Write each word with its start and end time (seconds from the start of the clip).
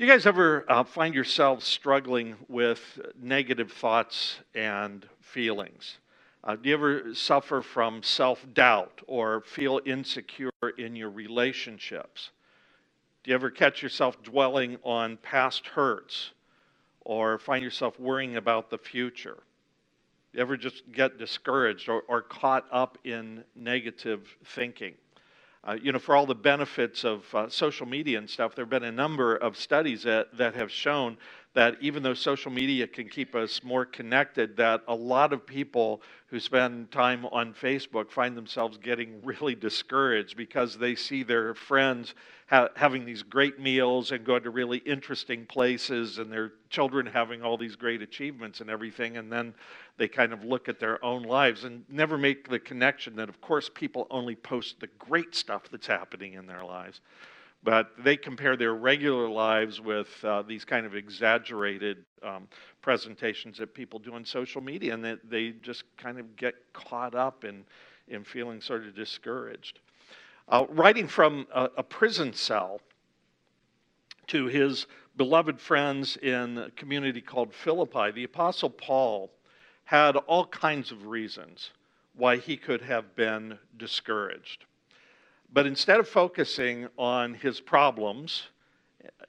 You 0.00 0.06
guys 0.06 0.26
ever 0.26 0.64
uh, 0.68 0.84
find 0.84 1.12
yourselves 1.12 1.66
struggling 1.66 2.36
with 2.46 3.00
negative 3.20 3.72
thoughts 3.72 4.38
and 4.54 5.04
feelings? 5.20 5.98
Uh, 6.44 6.54
do 6.54 6.68
you 6.68 6.74
ever 6.76 7.14
suffer 7.14 7.60
from 7.60 8.04
self 8.04 8.46
doubt 8.54 9.02
or 9.08 9.40
feel 9.40 9.80
insecure 9.84 10.52
in 10.78 10.94
your 10.94 11.10
relationships? 11.10 12.30
Do 13.24 13.32
you 13.32 13.34
ever 13.34 13.50
catch 13.50 13.82
yourself 13.82 14.22
dwelling 14.22 14.78
on 14.84 15.16
past 15.16 15.66
hurts 15.66 16.30
or 17.00 17.36
find 17.36 17.64
yourself 17.64 17.98
worrying 17.98 18.36
about 18.36 18.70
the 18.70 18.78
future? 18.78 19.38
You 20.32 20.40
ever 20.40 20.56
just 20.56 20.92
get 20.92 21.18
discouraged 21.18 21.88
or, 21.88 22.02
or 22.06 22.22
caught 22.22 22.66
up 22.70 22.98
in 23.02 23.42
negative 23.56 24.28
thinking? 24.44 24.94
Uh, 25.68 25.76
you 25.82 25.92
know, 25.92 25.98
for 25.98 26.16
all 26.16 26.24
the 26.24 26.34
benefits 26.34 27.04
of 27.04 27.22
uh, 27.34 27.46
social 27.50 27.84
media 27.84 28.16
and 28.16 28.30
stuff, 28.30 28.54
there 28.54 28.64
have 28.64 28.70
been 28.70 28.84
a 28.84 28.90
number 28.90 29.36
of 29.36 29.54
studies 29.54 30.02
that, 30.02 30.34
that 30.34 30.54
have 30.54 30.70
shown 30.70 31.14
that 31.54 31.76
even 31.80 32.02
though 32.02 32.14
social 32.14 32.52
media 32.52 32.86
can 32.86 33.08
keep 33.08 33.34
us 33.34 33.62
more 33.64 33.84
connected, 33.84 34.56
that 34.56 34.82
a 34.86 34.94
lot 34.94 35.32
of 35.32 35.46
people 35.46 36.02
who 36.26 36.38
spend 36.38 36.90
time 36.90 37.24
on 37.26 37.54
Facebook 37.54 38.10
find 38.10 38.36
themselves 38.36 38.76
getting 38.78 39.20
really 39.24 39.54
discouraged 39.54 40.36
because 40.36 40.76
they 40.76 40.94
see 40.94 41.22
their 41.22 41.54
friends 41.54 42.14
ha- 42.48 42.68
having 42.76 43.04
these 43.04 43.22
great 43.22 43.58
meals 43.58 44.12
and 44.12 44.24
going 44.24 44.42
to 44.42 44.50
really 44.50 44.78
interesting 44.78 45.46
places 45.46 46.18
and 46.18 46.30
their 46.30 46.52
children 46.68 47.06
having 47.06 47.42
all 47.42 47.56
these 47.56 47.76
great 47.76 48.02
achievements 48.02 48.60
and 48.60 48.68
everything. 48.68 49.16
And 49.16 49.32
then 49.32 49.54
they 49.96 50.06
kind 50.06 50.32
of 50.32 50.44
look 50.44 50.68
at 50.68 50.78
their 50.78 51.02
own 51.04 51.22
lives 51.22 51.64
and 51.64 51.84
never 51.88 52.18
make 52.18 52.48
the 52.48 52.58
connection 52.58 53.16
that, 53.16 53.28
of 53.28 53.40
course, 53.40 53.70
people 53.72 54.06
only 54.10 54.36
post 54.36 54.80
the 54.80 54.88
great 54.98 55.34
stuff 55.34 55.62
that's 55.70 55.86
happening 55.86 56.34
in 56.34 56.46
their 56.46 56.64
lives. 56.64 57.00
But 57.62 57.90
they 57.98 58.16
compare 58.16 58.56
their 58.56 58.74
regular 58.74 59.28
lives 59.28 59.80
with 59.80 60.08
uh, 60.24 60.42
these 60.42 60.64
kind 60.64 60.86
of 60.86 60.94
exaggerated 60.94 62.04
um, 62.22 62.48
presentations 62.82 63.58
that 63.58 63.74
people 63.74 63.98
do 63.98 64.14
on 64.14 64.24
social 64.24 64.60
media, 64.60 64.94
and 64.94 65.04
they, 65.04 65.16
they 65.28 65.50
just 65.62 65.84
kind 65.96 66.18
of 66.18 66.36
get 66.36 66.54
caught 66.72 67.14
up 67.14 67.44
in, 67.44 67.64
in 68.06 68.24
feeling 68.24 68.60
sort 68.60 68.86
of 68.86 68.94
discouraged. 68.94 69.80
Uh, 70.48 70.64
writing 70.70 71.08
from 71.08 71.46
a, 71.52 71.68
a 71.78 71.82
prison 71.82 72.32
cell 72.32 72.80
to 74.28 74.46
his 74.46 74.86
beloved 75.16 75.60
friends 75.60 76.16
in 76.18 76.58
a 76.58 76.70
community 76.70 77.20
called 77.20 77.52
Philippi, 77.52 78.12
the 78.12 78.24
Apostle 78.24 78.70
Paul 78.70 79.30
had 79.84 80.16
all 80.16 80.46
kinds 80.46 80.92
of 80.92 81.06
reasons 81.06 81.70
why 82.14 82.36
he 82.36 82.56
could 82.56 82.82
have 82.82 83.16
been 83.16 83.58
discouraged. 83.76 84.64
But 85.52 85.66
instead 85.66 85.98
of 85.98 86.08
focusing 86.08 86.88
on 86.98 87.34
his 87.34 87.60
problems, 87.60 88.48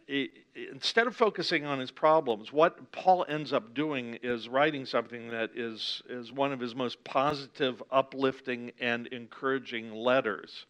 instead 0.08 1.08
of 1.08 1.16
focusing 1.16 1.66
on 1.66 1.80
his 1.80 1.92
problems, 1.92 2.52
what 2.52 2.92
Paul 2.92 3.25
ends 3.30 3.53
up 3.53 3.73
doing 3.73 4.17
is 4.22 4.50
writing 4.50 4.86
something 4.86 5.30
that 5.30 5.52
is, 5.56 6.02
is 6.09 6.31
one 6.31 6.52
of 6.52 6.59
his 6.59 6.75
most 6.75 7.03
positive, 7.03 7.81
uplifting, 7.92 8.72
and 8.80 9.08
encouraging 9.08 9.94
letters. 9.94 10.66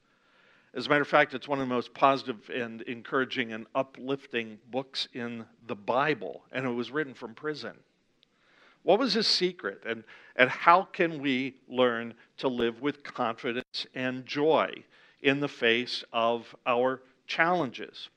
As 0.76 0.86
a 0.86 0.90
matter 0.90 1.02
of 1.02 1.08
fact, 1.08 1.34
it's 1.34 1.48
one 1.48 1.60
of 1.60 1.68
the 1.68 1.74
most 1.74 1.96
positive 1.96 2.50
and 2.54 2.82
encouraging 2.84 3.52
and 3.54 3.66
uplifting 3.74 4.60
books 4.70 5.08
in 5.14 5.46
the 5.66 5.76
Bible, 5.76 6.44
and 6.52 6.66
it 6.66 6.70
was 6.70 6.92
written 6.92 7.16
from 7.16 7.34
prison. 7.34 7.76
What 8.84 9.00
was 9.00 9.14
his 9.14 9.28
secret? 9.28 9.82
And, 9.86 10.04
and 10.36 10.50
how 10.50 10.84
can 10.84 11.20
we 11.22 11.56
learn 11.68 12.14
to 12.38 12.48
live 12.48 12.82
with 12.82 13.04
confidence 13.04 13.88
and 13.96 14.26
joy 14.28 14.84
in 15.22 15.40
the 15.40 15.48
face 15.48 16.04
of 16.12 16.56
our 16.66 17.02
challenges? 17.28 18.10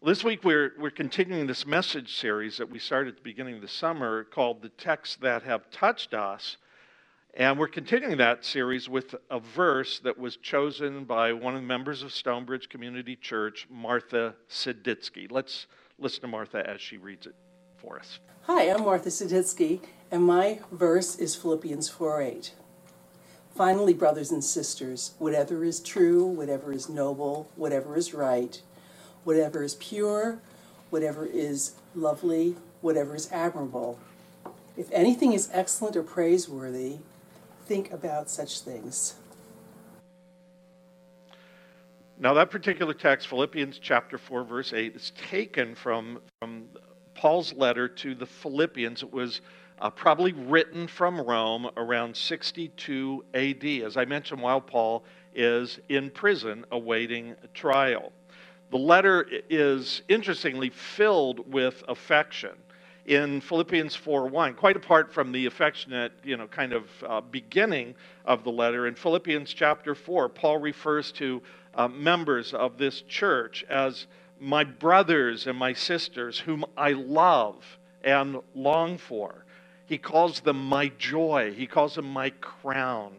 Well, 0.00 0.08
this 0.08 0.24
week 0.24 0.42
we're, 0.42 0.72
we're 0.78 0.90
continuing 0.90 1.46
this 1.46 1.64
message 1.64 2.16
series 2.16 2.56
that 2.56 2.68
we 2.68 2.78
started 2.78 3.10
at 3.10 3.16
the 3.16 3.22
beginning 3.22 3.54
of 3.54 3.60
the 3.62 3.68
summer 3.68 4.24
called 4.24 4.60
The 4.60 4.70
Texts 4.70 5.16
That 5.22 5.44
Have 5.44 5.70
Touched 5.70 6.12
Us. 6.12 6.56
And 7.34 7.58
we're 7.58 7.68
continuing 7.68 8.18
that 8.18 8.44
series 8.44 8.88
with 8.88 9.14
a 9.30 9.40
verse 9.40 10.00
that 10.00 10.18
was 10.18 10.36
chosen 10.36 11.04
by 11.04 11.32
one 11.32 11.54
of 11.54 11.62
the 11.62 11.66
members 11.66 12.02
of 12.02 12.12
Stonebridge 12.12 12.68
Community 12.68 13.16
Church, 13.16 13.66
Martha 13.70 14.34
Siditsky. 14.50 15.30
Let's 15.30 15.66
listen 15.98 16.22
to 16.22 16.28
Martha 16.28 16.68
as 16.68 16.80
she 16.80 16.98
reads 16.98 17.26
it 17.26 17.34
for 17.76 17.98
us. 17.98 18.18
Hi, 18.42 18.70
I'm 18.70 18.84
Martha 18.84 19.08
Siditsky, 19.08 19.80
and 20.10 20.24
my 20.24 20.58
verse 20.72 21.16
is 21.16 21.34
Philippians 21.34 21.88
4 21.88 22.22
8. 22.22 22.52
Finally, 23.54 23.92
brothers 23.92 24.30
and 24.30 24.42
sisters, 24.42 25.12
whatever 25.18 25.64
is 25.64 25.78
true, 25.80 26.24
whatever 26.24 26.72
is 26.72 26.88
noble, 26.88 27.48
whatever 27.56 27.96
is 27.96 28.14
right, 28.14 28.62
whatever 29.24 29.62
is 29.62 29.74
pure, 29.74 30.38
whatever 30.88 31.26
is 31.26 31.72
lovely, 31.94 32.56
whatever 32.80 33.14
is 33.14 33.30
admirable, 33.30 33.98
if 34.76 34.90
anything 34.90 35.34
is 35.34 35.50
excellent 35.52 35.96
or 35.96 36.02
praiseworthy, 36.02 36.96
think 37.66 37.92
about 37.92 38.30
such 38.30 38.60
things. 38.60 39.14
Now, 42.18 42.34
that 42.34 42.50
particular 42.50 42.94
text, 42.94 43.28
Philippians 43.28 43.78
chapter 43.78 44.16
4, 44.16 44.44
verse 44.44 44.72
8, 44.72 44.94
is 44.94 45.12
taken 45.30 45.74
from, 45.74 46.20
from 46.40 46.68
Paul's 47.14 47.52
letter 47.52 47.88
to 47.88 48.14
the 48.14 48.26
Philippians. 48.26 49.02
It 49.02 49.12
was 49.12 49.40
uh, 49.82 49.90
probably 49.90 50.32
written 50.32 50.86
from 50.86 51.20
Rome 51.20 51.68
around 51.76 52.16
62 52.16 53.24
AD, 53.34 53.64
as 53.84 53.96
I 53.96 54.04
mentioned, 54.04 54.40
while 54.40 54.60
Paul 54.60 55.02
is 55.34 55.80
in 55.88 56.08
prison 56.10 56.64
awaiting 56.70 57.34
trial. 57.52 58.12
The 58.70 58.78
letter 58.78 59.26
is 59.50 60.02
interestingly 60.08 60.70
filled 60.70 61.52
with 61.52 61.82
affection. 61.88 62.52
In 63.06 63.40
Philippians 63.40 63.96
4:1, 63.96 64.54
quite 64.54 64.76
apart 64.76 65.12
from 65.12 65.32
the 65.32 65.46
affectionate, 65.46 66.12
you 66.22 66.36
know, 66.36 66.46
kind 66.46 66.72
of 66.72 66.84
uh, 67.04 67.20
beginning 67.20 67.96
of 68.24 68.44
the 68.44 68.52
letter, 68.52 68.86
in 68.86 68.94
Philippians 68.94 69.52
chapter 69.52 69.96
4, 69.96 70.28
Paul 70.28 70.58
refers 70.58 71.10
to 71.12 71.42
uh, 71.74 71.88
members 71.88 72.54
of 72.54 72.78
this 72.78 73.02
church 73.02 73.64
as 73.68 74.06
my 74.38 74.62
brothers 74.62 75.48
and 75.48 75.58
my 75.58 75.72
sisters, 75.72 76.38
whom 76.38 76.64
I 76.76 76.92
love 76.92 77.78
and 78.04 78.36
long 78.54 78.96
for. 78.96 79.44
He 79.86 79.98
calls 79.98 80.40
them 80.40 80.64
my 80.64 80.92
joy. 80.98 81.52
He 81.56 81.66
calls 81.66 81.94
them 81.94 82.06
my 82.06 82.30
crown. 82.40 83.14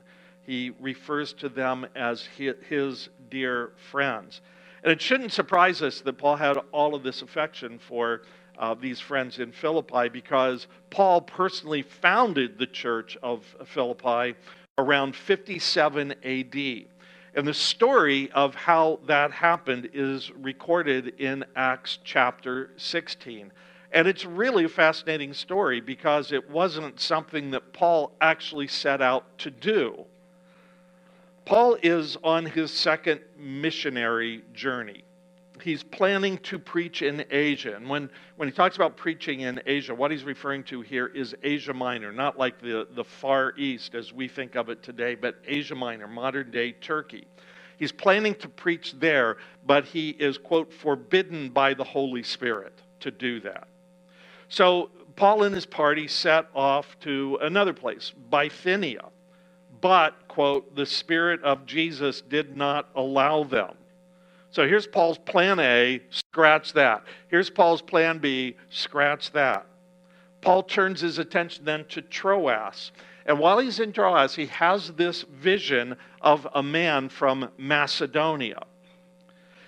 He 0.46 0.72
refers 0.80 1.34
to 1.34 1.50
them 1.50 1.86
as 1.96 2.28
his 2.68 3.10
dear 3.30 3.72
friends. 3.92 4.42
And 4.84 4.92
it 4.92 5.02
shouldn't 5.02 5.32
surprise 5.32 5.82
us 5.82 6.02
that 6.02 6.18
Paul 6.18 6.36
had 6.36 6.58
all 6.72 6.94
of 6.96 7.04
this 7.04 7.22
affection 7.22 7.80
for 7.80 8.22
uh, 8.58 8.76
these 8.76 9.00
friends 9.00 9.40
in 9.40 9.52
Philippi 9.52 10.10
because 10.10 10.68
Paul 10.90 11.22
personally 11.22 11.82
founded 11.82 12.58
the 12.58 12.68
church 12.68 13.18
of 13.24 13.44
Philippi 13.66 14.36
around 14.78 15.16
57 15.16 16.12
AD. 16.24 16.86
And 17.36 17.48
the 17.48 17.54
story 17.54 18.32
of 18.32 18.54
how 18.54 19.00
that 19.08 19.32
happened 19.32 19.90
is 19.94 20.32
recorded 20.32 21.20
in 21.20 21.44
Acts 21.56 21.98
chapter 22.04 22.70
16. 22.78 23.52
And 23.94 24.08
it's 24.08 24.26
really 24.26 24.64
a 24.64 24.70
fascinating 24.70 25.34
story 25.34 25.80
because 25.80 26.32
it 26.32 26.50
wasn't 26.50 27.00
something 27.00 27.52
that 27.52 27.74
Paul 27.74 28.12
actually 28.20 28.68
set 28.68 29.04
out 29.04 29.38
to 29.38 29.52
do. 29.52 30.06
Paul 31.46 31.78
is 31.84 32.18
on 32.24 32.46
his 32.48 32.72
second 32.72 33.22
missionary 33.38 34.44
journey. 34.52 35.04
He's 35.62 35.84
planning 35.84 36.40
to 36.40 36.58
preach 36.58 37.04
in 37.04 37.24
Asia. 37.30 37.76
And 37.76 37.88
when, 37.88 38.10
when 38.38 38.50
he 38.50 38.54
talks 38.54 38.76
about 38.76 38.98
preaching 38.98 39.42
in 39.42 39.62
Asia, 39.68 39.94
what 39.94 40.10
he's 40.10 40.24
referring 40.24 40.64
to 40.66 40.82
here 40.82 41.08
is 41.08 41.36
Asia 41.44 41.74
Minor, 41.74 42.12
not 42.12 42.40
like 42.40 42.60
the, 42.60 42.88
the 42.96 43.04
Far 43.04 43.54
East 43.58 43.94
as 43.94 44.12
we 44.12 44.28
think 44.28 44.56
of 44.56 44.70
it 44.70 44.82
today, 44.82 45.14
but 45.14 45.36
Asia 45.46 45.76
Minor, 45.76 46.08
modern 46.08 46.50
day 46.50 46.72
Turkey. 46.72 47.28
He's 47.78 47.92
planning 47.92 48.34
to 48.36 48.50
preach 48.50 48.96
there, 49.00 49.38
but 49.68 49.86
he 49.86 50.10
is, 50.10 50.40
quote, 50.40 50.74
forbidden 50.74 51.50
by 51.50 51.76
the 51.76 51.84
Holy 51.84 52.24
Spirit 52.24 52.74
to 53.02 53.12
do 53.12 53.40
that. 53.42 53.68
So 54.54 54.92
Paul 55.16 55.46
and 55.46 55.56
his 55.56 55.66
party 55.66 56.08
set 56.08 56.46
off 56.54 57.00
to 57.00 57.40
another 57.42 57.74
place, 57.74 58.14
Bithynia. 58.30 59.06
But, 59.82 60.28
quote, 60.28 60.76
the 60.76 60.86
Spirit 60.86 61.42
of 61.42 61.66
Jesus 61.66 62.22
did 62.22 62.56
not 62.56 62.88
allow 62.96 63.46
them. 63.46 63.74
So 64.52 64.68
here's 64.68 64.86
Paul's 64.86 65.18
plan 65.18 65.60
A, 65.60 66.04
scratch 66.12 66.74
that. 66.74 67.04
Here's 67.30 67.50
Paul's 67.50 67.82
plan 67.82 68.20
B, 68.20 68.56
scratch 68.70 69.32
that. 69.32 69.66
Paul 70.42 70.62
turns 70.62 71.02
his 71.02 71.18
attention 71.18 71.66
then 71.66 71.86
to 71.86 72.04
Troas. 72.04 72.92
And 73.26 73.40
while 73.40 73.58
he's 73.58 73.80
in 73.80 73.92
Troas, 73.92 74.36
he 74.36 74.46
has 74.46 74.92
this 74.92 75.24
vision 75.24 75.96
of 76.22 76.48
a 76.54 76.62
man 76.62 77.10
from 77.10 77.50
Macedonia. 77.58 78.68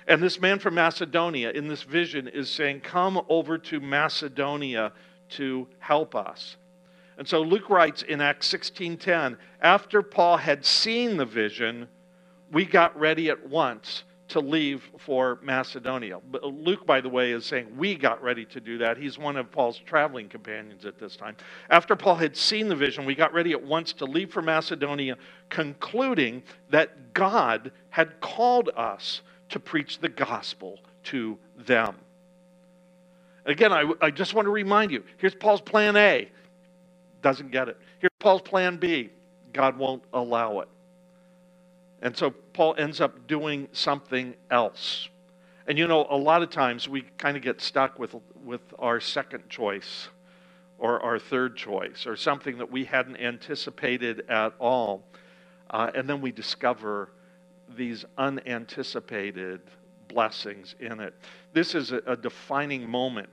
And 0.08 0.22
this 0.22 0.40
man 0.40 0.60
from 0.60 0.76
Macedonia 0.76 1.52
in 1.52 1.68
this 1.68 1.84
vision 1.84 2.28
is 2.28 2.50
saying, 2.50 2.82
Come 2.82 3.22
over 3.28 3.58
to 3.58 3.80
Macedonia 3.80 4.92
to 5.30 5.68
help 5.80 6.16
us. 6.16 6.58
And 7.18 7.28
so 7.28 7.42
Luke 7.42 7.70
writes 7.70 8.04
in 8.04 8.22
Acts 8.22 8.48
16:10, 8.48 9.38
after 9.62 10.02
Paul 10.02 10.38
had 10.38 10.66
seen 10.66 11.18
the 11.18 11.26
vision, 11.26 11.88
we 12.52 12.66
got 12.66 12.98
ready 13.00 13.30
at 13.30 13.50
once 13.50 14.04
to 14.28 14.40
leave 14.40 14.84
for 14.98 15.40
Macedonia. 15.44 16.20
Luke, 16.44 16.86
by 16.86 17.00
the 17.00 17.10
way, 17.10 17.32
is 17.32 17.46
saying 17.46 17.68
we 17.78 17.96
got 17.96 18.22
ready 18.24 18.44
to 18.46 18.60
do 18.60 18.80
that. 18.80 18.98
He's 18.98 19.20
one 19.20 19.38
of 19.38 19.52
Paul's 19.52 19.78
traveling 19.78 20.30
companions 20.30 20.84
at 20.84 20.98
this 20.98 21.16
time. 21.16 21.36
After 21.70 21.96
Paul 21.96 22.16
had 22.16 22.36
seen 22.36 22.68
the 22.68 22.76
vision, 22.76 23.06
we 23.06 23.14
got 23.14 23.34
ready 23.34 23.52
at 23.52 23.64
once 23.64 23.94
to 23.94 24.06
leave 24.06 24.32
for 24.32 24.42
Macedonia, 24.42 25.18
concluding 25.50 26.44
that 26.70 27.14
God 27.14 27.72
had 27.90 28.20
called 28.20 28.72
us 28.76 29.22
to 29.50 29.60
preach 29.60 30.00
the 30.00 30.10
gospel 30.10 30.80
to 31.04 31.38
them. 31.58 31.96
Again, 33.46 33.72
I, 33.72 33.92
I 34.02 34.10
just 34.10 34.34
want 34.34 34.46
to 34.48 34.52
remind 34.52 34.92
you 34.92 35.04
here's 35.18 35.36
Paul's 35.36 35.62
plan 35.62 35.96
A. 35.96 36.30
Doesn't 37.22 37.52
get 37.52 37.70
it. 37.70 37.78
Here's 38.00 38.12
Paul's 38.20 38.42
plan 38.42 38.78
B. 38.78 39.12
God 39.54 39.78
won't 39.78 40.04
allow 40.14 40.60
it. 40.62 40.68
And 42.02 42.16
so 42.16 42.32
Paul 42.32 42.76
ends 42.78 43.02
up 43.02 43.28
doing 43.28 43.68
something 43.72 44.36
else. 44.52 45.10
And 45.68 45.78
you 45.78 45.88
know, 45.88 46.06
a 46.10 46.18
lot 46.18 46.44
of 46.44 46.50
times 46.50 46.88
we 46.88 47.02
kind 47.18 47.38
of 47.38 47.44
get 47.44 47.62
stuck 47.62 47.98
with, 47.98 48.16
with 48.44 48.62
our 48.78 49.00
second 49.00 49.50
choice 49.50 50.10
or 50.78 51.02
our 51.02 51.18
third 51.18 51.56
choice 51.56 52.06
or 52.06 52.16
something 52.16 52.58
that 52.58 52.70
we 52.72 52.86
hadn't 52.86 53.18
anticipated 53.18 54.26
at 54.30 54.54
all. 54.60 55.04
Uh, 55.70 55.90
and 55.96 56.08
then 56.08 56.22
we 56.22 56.32
discover 56.32 57.10
these 57.76 58.06
unanticipated 58.18 59.62
blessings 60.08 60.76
in 60.80 61.00
it. 61.00 61.14
This 61.54 61.76
is 61.76 61.92
a, 61.92 62.16
defining 62.16 62.90
moment 62.90 63.30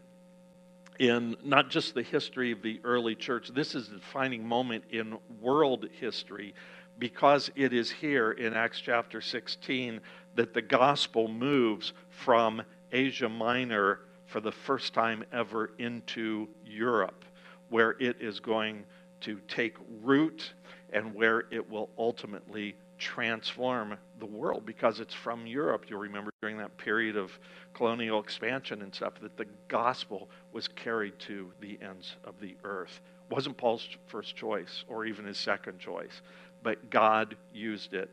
in 0.98 1.36
not 1.44 1.70
just 1.70 1.94
the 1.94 2.02
history 2.02 2.52
of 2.52 2.62
the 2.62 2.80
early 2.84 3.14
church, 3.14 3.48
this 3.48 3.74
is 3.74 3.88
a 3.88 3.94
defining 3.94 4.46
moment 4.46 4.84
in 4.90 5.18
world 5.40 5.86
history 6.00 6.54
because 6.98 7.50
it 7.56 7.72
is 7.72 7.90
here 7.90 8.32
in 8.32 8.54
Acts 8.54 8.80
chapter 8.80 9.20
16 9.20 10.00
that 10.36 10.54
the 10.54 10.62
gospel 10.62 11.28
moves 11.28 11.92
from 12.10 12.62
Asia 12.92 13.28
Minor 13.28 14.00
for 14.26 14.40
the 14.40 14.52
first 14.52 14.94
time 14.94 15.24
ever 15.32 15.72
into 15.78 16.48
Europe, 16.64 17.24
where 17.70 17.96
it 17.98 18.16
is 18.20 18.40
going 18.40 18.84
to 19.20 19.38
take 19.48 19.76
root 20.02 20.52
and 20.92 21.14
where 21.14 21.44
it 21.50 21.68
will 21.68 21.90
ultimately 21.98 22.74
transform 23.02 23.96
the 24.20 24.26
world 24.26 24.64
because 24.64 25.00
it's 25.00 25.12
from 25.12 25.46
Europe. 25.46 25.87
You'll 25.88 25.99
remember 25.99 26.31
during 26.40 26.56
that 26.58 26.76
period 26.78 27.16
of 27.16 27.32
colonial 27.75 28.20
expansion 28.20 28.81
and 28.82 28.94
stuff 28.94 29.14
that 29.20 29.37
the 29.37 29.46
gospel 29.66 30.28
was 30.52 30.69
carried 30.69 31.19
to 31.20 31.50
the 31.60 31.78
ends 31.82 32.14
of 32.25 32.34
the 32.40 32.54
earth. 32.62 33.00
It 33.28 33.34
wasn't 33.34 33.56
Paul's 33.56 33.88
first 34.06 34.37
choice 34.37 34.84
or 34.87 35.04
even 35.04 35.25
his 35.25 35.37
second 35.37 35.81
choice, 35.81 36.22
but 36.62 36.90
God 36.90 37.37
used 37.52 37.93
it 37.93 38.08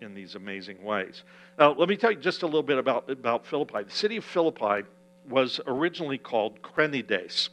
in 0.00 0.12
these 0.12 0.34
amazing 0.34 0.82
ways. 0.82 1.22
Now, 1.56 1.72
let 1.72 1.88
me 1.88 1.96
tell 1.96 2.10
you 2.10 2.18
just 2.18 2.42
a 2.42 2.46
little 2.46 2.64
bit 2.64 2.78
about, 2.78 3.08
about 3.08 3.46
Philippi. 3.46 3.84
The 3.84 3.90
city 3.90 4.16
of 4.16 4.24
Philippi 4.24 4.86
was 5.28 5.60
originally 5.68 6.18
called 6.18 6.60
Crenides. 6.62 7.50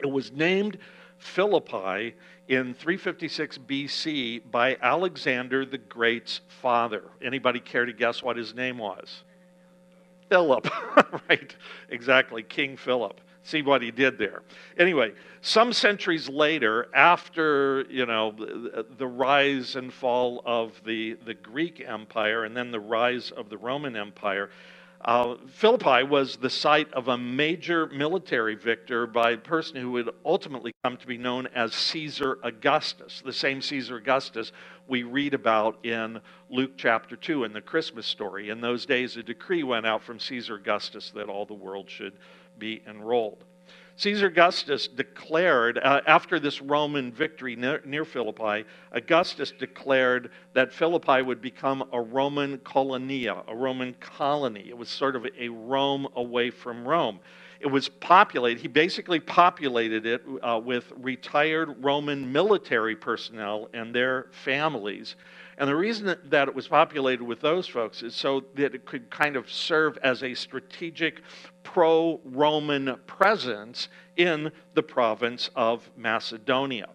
It 0.00 0.10
was 0.10 0.32
named 0.32 0.78
Philippi 1.22 2.14
in 2.48 2.74
356 2.74 3.58
BC 3.58 4.50
by 4.50 4.76
Alexander 4.82 5.64
the 5.64 5.78
Great's 5.78 6.40
father. 6.60 7.04
Anybody 7.22 7.60
care 7.60 7.86
to 7.86 7.92
guess 7.92 8.22
what 8.22 8.36
his 8.36 8.54
name 8.54 8.78
was? 8.78 9.22
Philip, 10.28 10.68
right? 11.28 11.56
Exactly, 11.88 12.42
King 12.42 12.76
Philip. 12.76 13.20
See 13.44 13.62
what 13.62 13.82
he 13.82 13.90
did 13.90 14.18
there. 14.18 14.42
Anyway, 14.78 15.12
some 15.40 15.72
centuries 15.72 16.28
later, 16.28 16.88
after 16.94 17.82
you 17.88 18.06
know 18.06 18.32
the, 18.32 19.06
rise 19.06 19.74
and 19.76 19.92
fall 19.92 20.42
of 20.44 20.80
the, 20.84 21.14
the 21.24 21.34
Greek 21.34 21.82
Empire 21.86 22.44
and 22.44 22.56
then 22.56 22.70
the 22.70 22.80
rise 22.80 23.30
of 23.30 23.48
the 23.48 23.58
Roman 23.58 23.96
Empire, 23.96 24.50
uh, 25.04 25.34
Philippi 25.48 26.04
was 26.04 26.36
the 26.36 26.50
site 26.50 26.92
of 26.92 27.08
a 27.08 27.18
major 27.18 27.86
military 27.88 28.54
victory 28.54 29.06
by 29.08 29.32
a 29.32 29.36
person 29.36 29.76
who 29.76 29.90
would 29.92 30.10
ultimately 30.24 30.72
come 30.84 30.96
to 30.96 31.06
be 31.08 31.18
known 31.18 31.48
as 31.48 31.74
Caesar 31.74 32.38
Augustus, 32.44 33.20
the 33.24 33.32
same 33.32 33.60
Caesar 33.60 33.96
Augustus 33.96 34.52
we 34.86 35.02
read 35.02 35.34
about 35.34 35.84
in 35.84 36.20
Luke 36.50 36.72
chapter 36.76 37.16
2 37.16 37.42
in 37.42 37.52
the 37.52 37.60
Christmas 37.60 38.06
story. 38.06 38.50
In 38.50 38.60
those 38.60 38.86
days, 38.86 39.16
a 39.16 39.24
decree 39.24 39.64
went 39.64 39.86
out 39.86 40.04
from 40.04 40.20
Caesar 40.20 40.54
Augustus 40.54 41.10
that 41.16 41.28
all 41.28 41.46
the 41.46 41.54
world 41.54 41.90
should 41.90 42.14
be 42.58 42.82
enrolled. 42.86 43.44
Caesar 43.96 44.26
Augustus 44.26 44.88
declared, 44.88 45.78
uh, 45.78 46.00
after 46.06 46.40
this 46.40 46.62
Roman 46.62 47.12
victory 47.12 47.56
near, 47.56 47.82
near, 47.84 48.04
Philippi, 48.04 48.64
Augustus 48.92 49.52
declared 49.52 50.30
that 50.54 50.72
Philippi 50.72 51.22
would 51.22 51.40
become 51.40 51.84
a 51.92 52.00
Roman 52.00 52.58
colonia, 52.58 53.42
a 53.46 53.54
Roman 53.54 53.94
colony. 54.00 54.64
It 54.68 54.76
was 54.76 54.88
sort 54.88 55.14
of 55.14 55.26
a 55.38 55.48
Rome 55.48 56.08
away 56.16 56.50
from 56.50 56.86
Rome. 56.86 57.20
It 57.60 57.68
was 57.68 57.88
populated, 57.88 58.60
he 58.60 58.66
basically 58.66 59.20
populated 59.20 60.04
it 60.04 60.22
uh, 60.42 60.60
with 60.62 60.92
retired 60.96 61.76
Roman 61.84 62.32
military 62.32 62.96
personnel 62.96 63.68
and 63.72 63.94
their 63.94 64.26
families. 64.32 65.14
And 65.58 65.68
the 65.68 65.76
reason 65.76 66.16
that 66.24 66.48
it 66.48 66.54
was 66.54 66.68
populated 66.68 67.22
with 67.22 67.40
those 67.40 67.66
folks 67.66 68.02
is 68.02 68.14
so 68.14 68.44
that 68.54 68.74
it 68.74 68.86
could 68.86 69.10
kind 69.10 69.36
of 69.36 69.50
serve 69.50 69.98
as 70.02 70.22
a 70.22 70.34
strategic 70.34 71.20
pro 71.62 72.20
Roman 72.24 72.96
presence 73.06 73.88
in 74.16 74.50
the 74.74 74.82
province 74.82 75.50
of 75.54 75.90
Macedonia. 75.96 76.88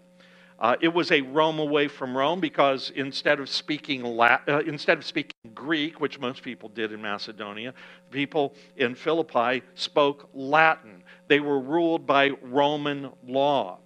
Uh, 0.59 0.75
it 0.81 0.88
was 0.88 1.12
a 1.12 1.21
Rome 1.21 1.59
away 1.59 1.88
from 1.88 2.18
Rome 2.18 2.39
because 2.39 2.92
instead 2.95 3.39
of 3.39 3.48
speaking 3.48 4.04
La- 4.04 4.39
uh, 4.48 4.62
instead 4.65 4.98
of 4.98 5.06
speaking 5.06 5.36
Greek, 5.53 6.01
which 6.01 6.19
most 6.19 6.42
people 6.42 6.69
did 6.69 6.92
in 6.92 7.00
Macedonia, 7.00 7.75
people 8.10 8.56
in 8.75 8.95
Philippi 8.95 9.62
spoke 9.75 10.30
Latin. 10.33 11.03
They 11.27 11.39
were 11.39 11.60
ruled 11.60 12.07
by 12.07 12.30
Roman 12.42 13.12
law 13.27 13.77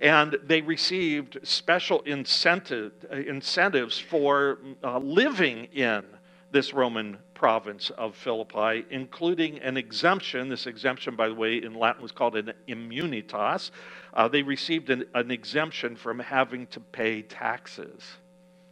and 0.00 0.38
they 0.42 0.62
received 0.62 1.38
special 1.42 2.00
incentive, 2.02 2.92
incentives 3.12 3.98
for 3.98 4.58
uh, 4.82 4.98
living 4.98 5.66
in 5.74 6.04
this 6.52 6.72
Roman 6.72 7.18
province 7.34 7.90
of 7.90 8.16
Philippi, 8.16 8.84
including 8.90 9.58
an 9.60 9.76
exemption. 9.76 10.48
This 10.48 10.66
exemption, 10.66 11.16
by 11.16 11.28
the 11.28 11.34
way, 11.34 11.62
in 11.62 11.74
Latin 11.74 12.02
was 12.02 12.12
called 12.12 12.36
an 12.36 12.52
immunitas. 12.66 13.70
Uh, 14.14 14.26
they 14.26 14.42
received 14.42 14.90
an, 14.90 15.04
an 15.14 15.30
exemption 15.30 15.96
from 15.96 16.18
having 16.18 16.66
to 16.68 16.80
pay 16.80 17.22
taxes. 17.22 18.02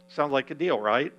Sounds 0.09 0.31
like 0.31 0.49
a 0.51 0.55
deal, 0.55 0.79
right? 0.79 1.13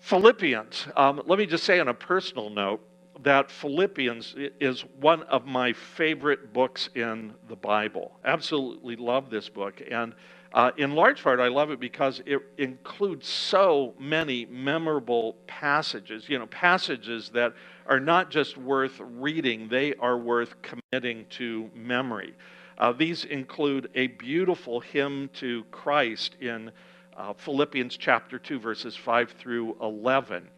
Philippians. 0.00 0.88
Um, 0.96 1.22
let 1.26 1.38
me 1.38 1.46
just 1.46 1.64
say 1.64 1.80
on 1.80 1.88
a 1.88 1.94
personal 1.94 2.50
note, 2.50 2.80
that 3.22 3.50
Philippians 3.50 4.34
is 4.60 4.82
one 5.00 5.22
of 5.24 5.46
my 5.46 5.72
favorite 5.72 6.52
books 6.52 6.88
in 6.94 7.34
the 7.48 7.56
Bible. 7.56 8.12
Absolutely 8.24 8.96
love 8.96 9.30
this 9.30 9.48
book. 9.48 9.82
And 9.90 10.14
uh, 10.52 10.72
in 10.76 10.94
large 10.94 11.22
part, 11.22 11.38
I 11.38 11.48
love 11.48 11.70
it 11.70 11.78
because 11.78 12.22
it 12.26 12.40
includes 12.58 13.28
so 13.28 13.94
many 13.98 14.46
memorable 14.46 15.36
passages, 15.46 16.28
you 16.28 16.38
know, 16.38 16.46
passages 16.46 17.30
that 17.34 17.54
are 17.86 18.00
not 18.00 18.30
just 18.30 18.56
worth 18.56 19.00
reading, 19.00 19.68
they 19.68 19.94
are 19.96 20.18
worth 20.18 20.54
committing 20.62 21.26
to 21.30 21.70
memory. 21.74 22.34
Uh, 22.78 22.92
these 22.92 23.24
include 23.26 23.90
a 23.94 24.08
beautiful 24.08 24.80
hymn 24.80 25.28
to 25.34 25.64
Christ 25.70 26.36
in 26.40 26.72
uh, 27.16 27.34
Philippians 27.34 27.96
chapter 27.96 28.38
2, 28.38 28.58
verses 28.58 28.96
5 28.96 29.32
through 29.32 29.76
11 29.80 30.48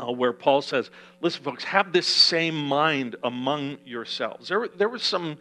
uh, 0.00 0.10
where 0.12 0.32
Paul 0.32 0.62
says, 0.62 0.90
Listen, 1.20 1.42
folks, 1.42 1.64
have 1.64 1.92
this 1.92 2.06
same 2.06 2.56
mind 2.56 3.16
among 3.22 3.78
yourselves. 3.84 4.48
There, 4.48 4.68
there 4.68 4.88
was 4.88 5.02
some, 5.02 5.36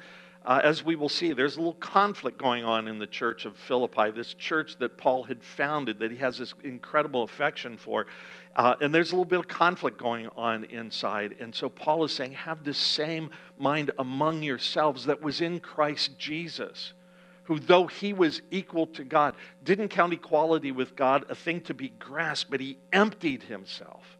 uh, 0.46 0.60
as 0.64 0.84
we 0.84 0.96
will 0.96 1.10
see, 1.10 1.32
there's 1.32 1.56
a 1.56 1.60
little 1.60 1.74
conflict 1.76 2.38
going 2.38 2.66
on 2.66 2.88
in 2.88 3.00
the 3.00 3.08
church 3.08 3.46
of 3.46 3.56
Philippi, 3.56 4.12
this 4.12 4.34
church 4.34 4.78
that 4.80 4.98
Paul 4.98 5.24
had 5.24 5.42
founded, 5.42 6.00
that 6.00 6.12
he 6.12 6.18
has 6.18 6.38
this 6.38 6.54
incredible 6.64 7.24
affection 7.24 7.78
for. 7.78 8.08
Uh, 8.56 8.76
and 8.82 8.94
there's 8.94 9.12
a 9.12 9.14
little 9.14 9.26
bit 9.26 9.40
of 9.40 9.48
conflict 9.48 9.98
going 9.98 10.28
on 10.36 10.66
inside. 10.66 11.36
And 11.40 11.56
so 11.56 11.70
Paul 11.70 12.04
is 12.04 12.14
saying, 12.14 12.34
Have 12.34 12.64
this 12.64 12.78
same 12.78 13.30
mind 13.58 13.92
among 13.98 14.44
yourselves 14.44 15.06
that 15.06 15.22
was 15.22 15.40
in 15.40 15.60
Christ 15.60 16.18
Jesus 16.18 16.94
who, 17.44 17.58
though 17.58 17.88
he 17.88 18.14
was 18.14 18.44
equal 18.52 18.86
to 18.86 19.04
God, 19.04 19.34
didn't 19.64 19.88
count 19.88 20.14
equality 20.14 20.72
with 20.72 20.96
God 20.96 21.26
a 21.30 21.36
thing 21.36 21.62
to 21.62 21.74
be 21.74 21.90
grasped, 21.90 22.52
but 22.52 22.60
he 22.60 22.78
emptied 22.94 23.42
himself 23.42 24.19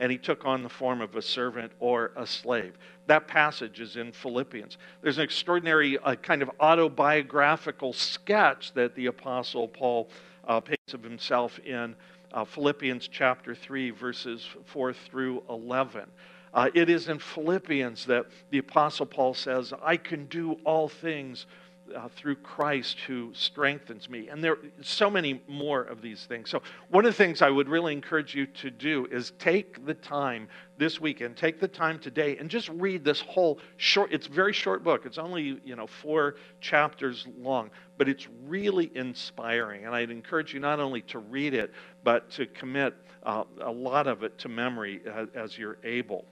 and 0.00 0.10
he 0.10 0.18
took 0.18 0.46
on 0.46 0.62
the 0.62 0.68
form 0.68 1.02
of 1.02 1.14
a 1.14 1.22
servant 1.22 1.70
or 1.78 2.10
a 2.16 2.26
slave. 2.26 2.76
That 3.06 3.28
passage 3.28 3.80
is 3.80 3.96
in 3.96 4.12
Philippians. 4.12 4.78
There's 5.02 5.18
an 5.18 5.24
extraordinary 5.24 5.98
uh, 5.98 6.16
kind 6.16 6.40
of 6.42 6.50
autobiographical 6.58 7.92
sketch 7.92 8.72
that 8.72 8.94
the 8.94 9.06
Apostle 9.06 9.68
Paul 9.68 10.08
uh, 10.48 10.58
paints 10.60 10.94
of 10.94 11.02
himself 11.02 11.58
in 11.60 11.94
uh, 12.32 12.44
Philippians 12.44 13.08
chapter 13.08 13.54
3, 13.54 13.90
verses 13.90 14.48
4 14.64 14.94
through 14.94 15.42
11. 15.50 16.06
Uh, 16.52 16.70
it 16.74 16.88
is 16.88 17.08
in 17.08 17.18
Philippians 17.18 18.06
that 18.06 18.26
the 18.50 18.58
Apostle 18.58 19.06
Paul 19.06 19.34
says, 19.34 19.72
I 19.82 19.98
can 19.98 20.24
do 20.26 20.54
all 20.64 20.88
things 20.88 21.46
uh, 21.94 22.08
through 22.16 22.36
Christ 22.36 22.98
who 23.06 23.30
strengthens 23.34 24.08
me. 24.08 24.28
And 24.28 24.42
there 24.42 24.52
are 24.52 24.58
so 24.80 25.10
many 25.10 25.42
more 25.48 25.82
of 25.82 26.02
these 26.02 26.24
things. 26.26 26.50
So, 26.50 26.62
one 26.88 27.04
of 27.04 27.10
the 27.10 27.16
things 27.16 27.42
I 27.42 27.50
would 27.50 27.68
really 27.68 27.92
encourage 27.92 28.34
you 28.34 28.46
to 28.46 28.70
do 28.70 29.06
is 29.10 29.32
take 29.38 29.84
the 29.86 29.94
time 29.94 30.48
this 30.78 31.00
weekend, 31.00 31.36
take 31.36 31.60
the 31.60 31.68
time 31.68 31.98
today, 31.98 32.36
and 32.38 32.48
just 32.48 32.68
read 32.70 33.04
this 33.04 33.20
whole 33.20 33.58
short, 33.76 34.12
it's 34.12 34.26
very 34.26 34.52
short 34.52 34.82
book. 34.82 35.04
It's 35.04 35.18
only, 35.18 35.60
you 35.64 35.76
know, 35.76 35.86
four 35.86 36.36
chapters 36.60 37.26
long, 37.38 37.70
but 37.98 38.08
it's 38.08 38.26
really 38.46 38.90
inspiring. 38.94 39.86
And 39.86 39.94
I'd 39.94 40.10
encourage 40.10 40.54
you 40.54 40.60
not 40.60 40.80
only 40.80 41.02
to 41.02 41.18
read 41.18 41.54
it, 41.54 41.72
but 42.02 42.30
to 42.30 42.46
commit 42.46 42.94
uh, 43.22 43.44
a 43.60 43.70
lot 43.70 44.06
of 44.06 44.22
it 44.22 44.38
to 44.38 44.48
memory 44.48 45.02
as, 45.06 45.28
as 45.34 45.58
you're 45.58 45.78
able. 45.84 46.24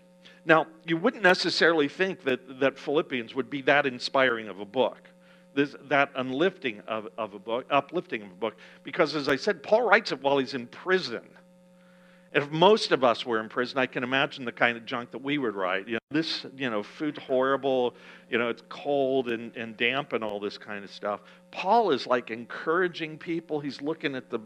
Now, 0.44 0.66
you 0.86 0.96
wouldn't 0.96 1.22
necessarily 1.22 1.88
think 1.88 2.22
that, 2.24 2.60
that 2.60 2.78
Philippians 2.78 3.34
would 3.34 3.50
be 3.50 3.62
that 3.62 3.86
inspiring 3.86 4.48
of 4.48 4.60
a 4.60 4.64
book, 4.64 5.08
this, 5.58 5.74
that 5.88 6.12
unlifting 6.14 6.80
of, 6.86 7.08
of 7.18 7.34
a 7.34 7.38
book, 7.38 7.66
uplifting 7.68 8.22
of 8.22 8.30
a 8.30 8.34
book, 8.34 8.56
because 8.84 9.16
as 9.16 9.28
I 9.28 9.34
said, 9.34 9.60
Paul 9.60 9.82
writes 9.82 10.12
it 10.12 10.22
while 10.22 10.38
he's 10.38 10.54
in 10.54 10.68
prison. 10.68 11.28
If 12.32 12.48
most 12.52 12.92
of 12.92 13.02
us 13.02 13.26
were 13.26 13.40
in 13.40 13.48
prison, 13.48 13.76
I 13.78 13.86
can 13.86 14.04
imagine 14.04 14.44
the 14.44 14.52
kind 14.52 14.76
of 14.76 14.86
junk 14.86 15.10
that 15.10 15.18
we 15.18 15.36
would 15.36 15.56
write. 15.56 15.88
You 15.88 15.94
know, 15.94 15.98
this, 16.12 16.46
you 16.56 16.70
know, 16.70 16.84
food's 16.84 17.18
horrible, 17.18 17.96
you 18.30 18.38
know, 18.38 18.48
it's 18.50 18.62
cold 18.68 19.30
and, 19.30 19.56
and 19.56 19.76
damp 19.76 20.12
and 20.12 20.22
all 20.22 20.38
this 20.38 20.58
kind 20.58 20.84
of 20.84 20.92
stuff. 20.92 21.22
Paul 21.50 21.90
is 21.90 22.06
like 22.06 22.30
encouraging 22.30 23.18
people. 23.18 23.58
He's 23.58 23.82
looking 23.82 24.14
at 24.14 24.30
the, 24.30 24.38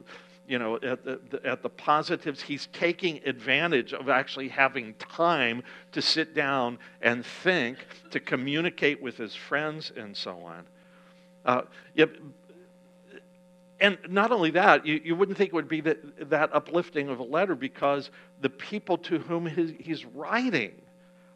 you 0.48 0.58
know, 0.58 0.76
at 0.76 1.04
the, 1.04 1.40
at 1.44 1.62
the 1.62 1.68
positives. 1.68 2.40
He's 2.40 2.68
taking 2.72 3.20
advantage 3.26 3.92
of 3.92 4.08
actually 4.08 4.48
having 4.48 4.94
time 4.94 5.62
to 5.90 6.00
sit 6.00 6.34
down 6.34 6.78
and 7.02 7.26
think, 7.26 7.76
to 8.12 8.18
communicate 8.18 9.02
with 9.02 9.18
his 9.18 9.34
friends, 9.34 9.92
and 9.94 10.16
so 10.16 10.38
on. 10.38 10.64
Uh, 11.44 11.62
yeah, 11.94 12.06
and 13.82 13.98
not 14.08 14.30
only 14.30 14.52
that, 14.52 14.86
you, 14.86 15.00
you 15.04 15.16
wouldn't 15.16 15.36
think 15.36 15.48
it 15.48 15.54
would 15.54 15.68
be 15.68 15.80
that, 15.80 16.30
that 16.30 16.54
uplifting 16.54 17.08
of 17.08 17.18
a 17.18 17.24
letter 17.24 17.56
because 17.56 18.10
the 18.40 18.48
people 18.48 18.96
to 18.98 19.18
whom 19.18 19.44
his, 19.44 19.72
he's 19.76 20.04
writing 20.04 20.70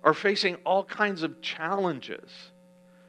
are 0.04 0.14
facing 0.14 0.54
all 0.64 0.84
kinds 0.84 1.24
of 1.24 1.42
challenges 1.42 2.30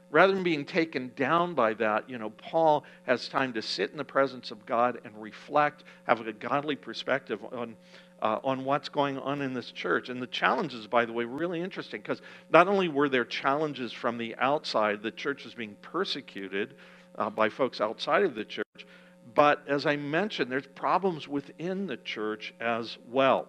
rather 0.10 0.34
than 0.34 0.42
being 0.42 0.66
taken 0.66 1.12
down 1.16 1.54
by 1.54 1.74
that, 1.76 2.10
you 2.10 2.18
know, 2.18 2.32
Paul 2.32 2.84
has 3.04 3.28
time 3.28 3.54
to 3.54 3.62
sit 3.62 3.92
in 3.92 3.98
the 3.98 4.04
presence 4.04 4.50
of 4.50 4.66
God 4.66 5.00
and 5.04 5.14
reflect, 5.22 5.84
have 6.06 6.26
a 6.26 6.34
godly 6.34 6.76
perspective 6.76 7.40
on. 7.52 7.76
Uh, 8.20 8.40
on 8.44 8.66
what's 8.66 8.90
going 8.90 9.20
on 9.20 9.44
in 9.44 9.54
this 9.54 9.70
church. 9.70 10.10
And 10.10 10.20
the 10.20 10.26
challenges, 10.26 10.88
by 10.88 11.06
the 11.06 11.14
way, 11.14 11.24
really 11.24 11.62
interesting 11.62 12.02
because 12.02 12.20
not 12.50 12.68
only 12.68 12.88
were 12.88 13.10
there 13.10 13.24
challenges 13.24 13.94
from 13.94 14.18
the 14.18 14.36
outside, 14.38 15.04
the 15.04 15.12
church 15.12 15.44
was 15.44 15.54
being 15.54 15.76
persecuted 15.84 16.74
uh, 17.16 17.30
by 17.30 17.50
folks 17.50 17.80
outside 17.80 18.24
of 18.24 18.34
the 18.34 18.44
church, 18.44 18.88
but 19.36 19.64
as 19.68 19.86
I 19.86 19.98
mentioned, 19.98 20.52
there's 20.52 20.68
problems 20.68 21.28
within 21.28 21.86
the 21.86 21.98
church 21.98 22.54
as 22.60 22.98
well. 23.10 23.48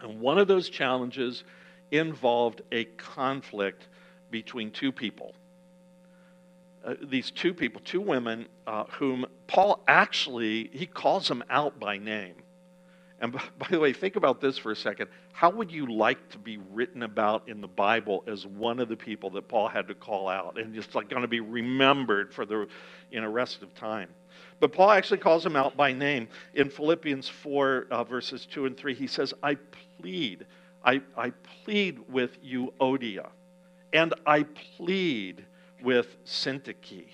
And 0.00 0.20
one 0.20 0.38
of 0.38 0.48
those 0.48 0.68
challenges 0.68 1.44
involved 1.90 2.62
a 2.72 2.84
conflict 2.84 3.88
between 4.30 4.70
two 4.70 4.92
people. 4.92 5.34
Uh, 6.84 6.94
these 7.02 7.30
two 7.30 7.54
people, 7.54 7.80
two 7.84 8.00
women, 8.00 8.46
uh, 8.66 8.84
whom 8.98 9.24
Paul 9.46 9.82
actually 9.86 10.70
he 10.72 10.86
calls 10.86 11.28
them 11.28 11.44
out 11.48 11.78
by 11.78 11.98
name. 11.98 12.41
And 13.22 13.32
by 13.58 13.66
the 13.70 13.78
way, 13.78 13.94
think 13.94 14.16
about 14.16 14.40
this 14.40 14.58
for 14.58 14.72
a 14.72 14.76
second. 14.76 15.08
How 15.32 15.48
would 15.48 15.72
you 15.72 15.90
like 15.90 16.28
to 16.30 16.38
be 16.38 16.58
written 16.70 17.04
about 17.04 17.48
in 17.48 17.62
the 17.62 17.68
Bible 17.68 18.24
as 18.26 18.46
one 18.46 18.80
of 18.80 18.88
the 18.88 18.96
people 18.96 19.30
that 19.30 19.48
Paul 19.48 19.68
had 19.68 19.88
to 19.88 19.94
call 19.94 20.28
out 20.28 20.58
and 20.58 20.74
just 20.74 20.94
like 20.94 21.08
going 21.08 21.22
to 21.22 21.28
be 21.28 21.40
remembered 21.40 22.34
for 22.34 22.44
the 22.44 22.66
you 23.10 23.20
know 23.20 23.30
rest 23.30 23.62
of 23.62 23.74
time? 23.74 24.10
But 24.60 24.72
Paul 24.72 24.90
actually 24.90 25.18
calls 25.18 25.42
them 25.42 25.56
out 25.56 25.76
by 25.76 25.92
name 25.92 26.28
in 26.54 26.68
Philippians 26.68 27.28
4 27.28 27.86
uh, 27.90 28.04
verses 28.04 28.46
2 28.46 28.66
and 28.66 28.76
3. 28.76 28.94
He 28.94 29.06
says, 29.06 29.32
"I 29.42 29.56
plead, 30.00 30.44
I, 30.84 31.00
I 31.16 31.30
plead 31.64 32.00
with 32.10 32.42
Euodia." 32.44 33.30
And 33.94 34.14
I 34.26 34.44
plead 34.76 35.44
with 35.82 36.16
Syntyche 36.24 37.08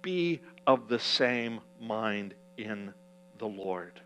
be 0.00 0.40
of 0.66 0.88
the 0.88 0.98
same 0.98 1.60
mind 1.78 2.34
in 2.56 2.92
the 3.38 3.46
Lord. 3.46 4.00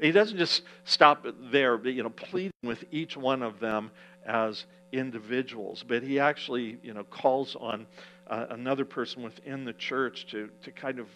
He 0.00 0.12
doesn't 0.12 0.38
just 0.38 0.62
stop 0.84 1.26
there, 1.50 1.78
you 1.86 2.02
know, 2.02 2.10
pleading 2.10 2.52
with 2.62 2.84
each 2.90 3.16
one 3.16 3.42
of 3.42 3.60
them 3.60 3.90
as 4.26 4.66
individuals, 4.92 5.84
but 5.86 6.02
he 6.02 6.18
actually, 6.18 6.78
you 6.82 6.94
know, 6.94 7.04
calls 7.04 7.56
on 7.56 7.86
uh, 8.26 8.46
another 8.50 8.84
person 8.84 9.22
within 9.22 9.64
the 9.64 9.72
church 9.72 10.26
to, 10.30 10.50
to 10.62 10.70
kind 10.70 10.98
of 10.98 11.06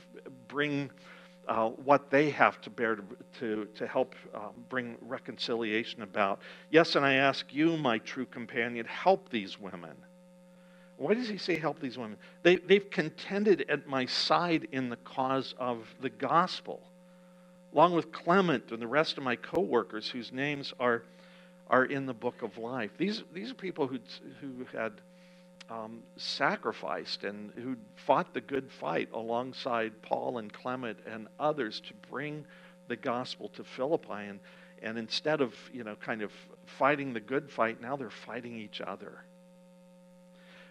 bring 0.48 0.90
uh, 1.48 1.68
what 1.68 2.10
they 2.10 2.30
have 2.30 2.60
to 2.62 2.70
bear 2.70 2.96
to, 2.96 3.02
to, 3.38 3.68
to 3.74 3.86
help 3.86 4.14
uh, 4.34 4.48
bring 4.68 4.96
reconciliation 5.02 6.02
about. 6.02 6.40
Yes, 6.70 6.96
and 6.96 7.04
I 7.04 7.14
ask 7.14 7.52
you, 7.52 7.76
my 7.76 7.98
true 7.98 8.26
companion, 8.26 8.86
help 8.86 9.28
these 9.28 9.60
women. 9.60 9.94
Why 10.96 11.14
does 11.14 11.28
he 11.28 11.38
say 11.38 11.56
help 11.56 11.80
these 11.80 11.98
women? 11.98 12.16
They, 12.42 12.56
they've 12.56 12.88
contended 12.88 13.64
at 13.68 13.86
my 13.86 14.06
side 14.06 14.68
in 14.72 14.88
the 14.88 14.96
cause 14.96 15.54
of 15.58 15.86
the 16.00 16.10
gospel, 16.10 16.82
along 17.74 17.92
with 17.94 18.12
Clement 18.12 18.70
and 18.70 18.80
the 18.80 18.86
rest 18.86 19.18
of 19.18 19.24
my 19.24 19.36
co 19.36 19.60
workers 19.60 20.08
whose 20.08 20.32
names 20.32 20.72
are, 20.78 21.02
are 21.68 21.84
in 21.84 22.06
the 22.06 22.14
book 22.14 22.42
of 22.42 22.56
life. 22.56 22.90
These, 22.96 23.24
these 23.32 23.50
are 23.50 23.54
people 23.54 23.86
who 23.86 23.98
who 24.40 24.64
had 24.72 24.92
um, 25.70 26.02
sacrificed 26.16 27.24
and 27.24 27.50
who 27.56 27.76
fought 27.96 28.34
the 28.34 28.40
good 28.40 28.70
fight 28.70 29.08
alongside 29.12 30.02
Paul 30.02 30.38
and 30.38 30.52
Clement 30.52 30.98
and 31.06 31.26
others 31.38 31.80
to 31.80 31.94
bring 32.10 32.44
the 32.88 32.96
gospel 32.96 33.48
to 33.50 33.64
Philippi. 33.64 34.12
And, 34.28 34.40
and 34.82 34.98
instead 34.98 35.40
of, 35.40 35.54
you 35.72 35.84
know, 35.84 35.96
kind 35.96 36.22
of 36.22 36.30
fighting 36.66 37.12
the 37.12 37.20
good 37.20 37.50
fight, 37.50 37.80
now 37.80 37.96
they're 37.96 38.10
fighting 38.10 38.56
each 38.56 38.80
other. 38.80 39.24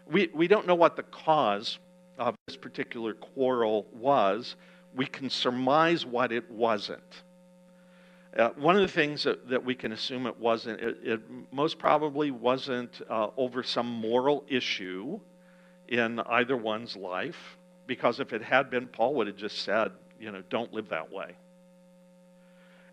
We, 0.06 0.30
we 0.34 0.48
don't 0.48 0.68
know 0.68 0.76
what 0.76 0.96
the 0.96 1.04
cause 1.04 1.80
of 2.20 2.36
this 2.48 2.58
particular 2.58 3.14
quarrel 3.14 3.88
was. 3.94 4.56
We 4.96 5.06
can 5.06 5.30
surmise 5.30 6.06
what 6.06 6.32
it 6.32 6.50
wasn't. 6.50 7.24
Uh, 8.38 8.50
one 8.56 8.76
of 8.76 8.82
the 8.82 8.88
things 8.88 9.24
that, 9.24 9.48
that 9.48 9.64
we 9.64 9.76
can 9.76 9.92
assume 9.92 10.26
it 10.26 10.40
wasn't, 10.40 10.80
it, 10.80 10.98
it 11.04 11.22
most 11.52 11.78
probably 11.78 12.32
wasn't 12.32 13.02
uh, 13.10 13.28
over 13.38 13.62
some 13.62 13.86
moral 13.88 14.44
issue 14.48 15.20
in 15.88 16.20
either 16.20 16.58
one's 16.58 16.96
life, 16.96 17.58
because 17.86 18.20
if 18.20 18.34
it 18.34 18.42
had 18.42 18.70
been, 18.72 18.88
Paul 18.88 19.14
would 19.16 19.28
have 19.28 19.36
just 19.36 19.60
said, 19.60 19.92
you 20.20 20.32
know, 20.32 20.42
don't 20.50 20.74
live 20.74 20.90
that 20.90 21.12
way. 21.12 21.36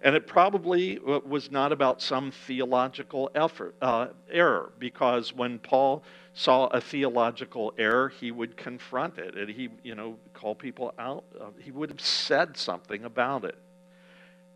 And 0.03 0.17
it 0.17 0.27
probably 0.27 0.99
was 0.99 1.51
not 1.51 1.73
about 1.73 2.01
some 2.01 2.31
theological 2.31 3.31
effort, 3.35 3.75
uh, 3.83 4.09
error, 4.31 4.73
because 4.79 5.35
when 5.35 5.59
Paul 5.59 6.03
saw 6.33 6.69
a 6.69 6.81
theological 6.81 7.75
error, 7.77 8.09
he 8.09 8.31
would 8.31 8.57
confront 8.57 9.19
it, 9.19 9.37
and 9.37 9.51
he, 9.51 9.69
you 9.83 9.95
know, 9.95 10.17
call 10.33 10.55
people 10.55 10.95
out. 10.99 11.25
Uh, 11.39 11.51
he 11.59 11.71
would 11.71 11.91
have 11.91 12.01
said 12.01 12.57
something 12.57 13.05
about 13.05 13.45
it 13.45 13.59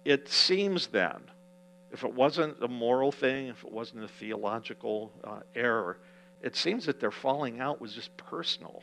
it 0.05 0.29
seems 0.29 0.89
then, 0.89 1.19
if 1.91 2.05
it 2.05 2.13
wasn't 2.13 2.63
a 2.63 2.69
moral 2.69 3.11
thing, 3.11 3.49
if 3.49 3.65
it 3.65 3.73
wasn't 3.73 4.05
a 4.05 4.09
theological 4.09 5.13
uh, 5.23 5.41
error, 5.55 5.99
it 6.43 6.57
seems 6.57 6.87
that 6.87 7.01
their 7.01 7.11
falling 7.11 7.61
out 7.61 7.81
was 7.81 7.95
just 7.95 8.15
personal. 8.17 8.83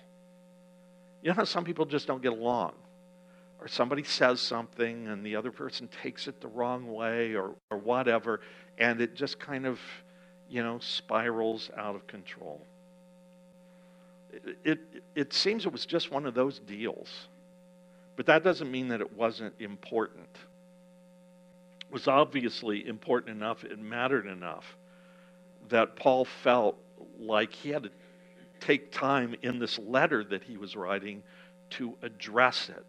You 1.22 1.30
know 1.30 1.36
how 1.36 1.44
some 1.44 1.63
people 1.63 1.86
just 1.86 2.08
don't 2.08 2.24
get 2.24 2.32
along? 2.32 2.74
Or 3.62 3.68
somebody 3.68 4.03
says 4.03 4.41
something 4.41 5.08
and 5.08 5.25
the 5.25 5.36
other 5.36 5.51
person 5.51 5.88
takes 6.01 6.27
it 6.27 6.41
the 6.41 6.48
wrong 6.48 6.91
way 6.91 7.36
or, 7.36 7.56
or 7.70 7.77
whatever, 7.77 8.41
and 8.77 9.00
it 9.00 9.15
just 9.15 9.39
kind 9.39 9.65
of, 9.65 9.80
you 10.50 10.63
know, 10.63 10.80
spirals 10.80 11.70
out 11.77 11.96
of 11.96 12.08
control. 12.08 12.65
It, 14.34 14.58
it, 14.63 14.80
it 15.15 15.34
seems 15.34 15.65
it 15.65 15.72
was 15.72 15.86
just 15.86 16.12
one 16.12 16.25
of 16.25 16.34
those 16.34 16.60
deals. 16.60 17.27
But 18.15 18.25
that 18.25 18.44
doesn't 18.44 18.70
mean 18.70 18.88
that 18.89 19.00
it 19.00 19.15
wasn't 19.15 19.53
important 19.60 20.38
was 21.91 22.08
obviously 22.08 22.88
important 22.88 23.36
enough, 23.36 23.63
it 23.63 23.77
mattered 23.77 24.25
enough 24.25 24.77
that 25.70 25.96
Paul 25.96 26.25
felt 26.25 26.77
like 27.20 27.53
he 27.53 27.70
had 27.70 27.84
to 27.84 27.91
take 28.60 28.91
time 28.91 29.36
in 29.41 29.60
this 29.60 29.77
letter 29.77 30.24
that 30.24 30.44
he 30.44 30.58
was 30.58 30.75
writing 30.75 31.22
to 31.72 31.96
address 32.01 32.70
it. 32.70 32.86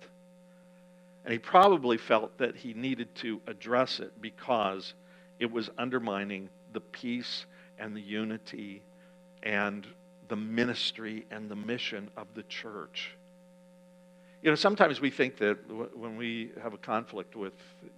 And 1.24 1.32
he 1.32 1.38
probably 1.38 1.98
felt 1.98 2.36
that 2.38 2.56
he 2.56 2.74
needed 2.74 3.14
to 3.16 3.40
address 3.46 4.00
it 4.00 4.20
because 4.20 4.94
it 5.38 5.50
was 5.50 5.70
undermining 5.78 6.48
the 6.72 6.80
peace 6.80 7.46
and 7.78 7.96
the 7.96 8.00
unity 8.00 8.82
and 9.42 9.86
the 10.28 10.36
ministry 10.36 11.26
and 11.30 11.50
the 11.50 11.56
mission 11.56 12.10
of 12.16 12.26
the 12.34 12.42
church. 12.44 13.16
You 14.42 14.50
know, 14.50 14.56
sometimes 14.56 15.00
we 15.00 15.10
think 15.10 15.36
that 15.38 15.58
when 15.96 16.16
we 16.16 16.50
have 16.60 16.74
a 16.74 16.78
conflict 16.78 17.36
with, 17.36 17.52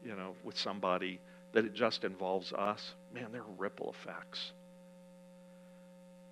you 0.04 0.14
know, 0.14 0.34
with 0.44 0.58
somebody, 0.58 1.18
that 1.52 1.64
it 1.64 1.72
just 1.72 2.04
involves 2.04 2.52
us. 2.52 2.94
Man, 3.14 3.28
there 3.32 3.40
are 3.40 3.54
ripple 3.56 3.94
effects. 3.98 4.52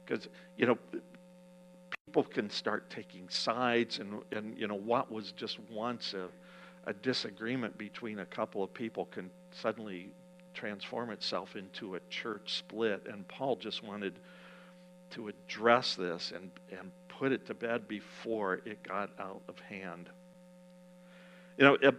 Because, 0.05 0.29
you 0.59 0.67
know, 0.67 0.77
people 2.07 2.25
can 2.25 2.51
start 2.51 2.91
taking 2.91 3.29
sides, 3.29 4.01
and, 4.01 4.21
and 4.33 4.59
you 4.59 4.67
know, 4.67 4.75
what 4.75 5.11
was 5.11 5.33
just 5.33 5.59
once 5.71 6.13
a, 6.13 6.29
a 6.85 6.93
disagreement 6.93 7.77
between 7.79 8.21
a 8.21 8.27
couple 8.27 8.63
of 8.63 8.73
people 8.75 9.07
can 9.07 9.31
suddenly 9.53 10.11
transform 10.55 11.11
itself 11.11 11.57
into 11.57 11.95
a 11.95 12.01
church 12.11 12.55
split. 12.59 13.07
And 13.11 13.27
Paul 13.29 13.57
just 13.57 13.83
wanted 13.83 14.19
to 15.11 15.29
address 15.29 15.95
this 15.95 16.33
and, 16.35 16.51
and 16.71 16.91
put 17.09 17.33
it 17.33 17.47
to 17.47 17.55
bed 17.55 17.87
before 17.89 18.61
it 18.65 18.83
got 18.83 19.11
out 19.19 19.43
of 19.49 19.59
hand. 19.61 20.09
You 21.59 21.65
know, 21.65 21.93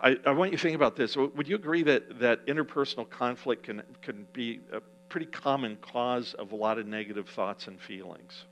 I, 0.00 0.16
I 0.26 0.32
want 0.32 0.50
you 0.50 0.56
to 0.56 0.62
think 0.62 0.74
about 0.74 0.96
this. 0.96 1.16
Would 1.16 1.46
you 1.46 1.56
agree 1.56 1.82
that, 1.84 2.18
that 2.18 2.46
interpersonal 2.46 3.08
conflict 3.08 3.64
can, 3.64 3.82
can 4.02 4.26
be 4.32 4.60
a 4.72 4.80
pretty 5.08 5.26
common 5.26 5.76
cause 5.76 6.34
of 6.34 6.52
a 6.52 6.56
lot 6.56 6.78
of 6.78 6.86
negative 6.86 7.28
thoughts 7.28 7.68
and 7.68 7.80
feelings? 7.80 8.44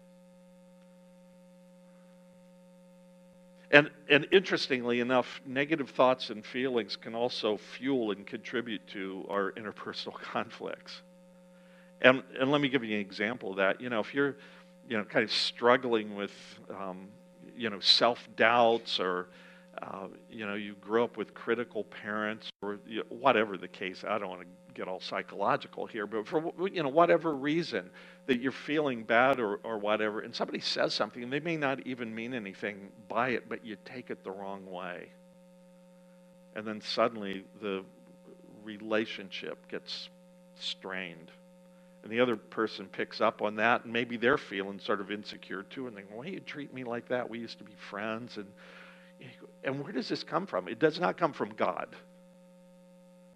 And, 3.73 3.91
and 4.11 4.29
interestingly 4.31 5.01
enough, 5.01 5.41
negative 5.47 5.89
thoughts 5.89 6.29
and 6.29 6.45
feelings 6.45 6.95
can 6.95 7.15
also 7.15 7.57
fuel 7.57 8.11
and 8.11 8.27
contribute 8.27 8.87
to 8.89 9.27
our 9.31 9.53
interpersonal 9.53 10.13
conflicts. 10.21 11.01
And, 12.03 12.23
and 12.39 12.51
let 12.51 12.61
me 12.61 12.69
give 12.69 12.85
you 12.85 12.95
an 12.97 13.01
example 13.01 13.53
of 13.53 13.57
that. 13.57 13.81
You 13.81 13.89
know, 13.89 14.01
if 14.01 14.13
you're, 14.13 14.37
you 14.89 14.99
know, 14.99 15.05
kind 15.05 15.25
of 15.25 15.33
struggling 15.33 16.15
with, 16.15 16.33
um, 16.69 17.09
you 17.57 17.71
know, 17.71 17.81
self 17.81 18.29
doubts 18.37 19.01
or, 19.01 19.29
uh, 19.81 20.09
you 20.29 20.47
know, 20.47 20.55
you 20.55 20.75
grew 20.75 21.03
up 21.03 21.17
with 21.17 21.33
critical 21.33 21.85
parents 21.85 22.51
or 22.61 22.79
you 22.87 22.99
know, 22.99 23.05
whatever 23.09 23.57
the 23.57 23.69
case, 23.69 24.05
I 24.07 24.19
don't 24.19 24.29
want 24.29 24.43
to 24.43 24.47
get 24.75 24.89
all 24.89 25.01
psychological 25.01 25.87
here, 25.87 26.07
but 26.07 26.27
for, 26.27 26.53
you 26.73 26.83
know, 26.83 26.89
whatever 26.89 27.35
reason 27.35 27.91
that 28.27 28.41
you're 28.41 28.53
feeling 28.53 29.05
bad 29.05 29.41
or, 29.41 29.57
or 29.65 29.79
whatever, 29.79 30.21
and 30.21 30.35
somebody 30.35 30.61
says 30.61 30.95
something, 30.95 31.23
and 31.23 31.33
they 31.33 31.41
may 31.41 31.57
not 31.57 31.87
even 31.87 32.15
mean 32.15 32.35
anything 32.35 32.91
by 33.09 33.31
it, 33.31 33.49
but 33.49 33.65
you 33.65 33.77
take 33.85 34.11
it 34.11 34.25
the 34.25 34.31
wrong 34.31 34.71
way. 34.71 35.09
And 36.55 36.67
then 36.67 36.81
suddenly 36.81 37.45
the 37.61 37.85
relationship 38.63 39.69
gets 39.69 40.09
strained. 40.55 41.31
And 42.03 42.11
the 42.11 42.21
other 42.21 42.37
person 42.37 42.87
picks 42.87 43.21
up 43.21 43.43
on 43.43 43.57
that, 43.57 43.85
and 43.85 43.93
maybe 43.93 44.17
they're 44.17 44.39
feeling 44.39 44.81
sort 44.81 45.01
of 45.01 45.11
insecure 45.11 45.63
too, 45.63 45.87
and 45.87 45.97
they 45.97 46.03
go, 46.03 46.17
Why 46.17 46.27
you 46.27 46.41
treat 46.41 46.75
me 46.75 46.85
like 46.85 47.09
that? 47.09 47.31
We 47.31 47.39
used 47.39 47.59
to 47.59 47.65
be 47.65 47.75
friends. 47.91 48.39
And, 48.39 48.47
and 49.63 49.83
where 49.83 49.93
does 49.93 50.09
this 50.09 50.25
come 50.25 50.47
from? 50.47 50.69
It 50.69 50.81
does 50.81 50.99
not 50.99 51.17
come 51.17 51.33
from 51.33 51.51
God. 51.51 51.95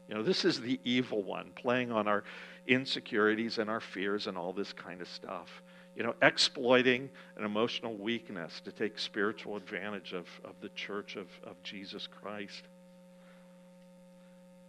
You 0.08 0.14
know, 0.14 0.22
this 0.22 0.44
is 0.44 0.60
the 0.60 0.78
evil 0.84 1.22
one 1.22 1.50
playing 1.56 1.90
on 1.90 2.06
our 2.06 2.24
insecurities 2.66 3.58
and 3.58 3.68
our 3.68 3.80
fears 3.80 4.26
and 4.26 4.38
all 4.38 4.52
this 4.52 4.72
kind 4.72 5.00
of 5.00 5.08
stuff. 5.08 5.62
You 5.96 6.02
know, 6.02 6.14
exploiting 6.22 7.08
an 7.36 7.44
emotional 7.44 7.94
weakness 7.96 8.60
to 8.64 8.72
take 8.72 8.98
spiritual 8.98 9.56
advantage 9.56 10.12
of, 10.12 10.26
of 10.44 10.54
the 10.60 10.68
church 10.70 11.16
of, 11.16 11.26
of 11.44 11.60
Jesus 11.62 12.06
Christ. 12.06 12.64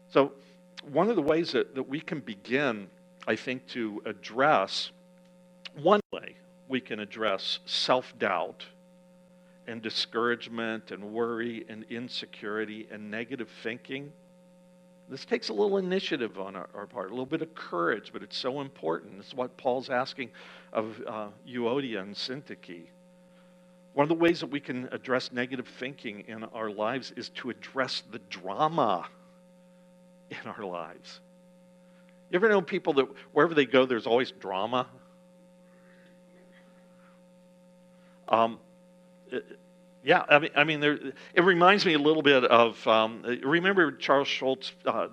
So, 0.09 0.31
one 0.91 1.09
of 1.09 1.15
the 1.15 1.21
ways 1.21 1.51
that, 1.51 1.75
that 1.75 1.83
we 1.83 1.99
can 1.99 2.19
begin, 2.21 2.87
I 3.27 3.35
think, 3.35 3.67
to 3.67 4.01
address 4.05 4.91
one 5.81 5.99
way 6.13 6.35
we 6.67 6.79
can 6.79 6.99
address 6.99 7.59
self 7.65 8.17
doubt 8.17 8.65
and 9.67 9.81
discouragement 9.81 10.91
and 10.91 11.11
worry 11.11 11.65
and 11.67 11.83
insecurity 11.89 12.87
and 12.89 13.11
negative 13.11 13.49
thinking 13.63 14.13
this 15.09 15.23
takes 15.23 15.49
a 15.49 15.53
little 15.53 15.77
initiative 15.77 16.37
on 16.39 16.55
our, 16.55 16.67
our, 16.75 16.85
part, 16.85 17.07
a 17.07 17.09
little 17.11 17.25
bit 17.25 17.41
of 17.41 17.53
courage, 17.55 18.11
but 18.11 18.21
it's 18.23 18.35
so 18.35 18.59
important. 18.61 19.13
It's 19.19 19.33
what 19.33 19.55
Paul's 19.57 19.89
asking 19.89 20.31
of 20.73 21.01
uh, 21.07 21.27
Euodia 21.47 22.01
and 22.01 22.13
Syntyche. 22.13 22.87
One 23.93 24.03
of 24.03 24.09
the 24.09 24.15
ways 24.15 24.41
that 24.41 24.47
we 24.47 24.59
can 24.59 24.89
address 24.91 25.31
negative 25.31 25.67
thinking 25.79 26.25
in 26.27 26.43
our 26.43 26.69
lives 26.69 27.13
is 27.15 27.29
to 27.29 27.49
address 27.49 28.03
the 28.11 28.19
drama 28.29 29.07
in 30.29 30.37
our 30.45 30.63
lives. 30.63 31.19
You 32.29 32.35
ever 32.35 32.49
know 32.49 32.61
people 32.61 32.93
that 32.93 33.07
wherever 33.31 33.53
they 33.53 33.65
go, 33.65 33.85
there's 33.85 34.05
always 34.05 34.31
drama? 34.31 34.87
Um, 38.27 38.59
yeah, 40.03 40.23
I 40.29 40.39
mean, 40.39 40.51
I 40.55 40.63
mean, 40.63 40.79
there, 40.79 40.99
it 41.33 41.43
reminds 41.43 41.85
me 41.85 41.93
a 41.93 41.99
little 41.99 42.21
bit 42.21 42.43
of 42.45 42.87
um, 42.87 43.23
remember 43.43 43.91
Charles 43.91 44.27
Schulz 44.27 44.73
uh, 44.85 45.07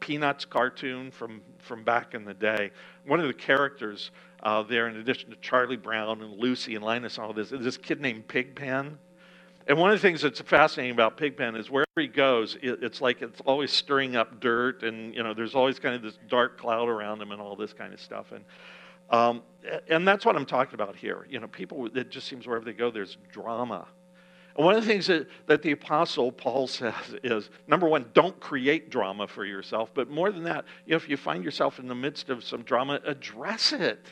Peanuts 0.00 0.44
cartoon 0.44 1.10
from 1.10 1.40
from 1.58 1.84
back 1.84 2.14
in 2.14 2.24
the 2.24 2.34
day. 2.34 2.70
One 3.06 3.20
of 3.20 3.26
the 3.26 3.34
characters 3.34 4.10
uh, 4.42 4.62
there, 4.62 4.88
in 4.88 4.96
addition 4.96 5.30
to 5.30 5.36
Charlie 5.36 5.76
Brown 5.76 6.22
and 6.22 6.38
Lucy 6.38 6.74
and 6.74 6.84
Linus, 6.84 7.16
and 7.16 7.26
all 7.26 7.32
this, 7.32 7.52
is 7.52 7.64
this 7.64 7.76
kid 7.76 8.00
named 8.00 8.28
Pigpen. 8.28 8.98
And 9.68 9.78
one 9.78 9.90
of 9.90 9.96
the 10.00 10.02
things 10.02 10.22
that's 10.22 10.40
fascinating 10.40 10.92
about 10.92 11.16
Pigpen 11.16 11.56
is 11.56 11.70
wherever 11.70 11.86
he 11.96 12.06
goes, 12.06 12.56
it, 12.62 12.82
it's 12.82 13.00
like 13.00 13.22
it's 13.22 13.40
always 13.46 13.72
stirring 13.72 14.14
up 14.14 14.38
dirt, 14.38 14.82
and 14.82 15.14
you 15.14 15.22
know, 15.22 15.34
there's 15.34 15.54
always 15.54 15.78
kind 15.78 15.94
of 15.94 16.02
this 16.02 16.18
dark 16.28 16.58
cloud 16.58 16.88
around 16.88 17.20
him 17.20 17.32
and 17.32 17.40
all 17.40 17.56
this 17.56 17.72
kind 17.72 17.92
of 17.92 18.00
stuff. 18.00 18.32
And 18.32 18.44
um, 19.10 19.42
and 19.88 20.06
that's 20.06 20.24
what 20.24 20.36
I'm 20.36 20.46
talking 20.46 20.74
about 20.74 20.96
here. 20.96 21.26
You 21.28 21.40
know, 21.40 21.46
people, 21.46 21.86
it 21.94 22.10
just 22.10 22.26
seems 22.26 22.46
wherever 22.46 22.64
they 22.64 22.72
go, 22.72 22.90
there's 22.90 23.16
drama. 23.30 23.86
And 24.56 24.64
one 24.64 24.74
of 24.74 24.82
the 24.82 24.88
things 24.88 25.06
that, 25.06 25.28
that 25.46 25.62
the 25.62 25.72
Apostle 25.72 26.32
Paul 26.32 26.66
says 26.66 26.94
is 27.22 27.50
number 27.66 27.88
one, 27.88 28.06
don't 28.14 28.38
create 28.40 28.90
drama 28.90 29.26
for 29.26 29.44
yourself. 29.44 29.90
But 29.94 30.10
more 30.10 30.32
than 30.32 30.44
that, 30.44 30.64
if 30.86 31.08
you 31.08 31.16
find 31.16 31.44
yourself 31.44 31.78
in 31.78 31.88
the 31.88 31.94
midst 31.94 32.30
of 32.30 32.42
some 32.42 32.62
drama, 32.62 33.00
address 33.04 33.72
it. 33.72 34.04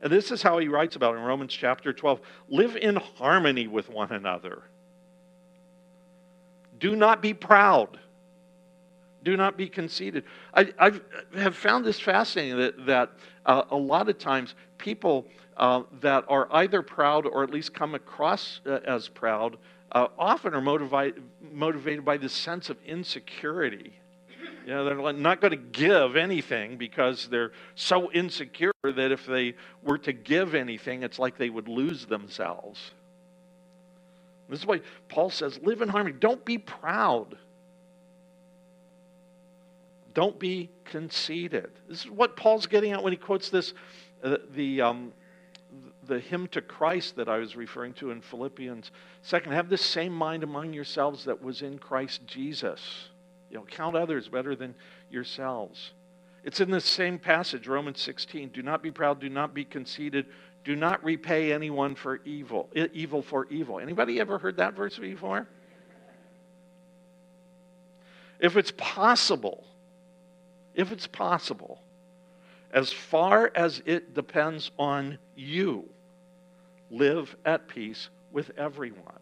And 0.00 0.12
this 0.12 0.30
is 0.30 0.42
how 0.42 0.58
he 0.58 0.68
writes 0.68 0.94
about 0.94 1.14
it 1.14 1.18
in 1.18 1.24
Romans 1.24 1.52
chapter 1.52 1.92
12 1.92 2.20
live 2.48 2.76
in 2.76 2.96
harmony 2.96 3.66
with 3.66 3.88
one 3.88 4.12
another. 4.12 4.62
Do 6.78 6.94
not 6.94 7.20
be 7.20 7.34
proud. 7.34 7.98
Do 9.24 9.36
not 9.36 9.56
be 9.56 9.68
conceited. 9.68 10.22
I 10.54 10.72
I've, 10.78 11.02
have 11.34 11.56
found 11.56 11.84
this 11.84 11.98
fascinating 11.98 12.58
that, 12.58 12.86
that 12.86 13.12
uh, 13.44 13.64
a 13.70 13.76
lot 13.76 14.08
of 14.08 14.18
times 14.18 14.54
people 14.76 15.26
uh, 15.56 15.82
that 16.00 16.24
are 16.28 16.46
either 16.52 16.82
proud 16.82 17.26
or 17.26 17.42
at 17.42 17.50
least 17.50 17.74
come 17.74 17.96
across 17.96 18.60
uh, 18.64 18.78
as 18.84 19.08
proud 19.08 19.56
uh, 19.92 20.08
often 20.18 20.54
are 20.54 20.60
motivated, 20.60 21.22
motivated 21.52 22.04
by 22.04 22.16
this 22.16 22.32
sense 22.32 22.70
of 22.70 22.76
insecurity. 22.86 23.94
You 24.66 24.74
know, 24.74 24.84
they're 24.84 25.12
not 25.14 25.40
going 25.40 25.52
to 25.52 25.56
give 25.56 26.14
anything 26.14 26.76
because 26.76 27.28
they're 27.28 27.52
so 27.74 28.12
insecure 28.12 28.72
that 28.84 29.12
if 29.12 29.24
they 29.24 29.54
were 29.82 29.98
to 29.98 30.12
give 30.12 30.54
anything, 30.54 31.02
it's 31.02 31.18
like 31.18 31.38
they 31.38 31.48
would 31.48 31.68
lose 31.68 32.04
themselves. 32.04 32.90
This 34.48 34.60
is 34.60 34.66
why 34.66 34.80
Paul 35.08 35.30
says, 35.30 35.58
live 35.62 35.82
in 35.82 35.88
harmony. 35.88 36.16
Don't 36.18 36.44
be 36.44 36.58
proud. 36.58 37.36
Don't 40.14 40.38
be 40.38 40.70
conceited. 40.84 41.70
This 41.88 42.04
is 42.04 42.10
what 42.10 42.36
Paul's 42.36 42.66
getting 42.66 42.92
at 42.92 43.02
when 43.02 43.12
he 43.12 43.18
quotes 43.18 43.50
this, 43.50 43.72
uh, 44.22 44.36
the, 44.54 44.82
um, 44.82 45.12
the 46.08 46.18
hymn 46.18 46.48
to 46.48 46.60
Christ 46.60 47.16
that 47.16 47.28
I 47.28 47.38
was 47.38 47.54
referring 47.54 47.92
to 47.94 48.10
in 48.10 48.20
Philippians. 48.20 48.90
Second, 49.22 49.52
have 49.52 49.68
this 49.68 49.84
same 49.84 50.12
mind 50.12 50.42
among 50.42 50.72
yourselves 50.72 51.24
that 51.26 51.42
was 51.42 51.62
in 51.62 51.78
Christ 51.78 52.26
Jesus. 52.26 52.80
You 53.50 53.58
know, 53.58 53.64
count 53.64 53.94
others 53.94 54.28
better 54.28 54.56
than 54.56 54.74
yourselves. 55.10 55.92
It's 56.44 56.60
in 56.60 56.70
the 56.70 56.80
same 56.80 57.18
passage, 57.18 57.66
Romans 57.66 58.00
16. 58.00 58.48
Do 58.48 58.62
not 58.62 58.82
be 58.82 58.90
proud, 58.90 59.20
do 59.20 59.28
not 59.28 59.54
be 59.54 59.64
conceited, 59.64 60.26
do 60.64 60.74
not 60.74 61.04
repay 61.04 61.52
anyone 61.52 61.94
for 61.94 62.20
evil, 62.24 62.70
evil 62.92 63.22
for 63.22 63.46
evil. 63.50 63.78
Anybody 63.78 64.20
ever 64.20 64.38
heard 64.38 64.56
that 64.56 64.74
verse 64.74 64.98
before? 64.98 65.46
If 68.40 68.56
it's 68.56 68.72
possible, 68.76 69.64
if 70.74 70.92
it's 70.92 71.06
possible, 71.06 71.82
as 72.70 72.92
far 72.92 73.50
as 73.54 73.82
it 73.84 74.14
depends 74.14 74.70
on 74.78 75.18
you, 75.34 75.88
live 76.90 77.34
at 77.44 77.68
peace 77.68 78.08
with 78.32 78.50
everyone. 78.56 79.18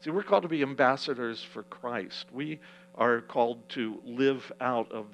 See, 0.00 0.10
we're 0.10 0.22
called 0.22 0.42
to 0.44 0.48
be 0.48 0.62
ambassadors 0.62 1.42
for 1.42 1.64
Christ. 1.64 2.26
We 2.32 2.60
are 2.94 3.20
called 3.20 3.68
to 3.70 4.00
live 4.04 4.52
out 4.60 4.90
of, 4.92 5.06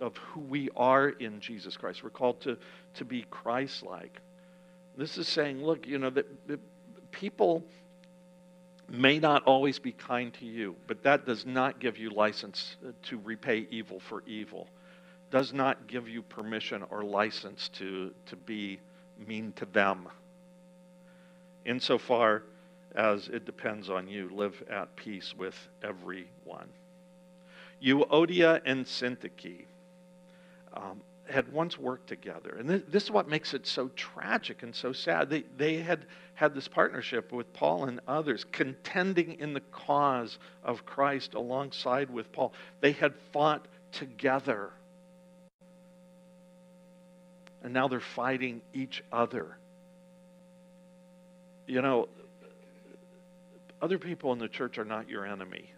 of 0.00 0.16
who 0.16 0.40
we 0.40 0.70
are 0.76 1.08
in 1.08 1.40
Jesus 1.40 1.76
Christ. 1.76 2.02
We're 2.02 2.10
called 2.10 2.40
to, 2.42 2.56
to 2.94 3.04
be 3.04 3.24
Christ 3.30 3.82
like. 3.82 4.20
This 4.96 5.18
is 5.18 5.28
saying, 5.28 5.62
look, 5.62 5.86
you 5.86 5.98
know, 5.98 6.10
that, 6.10 6.26
that 6.48 6.60
people 7.10 7.64
may 8.88 9.18
not 9.18 9.44
always 9.44 9.78
be 9.78 9.92
kind 9.92 10.32
to 10.34 10.44
you, 10.44 10.74
but 10.86 11.02
that 11.02 11.26
does 11.26 11.44
not 11.44 11.78
give 11.78 11.98
you 11.98 12.10
license 12.10 12.76
uh, 12.86 12.90
to 13.04 13.18
repay 13.18 13.66
evil 13.70 14.00
for 14.00 14.22
evil. 14.26 14.68
Does 15.30 15.52
not 15.52 15.86
give 15.86 16.08
you 16.08 16.22
permission 16.22 16.82
or 16.90 17.02
license 17.02 17.68
to, 17.74 18.12
to 18.26 18.36
be 18.36 18.80
mean 19.26 19.52
to 19.56 19.66
them 19.66 20.08
insofar 21.68 22.42
as 22.94 23.28
it 23.28 23.44
depends 23.44 23.90
on 23.90 24.08
you. 24.08 24.30
Live 24.32 24.62
at 24.70 24.96
peace 24.96 25.34
with 25.36 25.68
everyone. 25.82 26.68
Euodia 27.82 28.60
and 28.64 28.84
Syntyche. 28.84 29.66
Um, 30.72 31.02
had 31.30 31.52
once 31.52 31.78
worked 31.78 32.06
together. 32.06 32.56
And 32.58 32.68
this, 32.68 32.82
this, 32.88 33.04
is 33.04 33.10
what 33.10 33.28
makes 33.28 33.52
it 33.54 33.66
so 33.66 33.88
tragic 33.96 34.62
and 34.62 34.74
so 34.74 34.92
sad. 34.92 35.28
They, 35.28 35.44
they 35.56 35.76
had 35.76 36.06
had 36.34 36.54
this 36.54 36.68
partnership 36.68 37.32
with 37.32 37.52
Paul 37.52 37.84
and 37.84 38.00
others, 38.08 38.44
contending 38.50 39.38
in 39.38 39.52
the 39.52 39.60
cause 39.60 40.38
of 40.64 40.86
Christ 40.86 41.34
alongside 41.34 42.10
with 42.10 42.32
Paul. 42.32 42.52
They 42.80 42.92
had 42.92 43.14
fought 43.32 43.66
together. 43.92 44.70
And 47.62 47.72
now 47.72 47.88
they're 47.88 48.00
fighting 48.00 48.62
each 48.72 49.02
other. 49.12 49.58
You 51.68 51.82
know, 51.82 52.08
other 53.80 53.98
people 53.98 54.32
in 54.32 54.38
the 54.38 54.48
church 54.48 54.78
are 54.78 54.84
not 54.84 55.08
your 55.08 55.26
enemy. 55.26 55.70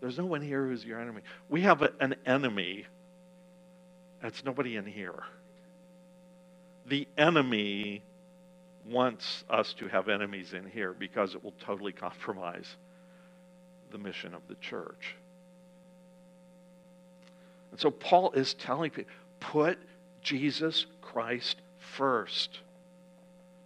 There's 0.00 0.18
no 0.18 0.24
one 0.24 0.40
here 0.40 0.66
who's 0.66 0.84
your 0.84 1.00
enemy. 1.00 1.20
We 1.48 1.60
have 1.60 1.82
a, 1.82 1.92
an 2.00 2.16
enemy. 2.26 2.86
That's 4.20 4.42
nobody 4.44 4.76
in 4.76 4.86
here. 4.86 5.22
The 6.86 7.06
enemy 7.16 8.02
wants 8.86 9.44
us 9.48 9.74
to 9.74 9.86
have 9.88 10.08
enemies 10.08 10.54
in 10.54 10.66
here 10.66 10.92
because 10.92 11.34
it 11.34 11.44
will 11.44 11.54
totally 11.60 11.92
compromise 11.92 12.76
the 13.92 13.98
mission 13.98 14.34
of 14.34 14.40
the 14.48 14.56
church. 14.56 15.14
And 17.70 17.78
so 17.78 17.90
Paul 17.90 18.32
is 18.32 18.54
telling 18.54 18.90
people 18.90 19.12
put 19.40 19.78
Jesus 20.22 20.86
Christ 21.00 21.58
first. 21.78 22.60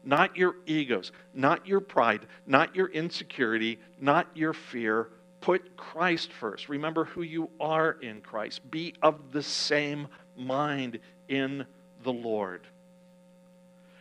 Not 0.06 0.36
your 0.36 0.54
egos, 0.66 1.10
not 1.34 1.66
your 1.66 1.80
pride, 1.80 2.28
not 2.46 2.76
your 2.76 2.86
insecurity, 2.86 3.80
not 4.00 4.28
your 4.36 4.52
fear. 4.52 5.08
Put 5.40 5.76
Christ 5.76 6.32
first. 6.32 6.68
Remember 6.68 7.04
who 7.06 7.22
you 7.22 7.50
are 7.58 7.96
in 8.00 8.20
Christ. 8.20 8.70
Be 8.70 8.94
of 9.02 9.32
the 9.32 9.42
same 9.42 10.06
mind 10.36 11.00
in 11.28 11.66
the 12.04 12.12
Lord. 12.12 12.68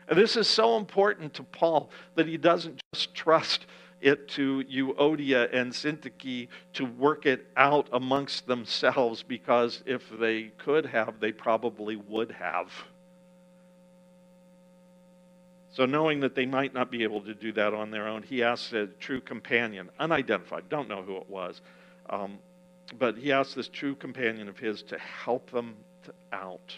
And 0.07 0.15
this 0.15 0.35
is 0.35 0.47
so 0.47 0.77
important 0.77 1.33
to 1.33 1.43
Paul 1.43 1.89
that 2.13 2.27
he 2.27 2.37
doesn't 2.37 2.83
just 2.93 3.15
trust 3.15 3.65
it 3.99 4.27
to 4.27 4.63
Euodia 4.71 5.49
and 5.51 5.71
Syntyche 5.71 6.49
to 6.73 6.85
work 6.85 7.25
it 7.25 7.47
out 7.57 7.89
amongst 7.91 8.45
themselves 8.45 9.23
because 9.23 9.81
if 9.87 10.07
they 10.19 10.51
could 10.59 10.85
have, 10.85 11.19
they 11.19 11.31
probably 11.31 11.95
would 11.95 12.31
have. 12.33 12.71
So, 15.75 15.85
knowing 15.85 16.21
that 16.21 16.35
they 16.35 16.45
might 16.45 16.73
not 16.73 16.89
be 16.89 17.03
able 17.03 17.19
to 17.23 17.33
do 17.33 17.51
that 17.51 17.73
on 17.73 17.91
their 17.91 18.07
own, 18.07 18.23
he 18.23 18.41
asked 18.41 18.71
a 18.71 18.87
true 18.87 19.19
companion, 19.19 19.89
unidentified, 19.99 20.69
don't 20.69 20.87
know 20.87 21.01
who 21.01 21.17
it 21.17 21.29
was, 21.29 21.59
um, 22.09 22.39
but 22.97 23.17
he 23.17 23.33
asked 23.33 23.57
this 23.57 23.67
true 23.67 23.93
companion 23.93 24.47
of 24.47 24.57
his 24.57 24.81
to 24.83 24.97
help 24.97 25.51
them 25.51 25.75
out. 26.31 26.77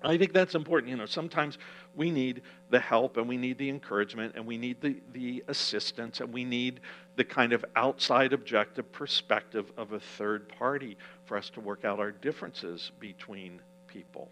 I 0.00 0.16
think 0.16 0.32
that's 0.32 0.54
important. 0.54 0.90
You 0.90 0.96
know, 0.96 1.06
sometimes 1.06 1.58
we 1.96 2.08
need 2.08 2.42
the 2.70 2.78
help 2.78 3.16
and 3.16 3.28
we 3.28 3.36
need 3.36 3.58
the 3.58 3.68
encouragement 3.68 4.34
and 4.36 4.46
we 4.46 4.58
need 4.58 4.80
the, 4.80 4.98
the 5.12 5.42
assistance 5.48 6.20
and 6.20 6.32
we 6.32 6.44
need 6.44 6.78
the 7.16 7.24
kind 7.24 7.52
of 7.52 7.64
outside 7.74 8.32
objective 8.32 8.92
perspective 8.92 9.72
of 9.76 9.90
a 9.90 9.98
third 9.98 10.48
party 10.48 10.96
for 11.24 11.36
us 11.36 11.50
to 11.50 11.60
work 11.60 11.84
out 11.84 11.98
our 11.98 12.12
differences 12.12 12.92
between 13.00 13.60
people. 13.88 14.30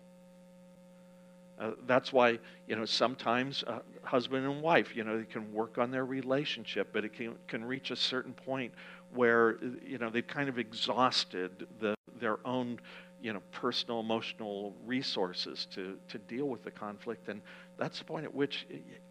Uh, 1.58 1.70
that's 1.86 2.12
why, 2.12 2.38
you 2.66 2.74
know, 2.74 2.84
sometimes 2.84 3.62
uh, 3.66 3.78
husband 4.02 4.44
and 4.44 4.60
wife, 4.60 4.96
you 4.96 5.04
know, 5.04 5.18
they 5.18 5.24
can 5.24 5.52
work 5.52 5.78
on 5.78 5.90
their 5.90 6.04
relationship, 6.04 6.88
but 6.92 7.04
it 7.04 7.12
can, 7.12 7.34
can 7.46 7.64
reach 7.64 7.90
a 7.90 7.96
certain 7.96 8.32
point 8.32 8.72
where, 9.14 9.58
you 9.86 9.98
know, 9.98 10.10
they've 10.10 10.26
kind 10.26 10.48
of 10.48 10.58
exhausted 10.58 11.66
the, 11.78 11.94
their 12.18 12.38
own 12.44 12.80
you 13.22 13.32
know, 13.32 13.40
personal, 13.52 14.00
emotional 14.00 14.74
resources 14.84 15.66
to, 15.72 15.96
to 16.08 16.18
deal 16.18 16.46
with 16.46 16.62
the 16.64 16.70
conflict. 16.70 17.28
And 17.28 17.40
that's 17.78 17.98
the 17.98 18.04
point 18.04 18.24
at 18.24 18.34
which 18.34 18.66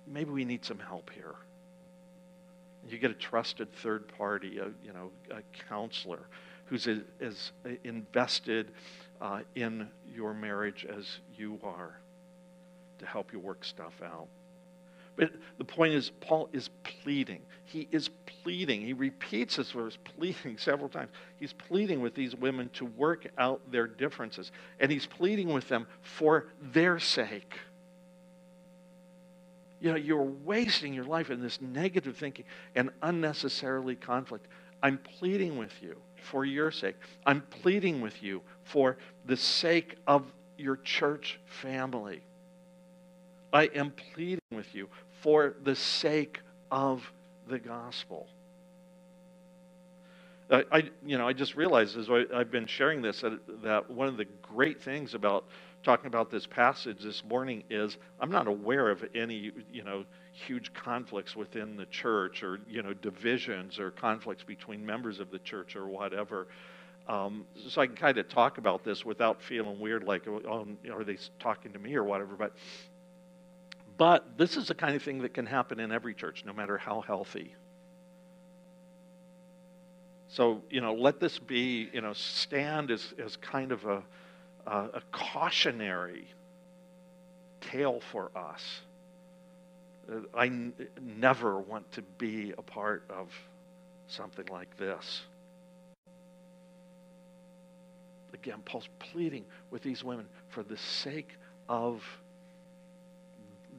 maybe 0.05 0.29
we 0.29 0.45
need 0.45 0.63
some 0.65 0.77
help 0.79 1.09
here. 1.09 1.35
You 2.87 2.97
get 2.97 3.09
a 3.09 3.15
trusted 3.15 3.73
third 3.73 4.07
party, 4.17 4.59
a, 4.59 4.65
you 4.85 4.93
know, 4.93 5.09
a 5.31 5.41
counselor 5.67 6.27
who's 6.65 6.87
as, 6.87 6.99
as 7.21 7.51
invested 7.85 8.71
uh, 9.21 9.39
in 9.55 9.87
your 10.13 10.33
marriage 10.33 10.85
as 10.85 11.19
you 11.35 11.57
are 11.63 11.97
to 13.03 13.09
help 13.09 13.33
you 13.33 13.39
work 13.39 13.63
stuff 13.63 13.93
out. 14.03 14.27
But 15.15 15.31
the 15.57 15.63
point 15.63 15.93
is, 15.93 16.11
Paul 16.21 16.49
is 16.53 16.69
pleading. 16.83 17.41
He 17.65 17.87
is 17.91 18.09
pleading. 18.25 18.81
He 18.81 18.93
repeats 18.93 19.57
this 19.57 19.71
verse, 19.71 19.97
pleading 20.03 20.57
several 20.57 20.89
times. 20.89 21.11
He's 21.39 21.53
pleading 21.53 22.01
with 22.01 22.15
these 22.15 22.35
women 22.35 22.69
to 22.73 22.85
work 22.85 23.27
out 23.37 23.61
their 23.71 23.85
differences. 23.85 24.51
And 24.79 24.91
he's 24.91 25.05
pleading 25.05 25.53
with 25.53 25.67
them 25.67 25.85
for 26.01 26.47
their 26.59 26.97
sake. 26.99 27.53
You 29.79 29.91
know, 29.91 29.97
you're 29.97 30.21
wasting 30.21 30.93
your 30.93 31.03
life 31.03 31.29
in 31.29 31.41
this 31.41 31.61
negative 31.61 32.17
thinking 32.17 32.45
and 32.73 32.89
unnecessarily 33.01 33.95
conflict. 33.95 34.47
I'm 34.81 34.97
pleading 34.97 35.57
with 35.57 35.73
you 35.81 35.97
for 36.23 36.43
your 36.43 36.71
sake. 36.71 36.95
I'm 37.25 37.41
pleading 37.41 38.01
with 38.01 38.23
you 38.23 38.41
for 38.63 38.97
the 39.25 39.37
sake 39.37 39.95
of 40.07 40.25
your 40.57 40.77
church 40.77 41.39
family. 41.45 42.23
I 43.53 43.69
am 43.75 43.91
pleading 43.91 44.39
with 44.51 44.73
you 44.73 44.89
for 45.21 45.53
the 45.63 45.75
sake 45.75 46.39
of 46.71 47.09
the 47.47 47.59
gospel. 47.59 48.27
I, 50.49 50.63
I, 50.71 50.89
you 51.05 51.17
know, 51.17 51.27
I 51.27 51.33
just 51.33 51.55
realized 51.55 51.97
as 51.97 52.09
I, 52.09 52.25
have 52.35 52.51
been 52.51 52.65
sharing 52.65 53.01
this 53.01 53.21
that, 53.21 53.39
that 53.63 53.89
one 53.89 54.07
of 54.07 54.17
the 54.17 54.25
great 54.41 54.81
things 54.81 55.13
about 55.13 55.45
talking 55.83 56.07
about 56.07 56.31
this 56.31 56.47
passage 56.47 57.01
this 57.01 57.23
morning 57.25 57.63
is 57.69 57.97
I'm 58.19 58.31
not 58.31 58.47
aware 58.47 58.89
of 58.89 59.03
any, 59.13 59.51
you 59.71 59.83
know, 59.83 60.05
huge 60.31 60.73
conflicts 60.73 61.35
within 61.35 61.77
the 61.77 61.85
church 61.85 62.41
or, 62.41 62.59
you 62.67 62.81
know, 62.81 62.93
divisions 62.93 63.79
or 63.79 63.91
conflicts 63.91 64.43
between 64.43 64.85
members 64.85 65.19
of 65.19 65.29
the 65.29 65.39
church 65.39 65.75
or 65.75 65.87
whatever. 65.87 66.47
Um, 67.07 67.45
so 67.67 67.81
I 67.81 67.87
can 67.87 67.95
kind 67.95 68.17
of 68.17 68.29
talk 68.29 68.57
about 68.57 68.83
this 68.83 69.03
without 69.03 69.41
feeling 69.41 69.79
weird, 69.79 70.05
like, 70.05 70.25
oh, 70.27 70.65
are 70.89 71.03
they 71.03 71.17
talking 71.39 71.73
to 71.73 71.79
me 71.79 71.95
or 71.95 72.03
whatever? 72.03 72.35
But 72.35 72.53
but 74.03 74.37
this 74.37 74.57
is 74.57 74.67
the 74.67 74.75
kind 74.75 74.97
of 74.97 75.01
thing 75.01 75.19
that 75.19 75.33
can 75.33 75.45
happen 75.45 75.79
in 75.79 75.89
every 75.89 76.13
church, 76.13 76.43
no 76.45 76.51
matter 76.51 76.77
how 76.77 76.99
healthy. 76.99 77.55
So, 80.27 80.61
you 80.69 80.81
know, 80.81 80.93
let 80.93 81.21
this 81.21 81.39
be, 81.39 81.89
you 81.93 82.01
know, 82.01 82.11
stand 82.11 82.91
as, 82.91 83.13
as 83.17 83.37
kind 83.37 83.71
of 83.71 83.85
a, 83.85 84.03
a, 84.67 84.77
a 84.95 85.01
cautionary 85.13 86.27
tale 87.61 88.01
for 88.11 88.29
us. 88.35 88.81
Uh, 90.11 90.15
I 90.37 90.47
n- 90.47 90.73
never 91.01 91.57
want 91.61 91.89
to 91.93 92.01
be 92.01 92.53
a 92.57 92.61
part 92.61 93.05
of 93.09 93.29
something 94.07 94.47
like 94.51 94.75
this. 94.75 95.21
Again, 98.33 98.59
Paul's 98.65 98.89
pleading 98.99 99.45
with 99.71 99.81
these 99.81 100.03
women 100.03 100.25
for 100.49 100.61
the 100.61 100.75
sake 100.75 101.37
of 101.69 102.03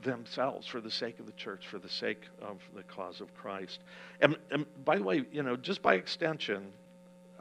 themselves 0.05 0.67
for 0.67 0.81
the 0.81 0.91
sake 0.91 1.19
of 1.19 1.27
the 1.27 1.33
church, 1.33 1.67
for 1.67 1.79
the 1.79 1.89
sake 1.89 2.23
of 2.43 2.59
the 2.75 2.83
cause 2.83 3.21
of 3.21 3.35
Christ. 3.35 3.81
And, 4.21 4.37
and 4.51 4.67
by 4.85 4.99
the 4.99 5.03
way, 5.03 5.25
you 5.33 5.43
know, 5.43 5.57
just 5.57 5.83
by 5.83 5.95
extension, 5.95 6.73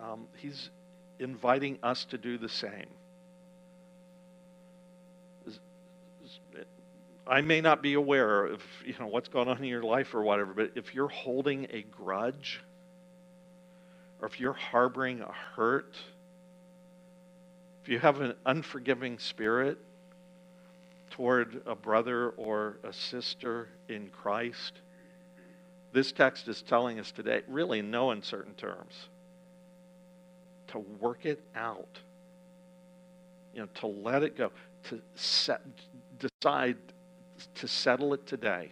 um, 0.02 0.28
he's 0.38 0.70
inviting 1.20 1.78
us 1.84 2.06
to 2.06 2.18
do 2.18 2.38
the 2.38 2.50
same. 2.50 2.88
I 7.26 7.40
may 7.42 7.62
not 7.62 7.82
be 7.82 7.94
aware 7.94 8.46
of 8.48 8.62
you 8.86 8.94
know 9.00 9.08
what's 9.08 9.30
going 9.30 9.48
on 9.48 9.58
in 9.60 9.64
your 9.64 9.84
life 9.84 10.14
or 10.14 10.24
whatever, 10.24 10.54
but 10.54 10.72
if 10.76 10.94
you're 10.94 11.08
holding 11.08 11.68
a 11.72 11.84
grudge, 11.84 12.62
or 14.20 14.28
if 14.28 14.40
you're 14.42 14.52
harboring 14.52 15.22
a 15.22 15.32
hurt, 15.56 15.96
if 17.82 17.90
you 17.90 18.00
have 18.00 18.20
an 18.20 18.34
unforgiving 18.46 19.20
spirit, 19.20 19.78
toward 21.14 21.62
a 21.68 21.76
brother 21.76 22.30
or 22.38 22.78
a 22.84 22.92
sister 22.92 23.70
in 23.88 24.10
Christ, 24.10 24.82
this 25.92 26.12
text 26.12 26.48
is 26.48 26.64
telling 26.64 27.00
us 27.00 27.12
today, 27.12 27.42
really 27.48 27.84
no 27.84 28.10
uncertain 28.10 28.56
terms, 28.56 29.10
to 30.70 30.80
work 30.80 31.28
it 31.28 31.40
out, 31.56 32.00
you 33.54 33.62
know, 33.62 33.68
to 33.76 33.86
let 33.86 34.24
it 34.24 34.36
go, 34.36 34.52
to 34.86 35.00
set, 35.14 35.62
decide 36.18 36.78
to 37.54 37.68
settle 37.68 38.16
it 38.16 38.26
today. 38.26 38.72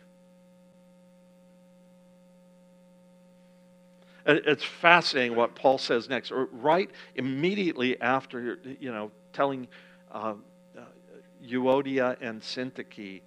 It's 4.25 4.63
fascinating 4.63 5.35
what 5.35 5.53
Paul 5.53 5.77
says 5.77 6.09
next, 6.09 6.31
or 6.31 6.45
right 6.51 6.89
immediately 7.15 8.01
after, 8.01 8.57
you 8.79 8.91
know, 8.91 9.11
telling 9.31 9.67
uh, 10.11 10.33
Euodia 11.43 12.17
and 12.21 12.41
Syntyche 12.41 13.21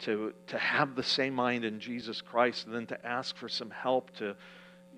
to, 0.00 0.32
to 0.46 0.58
have 0.58 0.94
the 0.94 1.02
same 1.02 1.34
mind 1.34 1.64
in 1.64 1.78
Jesus 1.78 2.20
Christ 2.20 2.66
and 2.66 2.74
then 2.74 2.86
to 2.86 3.06
ask 3.06 3.36
for 3.36 3.48
some 3.48 3.70
help 3.70 4.10
to, 4.16 4.34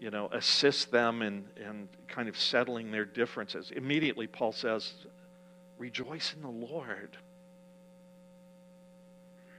you 0.01 0.11
know, 0.11 0.29
assist 0.33 0.91
them 0.91 1.23
in, 1.23 1.45
in 1.57 1.89
kind 2.09 2.29
of 2.29 2.37
settling 2.37 2.91
their 2.91 3.05
differences. 3.05 3.73
Immediately, 3.75 4.27
Paul 4.27 4.53
says, 4.53 4.93
rejoice 5.79 6.35
in 6.35 6.43
the 6.43 6.67
Lord. 6.67 7.17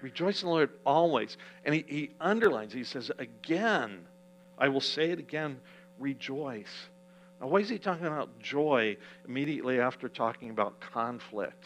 Rejoice 0.02 0.41
in 0.41 0.47
the 0.47 0.54
Lord 0.54 0.69
always. 0.86 1.38
And 1.65 1.76
he, 1.76 1.86
he 1.88 2.12
underlines, 2.19 2.73
he 2.73 2.84
says, 2.84 3.12
again, 3.19 4.06
I 4.58 4.69
will 4.69 4.82
say 4.82 5.12
it 5.12 5.19
again, 5.19 5.60
rejoice. 5.99 6.88
Now, 7.41 7.47
why 7.47 7.60
is 7.60 7.69
he 7.69 7.78
talking 7.78 8.06
about 8.06 8.39
joy 8.39 8.97
immediately 9.28 9.80
after 9.80 10.08
talking 10.08 10.49
about 10.49 10.80
conflict? 10.80 11.65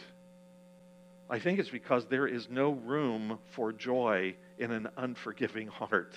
I 1.30 1.38
think 1.38 1.58
it's 1.58 1.68
because 1.68 2.06
there 2.06 2.26
is 2.26 2.48
no 2.48 2.70
room 2.70 3.38
for 3.50 3.72
joy 3.72 4.34
in 4.58 4.70
an 4.70 4.88
unforgiving 4.96 5.68
heart. 5.68 6.14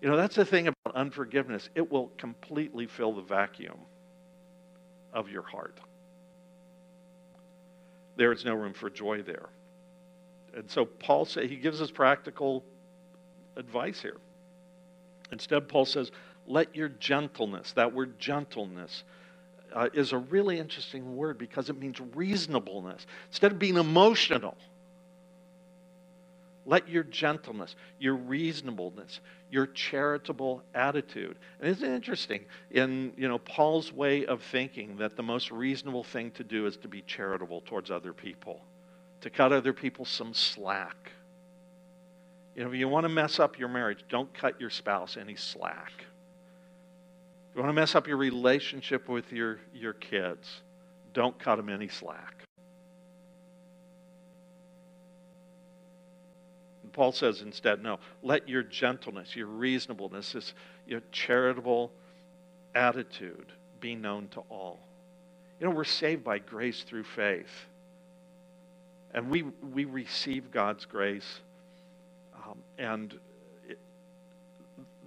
You 0.00 0.08
know, 0.08 0.16
that's 0.16 0.34
the 0.34 0.44
thing 0.44 0.66
about 0.66 0.96
unforgiveness. 0.96 1.70
It 1.76 1.90
will 1.90 2.08
completely 2.18 2.86
fill 2.86 3.12
the 3.12 3.22
vacuum 3.22 3.78
of 5.12 5.28
your 5.28 5.42
heart. 5.42 5.78
There 8.16 8.32
is 8.32 8.44
no 8.44 8.54
room 8.54 8.74
for 8.74 8.90
joy 8.90 9.22
there. 9.22 9.48
And 10.54 10.68
so 10.68 10.84
Paul 10.84 11.24
says, 11.24 11.48
he 11.48 11.56
gives 11.56 11.80
us 11.80 11.90
practical 11.90 12.64
advice 13.56 14.02
here. 14.02 14.18
Instead, 15.30 15.68
Paul 15.68 15.86
says, 15.86 16.10
let 16.46 16.74
your 16.74 16.88
gentleness, 16.88 17.72
that 17.72 17.94
word 17.94 18.18
gentleness, 18.18 19.04
uh, 19.74 19.88
is 19.92 20.12
a 20.12 20.18
really 20.18 20.58
interesting 20.58 21.16
word 21.16 21.38
because 21.38 21.68
it 21.68 21.78
means 21.78 22.00
reasonableness. 22.14 23.06
Instead 23.30 23.52
of 23.52 23.58
being 23.58 23.76
emotional, 23.76 24.56
let 26.64 26.88
your 26.88 27.02
gentleness, 27.02 27.74
your 27.98 28.14
reasonableness, 28.14 29.20
your 29.50 29.66
charitable 29.66 30.62
attitude. 30.74 31.36
And 31.60 31.68
isn't 31.70 31.90
it 31.90 31.94
interesting 31.94 32.44
in 32.70 33.12
you 33.16 33.28
know 33.28 33.38
Paul's 33.38 33.92
way 33.92 34.26
of 34.26 34.42
thinking 34.42 34.96
that 34.98 35.16
the 35.16 35.22
most 35.22 35.50
reasonable 35.50 36.04
thing 36.04 36.30
to 36.32 36.44
do 36.44 36.66
is 36.66 36.76
to 36.78 36.88
be 36.88 37.02
charitable 37.02 37.62
towards 37.62 37.90
other 37.90 38.12
people, 38.12 38.60
to 39.22 39.30
cut 39.30 39.52
other 39.52 39.72
people 39.72 40.04
some 40.04 40.32
slack. 40.34 41.10
You 42.54 42.62
know, 42.64 42.70
if 42.70 42.76
you 42.76 42.86
want 42.86 43.04
to 43.04 43.08
mess 43.08 43.40
up 43.40 43.58
your 43.58 43.68
marriage, 43.68 44.04
don't 44.08 44.32
cut 44.34 44.60
your 44.60 44.70
spouse 44.70 45.16
any 45.16 45.36
slack. 45.36 46.04
You 47.54 47.60
want 47.60 47.68
to 47.68 47.74
mess 47.74 47.94
up 47.94 48.06
your 48.06 48.16
relationship 48.16 49.08
with 49.08 49.30
your, 49.32 49.58
your 49.74 49.92
kids, 49.92 50.62
don't 51.12 51.38
cut 51.38 51.56
them 51.56 51.68
any 51.68 51.88
slack. 51.88 52.42
Paul 56.92 57.12
says 57.12 57.40
instead, 57.40 57.82
no, 57.82 57.98
let 58.22 58.48
your 58.48 58.62
gentleness, 58.62 59.34
your 59.34 59.46
reasonableness, 59.46 60.32
this 60.32 60.52
your 60.86 61.00
charitable 61.10 61.90
attitude 62.74 63.46
be 63.80 63.94
known 63.94 64.28
to 64.28 64.40
all. 64.50 64.78
You 65.58 65.68
know, 65.68 65.74
we're 65.74 65.84
saved 65.84 66.24
by 66.24 66.38
grace 66.38 66.82
through 66.82 67.04
faith. 67.04 67.66
And 69.14 69.30
we, 69.30 69.42
we 69.42 69.84
receive 69.84 70.50
God's 70.50 70.84
grace. 70.84 71.40
Um, 72.34 72.58
and 72.78 73.18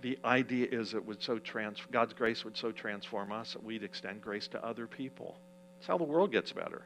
the 0.01 0.17
idea 0.23 0.67
is 0.71 0.93
it 0.93 1.05
would 1.05 1.21
so 1.21 1.39
trans, 1.39 1.79
God's 1.91 2.13
grace 2.13 2.43
would 2.43 2.57
so 2.57 2.71
transform 2.71 3.31
us 3.31 3.53
that 3.53 3.63
we'd 3.63 3.83
extend 3.83 4.21
grace 4.21 4.47
to 4.49 4.63
other 4.63 4.87
people. 4.87 5.37
That's 5.77 5.87
how 5.87 5.97
the 5.97 6.03
world 6.03 6.31
gets 6.31 6.51
better. 6.51 6.83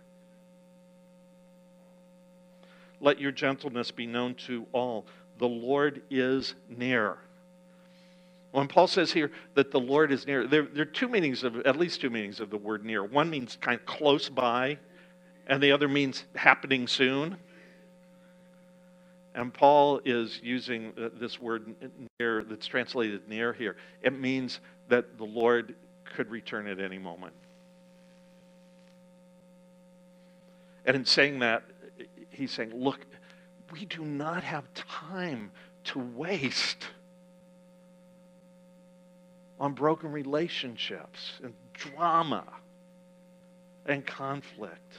Let 3.01 3.19
your 3.19 3.31
gentleness 3.31 3.91
be 3.91 4.05
known 4.05 4.35
to 4.47 4.65
all. 4.71 5.05
The 5.37 5.47
Lord 5.47 6.01
is 6.09 6.55
near. 6.67 7.17
When 8.51 8.67
Paul 8.67 8.87
says 8.87 9.11
here 9.11 9.31
that 9.53 9.71
the 9.71 9.79
Lord 9.79 10.11
is 10.11 10.25
near, 10.25 10.47
there, 10.47 10.63
there, 10.63 10.81
are 10.81 10.85
two 10.85 11.07
meanings 11.07 11.43
of, 11.43 11.57
at 11.61 11.77
least 11.77 12.01
two 12.01 12.09
meanings 12.09 12.39
of 12.39 12.49
the 12.49 12.57
word 12.57 12.83
near. 12.83 13.03
One 13.03 13.29
means 13.29 13.57
kind 13.61 13.79
of 13.79 13.85
close 13.85 14.27
by, 14.27 14.79
and 15.47 15.61
the 15.61 15.71
other 15.71 15.87
means 15.87 16.25
happening 16.35 16.87
soon. 16.87 17.37
And 19.39 19.53
Paul 19.53 20.01
is 20.03 20.41
using 20.43 20.91
uh, 21.01 21.07
this 21.17 21.39
word 21.39 21.73
near 22.19 22.43
that's 22.43 22.67
translated 22.67 23.29
near 23.29 23.53
here. 23.53 23.77
It 24.01 24.11
means 24.11 24.59
that 24.89 25.17
the 25.17 25.23
Lord 25.23 25.75
could 26.03 26.29
return 26.29 26.67
at 26.67 26.81
any 26.81 26.97
moment. 26.97 27.31
And 30.85 30.97
in 30.97 31.05
saying 31.05 31.39
that, 31.39 31.63
he's 32.31 32.51
saying, 32.51 32.73
look, 32.75 32.99
we 33.71 33.85
do 33.85 34.03
not 34.03 34.43
have 34.43 34.65
time 34.73 35.51
to 35.85 35.99
waste 35.99 36.87
on 39.57 39.71
broken 39.71 40.11
relationships 40.11 41.39
and 41.41 41.53
drama 41.71 42.43
and 43.85 44.05
conflict. 44.05 44.97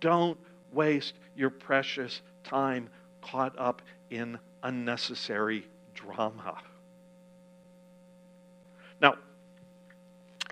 Don't 0.00 0.36
waste 0.72 1.14
your 1.36 1.50
precious 1.50 2.22
time 2.42 2.88
caught 3.22 3.58
up 3.58 3.82
in 4.10 4.38
unnecessary 4.62 5.66
drama. 5.94 6.58
Now, 9.00 9.14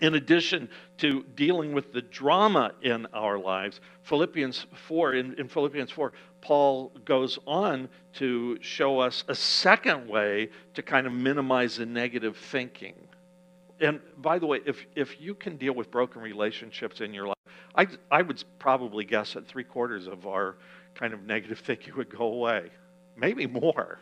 in 0.00 0.14
addition 0.14 0.68
to 0.98 1.24
dealing 1.36 1.72
with 1.72 1.92
the 1.92 2.02
drama 2.02 2.72
in 2.82 3.06
our 3.12 3.38
lives, 3.38 3.80
Philippians 4.02 4.66
4, 4.86 5.14
in, 5.14 5.34
in, 5.34 5.48
Philippians 5.48 5.90
4, 5.90 6.12
Paul 6.40 6.90
goes 7.04 7.38
on 7.46 7.88
to 8.14 8.58
show 8.62 8.98
us 8.98 9.24
a 9.28 9.34
second 9.34 10.08
way 10.08 10.48
to 10.74 10.82
kind 10.82 11.06
of 11.06 11.12
minimize 11.12 11.76
the 11.76 11.86
negative 11.86 12.36
thinking. 12.36 12.94
And 13.80 14.00
by 14.18 14.38
the 14.38 14.46
way, 14.46 14.60
if, 14.64 14.84
if 14.94 15.20
you 15.20 15.34
can 15.34 15.56
deal 15.56 15.74
with 15.74 15.90
broken 15.90 16.22
relationships 16.22 17.00
in 17.00 17.12
your 17.12 17.28
life, 17.28 17.36
I, 17.74 17.86
I 18.10 18.22
would 18.22 18.42
probably 18.58 19.04
guess 19.04 19.34
that 19.34 19.46
three 19.46 19.64
quarters 19.64 20.06
of 20.06 20.26
our 20.26 20.56
kind 20.94 21.12
of 21.12 21.22
negative 21.24 21.58
thinking 21.60 21.94
would 21.96 22.10
go 22.16 22.24
away, 22.24 22.70
maybe 23.16 23.46
more. 23.46 23.98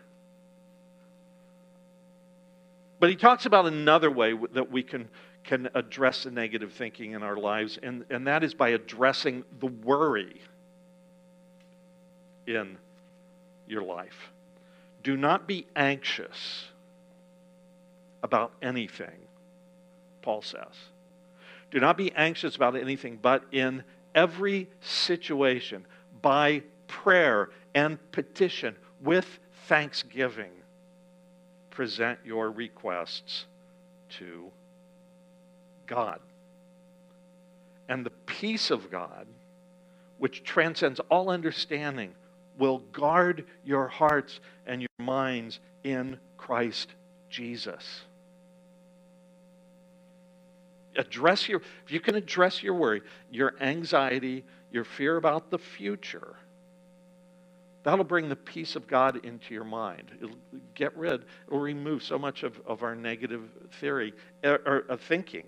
But 3.00 3.10
he 3.10 3.16
talks 3.16 3.46
about 3.46 3.66
another 3.66 4.10
way 4.10 4.36
that 4.52 4.72
we 4.72 4.82
can 4.82 5.08
can 5.48 5.70
address 5.74 6.24
the 6.24 6.30
negative 6.30 6.72
thinking 6.72 7.12
in 7.12 7.22
our 7.22 7.36
lives, 7.36 7.78
and, 7.82 8.04
and 8.10 8.26
that 8.26 8.44
is 8.44 8.52
by 8.52 8.70
addressing 8.70 9.42
the 9.60 9.66
worry 9.66 10.42
in 12.46 12.76
your 13.66 13.82
life. 13.82 14.30
Do 15.02 15.16
not 15.16 15.48
be 15.48 15.66
anxious 15.74 16.66
about 18.22 18.52
anything, 18.60 19.16
Paul 20.20 20.42
says. 20.42 20.74
Do 21.70 21.80
not 21.80 21.96
be 21.96 22.12
anxious 22.12 22.54
about 22.56 22.76
anything, 22.76 23.18
but 23.20 23.44
in 23.50 23.84
every 24.14 24.68
situation, 24.80 25.86
by 26.20 26.62
prayer 26.88 27.50
and 27.74 27.98
petition, 28.10 28.74
with 29.00 29.38
thanksgiving, 29.68 30.50
present 31.70 32.18
your 32.24 32.50
requests 32.50 33.46
to 34.18 34.50
God. 35.86 36.20
And 37.88 38.04
the 38.04 38.10
peace 38.26 38.70
of 38.70 38.90
God, 38.90 39.26
which 40.18 40.42
transcends 40.42 41.00
all 41.08 41.30
understanding, 41.30 42.12
will 42.58 42.78
guard 42.92 43.44
your 43.64 43.86
hearts 43.86 44.40
and 44.66 44.82
your 44.82 44.88
minds 44.98 45.60
in 45.84 46.18
Christ 46.36 46.94
Jesus. 47.30 48.02
Address 50.96 51.48
your, 51.48 51.62
if 51.86 51.92
you 51.92 52.00
can 52.00 52.16
address 52.16 52.62
your 52.62 52.74
worry, 52.74 53.02
your 53.30 53.54
anxiety, 53.60 54.44
your 54.72 54.84
fear 54.84 55.16
about 55.16 55.50
the 55.50 55.58
future, 55.58 56.34
that'll 57.88 58.04
bring 58.04 58.28
the 58.28 58.36
peace 58.36 58.76
of 58.76 58.86
God 58.86 59.24
into 59.24 59.54
your 59.54 59.64
mind. 59.64 60.10
It'll 60.20 60.36
get 60.74 60.94
rid, 60.96 61.24
it'll 61.46 61.58
remove 61.58 62.02
so 62.02 62.18
much 62.18 62.42
of, 62.42 62.60
of 62.66 62.82
our 62.82 62.94
negative 62.94 63.48
theory 63.80 64.12
er, 64.44 64.60
or, 64.66 64.72
or, 64.72 64.84
or 64.90 64.96
thinking. 64.96 65.44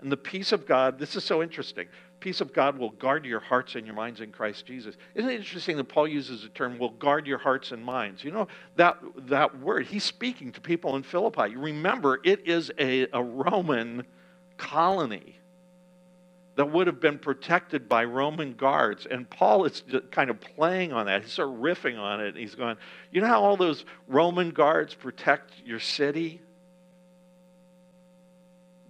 And 0.00 0.10
the 0.10 0.16
peace 0.16 0.52
of 0.52 0.66
God, 0.66 0.98
this 0.98 1.14
is 1.14 1.24
so 1.24 1.42
interesting. 1.42 1.86
Peace 2.20 2.40
of 2.40 2.52
God 2.52 2.78
will 2.78 2.90
guard 2.90 3.24
your 3.24 3.40
hearts 3.40 3.74
and 3.74 3.86
your 3.86 3.94
minds 3.94 4.20
in 4.20 4.32
Christ 4.32 4.66
Jesus. 4.66 4.96
Isn't 5.14 5.30
it 5.30 5.36
interesting 5.36 5.76
that 5.76 5.84
Paul 5.84 6.08
uses 6.08 6.42
the 6.42 6.48
term 6.48 6.78
will 6.78 6.90
guard 6.90 7.26
your 7.26 7.38
hearts 7.38 7.70
and 7.70 7.84
minds? 7.84 8.24
You 8.24 8.32
know, 8.32 8.48
that, 8.76 8.98
that 9.28 9.60
word, 9.60 9.86
he's 9.86 10.04
speaking 10.04 10.52
to 10.52 10.60
people 10.60 10.96
in 10.96 11.02
Philippi. 11.02 11.54
Remember, 11.56 12.18
it 12.24 12.46
is 12.48 12.72
a, 12.78 13.06
a 13.12 13.22
Roman 13.22 14.04
colony 14.56 15.39
that 16.60 16.66
would 16.66 16.88
have 16.88 17.00
been 17.00 17.18
protected 17.18 17.88
by 17.88 18.04
Roman 18.04 18.52
guards. 18.52 19.06
And 19.10 19.30
Paul 19.30 19.64
is 19.64 19.82
kind 20.10 20.28
of 20.28 20.42
playing 20.42 20.92
on 20.92 21.06
that. 21.06 21.22
He's 21.22 21.32
sort 21.32 21.48
of 21.48 21.54
riffing 21.54 21.98
on 21.98 22.20
it. 22.20 22.36
He's 22.36 22.54
going, 22.54 22.76
You 23.10 23.22
know 23.22 23.28
how 23.28 23.42
all 23.42 23.56
those 23.56 23.86
Roman 24.06 24.50
guards 24.50 24.92
protect 24.92 25.54
your 25.64 25.80
city? 25.80 26.42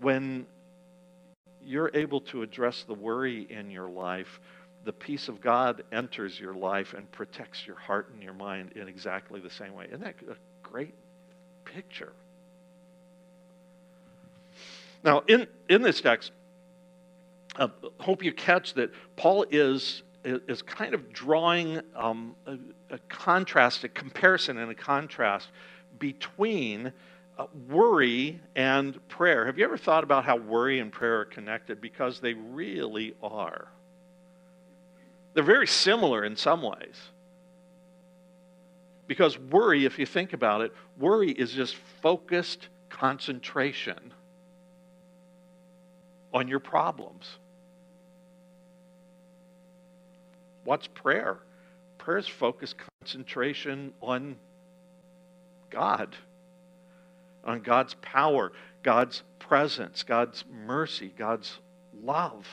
When 0.00 0.46
you're 1.64 1.92
able 1.94 2.22
to 2.22 2.42
address 2.42 2.82
the 2.88 2.94
worry 2.94 3.46
in 3.48 3.70
your 3.70 3.88
life, 3.88 4.40
the 4.82 4.92
peace 4.92 5.28
of 5.28 5.40
God 5.40 5.84
enters 5.92 6.40
your 6.40 6.54
life 6.54 6.92
and 6.94 7.08
protects 7.12 7.64
your 7.64 7.76
heart 7.76 8.10
and 8.12 8.20
your 8.20 8.34
mind 8.34 8.72
in 8.72 8.88
exactly 8.88 9.38
the 9.38 9.48
same 9.48 9.74
way. 9.74 9.86
Isn't 9.86 10.00
that 10.00 10.16
a 10.28 10.34
great 10.68 10.94
picture? 11.64 12.14
Now, 15.04 15.22
in, 15.28 15.46
in 15.68 15.82
this 15.82 16.00
text, 16.00 16.32
uh, 17.60 17.68
hope 17.98 18.24
you 18.24 18.32
catch 18.32 18.74
that 18.74 18.90
Paul 19.16 19.44
is, 19.50 20.02
is 20.24 20.62
kind 20.62 20.94
of 20.94 21.12
drawing 21.12 21.80
um, 21.94 22.34
a, 22.46 22.56
a, 22.90 22.98
contrast, 23.08 23.84
a 23.84 23.88
comparison 23.88 24.56
and 24.56 24.70
a 24.70 24.74
contrast 24.74 25.48
between 25.98 26.90
uh, 27.38 27.46
worry 27.68 28.40
and 28.56 29.06
prayer. 29.08 29.44
Have 29.44 29.58
you 29.58 29.64
ever 29.64 29.76
thought 29.76 30.02
about 30.02 30.24
how 30.24 30.36
worry 30.36 30.80
and 30.80 30.90
prayer 30.90 31.20
are 31.20 31.24
connected? 31.26 31.82
Because 31.82 32.18
they 32.18 32.32
really 32.32 33.14
are. 33.22 33.68
They're 35.34 35.44
very 35.44 35.66
similar 35.66 36.24
in 36.24 36.36
some 36.36 36.62
ways. 36.62 36.96
Because 39.06 39.38
worry, 39.38 39.84
if 39.84 39.98
you 39.98 40.06
think 40.06 40.32
about 40.32 40.62
it, 40.62 40.72
worry 40.98 41.30
is 41.30 41.52
just 41.52 41.76
focused 42.00 42.68
concentration 42.88 44.14
on 46.32 46.48
your 46.48 46.60
problems. 46.60 47.38
What's 50.64 50.86
prayer? 50.86 51.38
Prayer 51.98 52.18
is 52.18 52.28
focused 52.28 52.76
concentration 53.00 53.92
on 54.00 54.36
God, 55.70 56.16
on 57.44 57.60
God's 57.60 57.94
power, 58.02 58.52
God's 58.82 59.22
presence, 59.38 60.02
God's 60.02 60.44
mercy, 60.66 61.12
God's 61.16 61.58
love. 62.02 62.46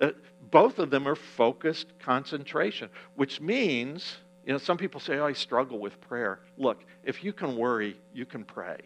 Uh, 0.00 0.10
both 0.50 0.78
of 0.78 0.90
them 0.90 1.06
are 1.06 1.14
focused 1.14 1.86
concentration, 2.00 2.88
which 3.14 3.40
means, 3.40 4.16
you 4.44 4.52
know, 4.52 4.58
some 4.58 4.76
people 4.76 5.00
say, 5.00 5.18
oh, 5.18 5.26
I 5.26 5.32
struggle 5.32 5.78
with 5.78 6.00
prayer. 6.00 6.40
Look, 6.56 6.84
if 7.04 7.22
you 7.22 7.32
can 7.32 7.56
worry, 7.56 7.96
you 8.12 8.26
can 8.26 8.44
pray. 8.44 8.78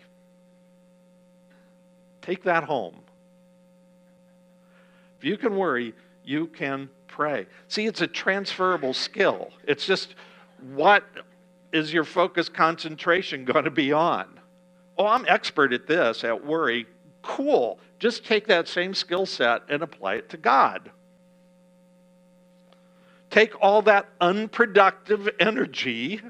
Take 2.23 2.45
that 2.45 2.65
home. 2.65 2.97
If 5.19 5.25
you 5.25 5.37
can 5.39 5.57
worry, 5.57 5.95
you 6.27 6.49
can 6.49 6.91
pray. 7.07 7.47
See, 7.69 7.87
it's 7.87 8.03
a 8.03 8.07
transferable 8.07 8.93
skill. 8.93 9.51
It's 9.67 9.87
just 9.87 10.15
what 10.75 11.05
is 11.73 11.93
your 11.93 12.05
focus 12.05 12.49
concentration 12.49 13.45
going 13.47 13.65
to 13.65 13.71
be 13.71 13.93
on? 13.93 14.27
Oh, 14.99 15.07
I'm 15.07 15.25
expert 15.29 15.73
at 15.73 15.87
this, 15.87 16.25
at 16.25 16.45
worry. 16.45 16.87
Cool. 17.23 17.79
Just 17.99 18.25
take 18.25 18.47
that 18.49 18.69
same 18.69 18.95
skill 18.95 19.27
set 19.27 19.63
and 19.69 19.83
apply 19.83 20.17
it 20.17 20.29
to 20.31 20.37
God. 20.37 20.91
Take 23.31 23.53
all 23.61 23.83
that 23.83 24.09
unproductive 24.21 25.29
energy 25.41 26.21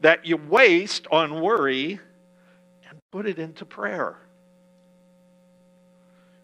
that 0.00 0.24
you 0.24 0.36
waste 0.36 1.06
on 1.10 1.40
worry 1.40 2.00
and 2.88 2.98
put 3.10 3.26
it 3.26 3.38
into 3.38 3.64
prayer. 3.64 4.16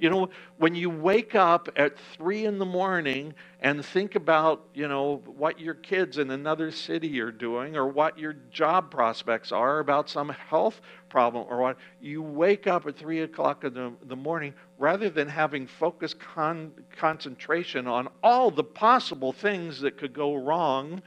You 0.03 0.11
know, 0.11 0.31
when 0.59 0.75
you 0.75 0.91
wake 0.91 1.37
up 1.37 1.69
at 1.77 1.97
three 2.17 2.45
in 2.45 2.59
the 2.59 2.65
morning 2.65 3.35
and 3.61 3.85
think 3.85 4.17
about, 4.17 4.67
you 4.75 4.88
know, 4.88 5.23
what 5.27 5.61
your 5.61 5.75
kids 5.75 6.19
in 6.19 6.29
another 6.33 6.73
city 6.73 7.21
are 7.21 7.31
doing 7.31 7.77
or 7.77 7.87
what 7.87 8.19
your 8.19 8.33
job 8.51 8.91
prospects 8.91 9.53
are 9.53 9.79
about 9.79 10.11
some 10.11 10.31
health 10.31 10.81
problem 11.09 11.47
or 11.49 11.61
what, 11.61 11.77
you 12.01 12.21
wake 12.21 12.67
up 12.67 12.85
at 12.88 12.97
three 12.97 13.21
o'clock 13.21 13.62
in 13.62 13.75
the, 13.75 13.93
the 14.07 14.17
morning 14.17 14.53
rather 14.77 15.09
than 15.09 15.29
having 15.29 15.69
focused 15.69 16.19
con- 16.19 16.73
concentration 16.97 17.87
on 17.87 18.09
all 18.25 18.51
the 18.51 18.65
possible 18.65 19.33
things 19.33 19.81
that 19.83 19.97
could 19.97 20.12
go 20.12 20.35
wrong. 20.35 21.01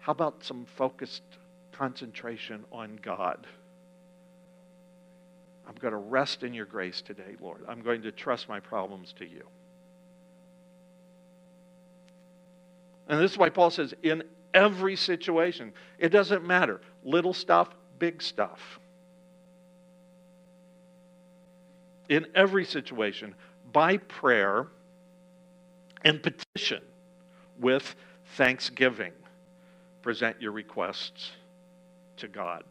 How 0.00 0.10
about 0.10 0.42
some 0.42 0.66
focused 0.74 1.22
concentration 1.70 2.64
on 2.72 2.98
God? 3.00 3.46
I'm 5.66 5.74
going 5.80 5.92
to 5.92 5.98
rest 5.98 6.42
in 6.42 6.52
your 6.52 6.66
grace 6.66 7.00
today, 7.00 7.36
Lord. 7.40 7.62
I'm 7.68 7.80
going 7.80 8.02
to 8.02 8.12
trust 8.12 8.48
my 8.48 8.60
problems 8.60 9.14
to 9.18 9.24
you. 9.24 9.46
And 13.08 13.20
this 13.20 13.32
is 13.32 13.38
why 13.38 13.50
Paul 13.50 13.70
says, 13.70 13.94
in 14.02 14.22
every 14.52 14.96
situation, 14.96 15.72
it 15.98 16.08
doesn't 16.10 16.44
matter. 16.46 16.80
Little 17.02 17.34
stuff, 17.34 17.68
big 17.98 18.22
stuff. 18.22 18.78
In 22.08 22.26
every 22.34 22.64
situation, 22.64 23.34
by 23.72 23.96
prayer 23.96 24.68
and 26.04 26.22
petition 26.22 26.82
with 27.58 27.94
thanksgiving, 28.36 29.12
present 30.02 30.40
your 30.40 30.52
requests 30.52 31.30
to 32.18 32.28
God. 32.28 32.64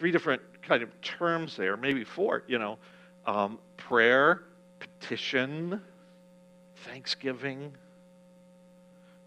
Three 0.00 0.12
different 0.12 0.40
kind 0.62 0.82
of 0.82 0.98
terms 1.02 1.58
there, 1.58 1.76
maybe 1.76 2.04
four, 2.04 2.42
you 2.46 2.58
know, 2.58 2.78
um, 3.26 3.58
prayer, 3.76 4.44
petition, 4.78 5.78
thanksgiving, 6.86 7.74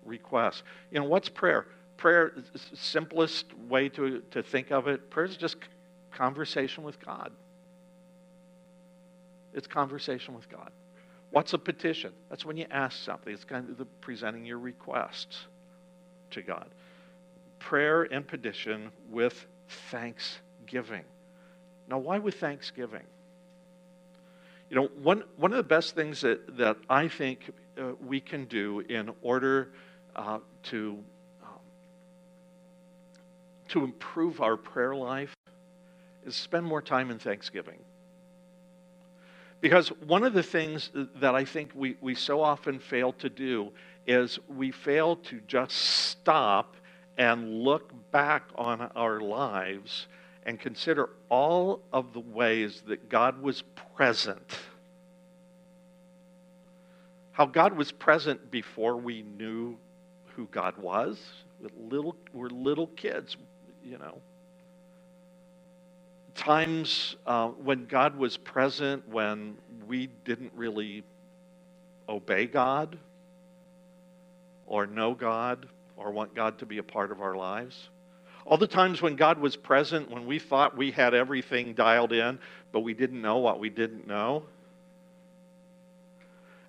request. 0.04 0.64
You 0.90 1.00
know, 1.00 1.06
what's 1.06 1.30
prayer? 1.30 1.68
Prayer, 1.98 2.34
simplest 2.74 3.54
way 3.70 3.88
to, 3.90 4.24
to 4.32 4.42
think 4.42 4.72
of 4.72 4.88
it, 4.88 5.12
prayer 5.12 5.28
is 5.28 5.38
just 5.38 5.58
conversation 6.12 6.84
with 6.84 7.00
God. 7.00 7.32
It's 9.54 9.68
conversation 9.68 10.34
with 10.34 10.50
God. 10.50 10.72
What's 11.30 11.54
a 11.54 11.60
petition? 11.60 12.14
That's 12.32 12.46
when 12.46 12.58
you 12.58 12.66
ask 12.72 12.98
something. 12.98 13.32
It's 13.32 13.46
kind 13.46 13.70
of 13.70 13.78
the 13.78 13.86
presenting 14.02 14.44
your 14.44 14.58
requests 14.58 15.46
to 16.32 16.42
God. 16.42 16.66
Prayer 17.60 18.08
and 18.12 18.26
petition 18.26 18.90
with 19.12 19.46
thanksgiving. 20.64 21.04
Now, 21.90 21.98
why 21.98 22.20
with 22.20 22.36
Thanksgiving? 22.36 23.04
You 24.70 24.78
know, 24.78 24.90
one, 25.02 25.24
one 25.38 25.52
of 25.52 25.58
the 25.58 25.64
best 25.64 25.96
things 25.96 26.22
that, 26.22 26.58
that 26.58 26.78
I 26.90 27.08
think 27.08 27.52
uh, 27.78 27.92
we 28.06 28.20
can 28.20 28.46
do 28.46 28.80
in 28.80 29.12
order 29.22 29.70
uh, 30.16 30.40
to, 30.64 30.98
um, 31.44 31.50
to 33.70 33.84
improve 33.84 34.42
our 34.42 34.56
prayer 34.56 34.96
life 34.96 35.36
is 36.26 36.36
spend 36.36 36.66
more 36.66 36.82
time 36.82 37.12
in 37.12 37.20
Thanksgiving. 37.20 37.80
Because 39.62 39.90
one 40.08 40.24
of 40.24 40.34
the 40.34 40.44
things 40.44 40.90
that 41.16 41.36
I 41.36 41.46
think 41.46 41.72
we, 41.76 41.96
we 42.02 42.16
so 42.16 42.42
often 42.42 42.80
fail 42.80 43.14
to 43.14 43.30
do 43.30 43.72
is 44.08 44.40
we 44.48 44.72
fail 44.72 45.18
to 45.18 45.40
just 45.48 45.76
stop 45.76 46.76
and 47.18 47.62
look 47.62 47.94
back 48.12 48.44
on 48.56 48.82
our 48.96 49.22
lives 49.22 50.08
and 50.46 50.60
consider 50.60 51.10
all 51.30 51.82
of 51.92 52.14
the 52.14 52.20
ways 52.20 52.84
that 52.88 53.10
God 53.10 53.42
was 53.42 53.64
present. 53.96 54.58
How 57.32 57.46
God 57.46 57.76
was 57.76 57.92
present 57.92 58.52
before 58.52 58.98
we 58.98 59.24
knew 59.24 59.78
who 60.36 60.48
God 60.52 60.78
was. 60.78 61.20
Little, 61.80 62.16
we're 62.34 62.50
little 62.50 62.88
kids, 62.88 63.38
you 63.84 63.98
know. 63.98 64.22
Times 66.36 67.16
uh, 67.26 67.50
when 67.50 67.86
God 67.86 68.18
was 68.18 68.38
present 68.38 69.08
when 69.08 69.56
we 69.88 70.08
didn't 70.26 70.52
really 70.56 71.04
obey 72.10 72.48
God 72.48 72.98
or 74.66 74.86
know 74.86 75.14
God 75.14 75.68
or 75.96 76.12
want 76.12 76.36
God 76.36 76.58
to 76.60 76.66
be 76.66 76.80
a 76.80 76.84
part 76.84 77.12
of 77.12 77.22
our 77.22 77.36
lives. 77.36 77.90
All 78.46 78.58
the 78.58 78.68
times 78.68 79.02
when 79.02 79.16
God 79.16 79.40
was 79.40 79.56
present, 79.56 80.12
when 80.12 80.26
we 80.26 80.40
thought 80.40 80.76
we 80.76 80.92
had 80.92 81.14
everything 81.14 81.74
dialed 81.74 82.12
in, 82.12 82.40
but 82.72 82.82
we 82.82 82.94
didn't 82.94 83.22
know 83.22 83.38
what 83.38 83.60
we 83.60 83.70
didn't 83.70 84.08
know. 84.08 84.44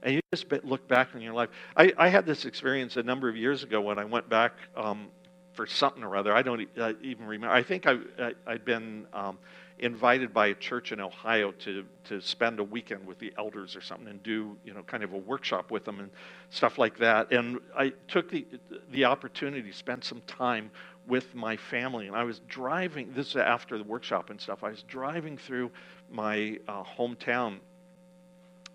And 0.02 0.14
you 0.14 0.20
just 0.32 0.46
look 0.64 0.87
back 0.87 1.14
on 1.14 1.22
your 1.22 1.32
life. 1.32 1.48
I, 1.76 1.92
I 1.96 2.08
had 2.08 2.26
this 2.26 2.44
experience 2.44 2.96
a 2.96 3.02
number 3.02 3.28
of 3.28 3.37
years 3.37 3.62
ago 3.62 3.80
when 3.80 3.98
I 3.98 4.04
went 4.04 4.28
back 4.28 4.52
um, 4.76 5.08
for 5.54 5.66
something 5.66 6.04
or 6.04 6.14
other. 6.14 6.34
I 6.34 6.42
don't 6.42 6.68
even 7.02 7.26
remember. 7.26 7.54
I 7.54 7.62
think 7.62 7.87
I, 7.87 7.98
I, 8.18 8.52
had 8.52 8.64
been 8.66 9.06
um, 9.14 9.38
invited 9.78 10.32
by 10.34 10.48
a 10.48 10.54
church 10.54 10.92
in 10.92 11.00
Ohio 11.00 11.52
to, 11.52 11.84
to 12.04 12.20
spend 12.20 12.60
a 12.60 12.64
weekend 12.64 13.06
with 13.06 13.18
the 13.18 13.32
elders 13.38 13.74
or 13.74 13.80
something 13.80 14.08
and 14.08 14.22
do, 14.22 14.56
you 14.64 14.74
know, 14.74 14.82
kind 14.82 15.02
of 15.02 15.14
a 15.14 15.18
workshop 15.18 15.70
with 15.70 15.84
them 15.84 16.00
and 16.00 16.10
stuff 16.50 16.76
like 16.76 16.98
that. 16.98 17.32
And 17.32 17.58
I 17.76 17.92
took 18.06 18.30
the, 18.30 18.46
the 18.90 19.07
opportunity 19.07 19.70
to 19.70 19.76
spend 19.76 20.05
some 20.05 20.20
time 20.26 20.70
with 21.07 21.34
my 21.34 21.57
family. 21.57 22.07
And 22.07 22.16
I 22.16 22.24
was 22.24 22.40
driving, 22.48 23.12
this 23.12 23.28
is 23.28 23.36
after 23.36 23.78
the 23.78 23.84
workshop 23.84 24.30
and 24.30 24.40
stuff, 24.40 24.64
I 24.64 24.70
was 24.70 24.82
driving 24.82 25.36
through 25.36 25.70
my 26.11 26.59
uh, 26.68 26.82
hometown. 26.82 27.59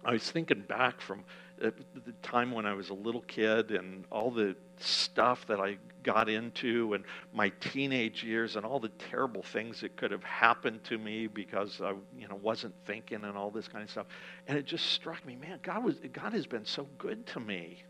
I 0.05 0.13
was 0.13 0.29
thinking 0.29 0.61
back 0.61 1.01
from 1.01 1.23
the 1.59 1.73
time 2.21 2.51
when 2.51 2.65
I 2.65 2.73
was 2.73 2.89
a 2.89 2.93
little 2.93 3.21
kid 3.21 3.71
and 3.71 4.05
all 4.09 4.31
the 4.31 4.55
stuff 4.77 5.45
that 5.47 5.59
I 5.59 5.77
got 6.03 6.29
into 6.29 6.93
and 6.93 7.03
my 7.33 7.49
teenage 7.59 8.23
years 8.23 8.55
and 8.55 8.65
all 8.65 8.79
the 8.79 8.91
terrible 9.09 9.43
things 9.43 9.81
that 9.81 9.97
could 9.97 10.11
have 10.11 10.23
happened 10.23 10.83
to 10.85 10.97
me 10.97 11.27
because 11.27 11.81
I 11.81 11.93
you 12.17 12.27
know 12.29 12.39
wasn't 12.41 12.73
thinking 12.85 13.23
and 13.23 13.37
all 13.37 13.51
this 13.51 13.67
kind 13.67 13.83
of 13.83 13.89
stuff. 13.89 14.07
And 14.47 14.57
it 14.57 14.65
just 14.65 14.85
struck 14.85 15.25
me, 15.25 15.35
man, 15.35 15.59
God 15.61 15.83
was 15.83 15.95
God 16.13 16.33
has 16.33 16.45
been 16.45 16.65
so 16.65 16.87
good 16.97 17.25
to 17.27 17.39
me. 17.39 17.83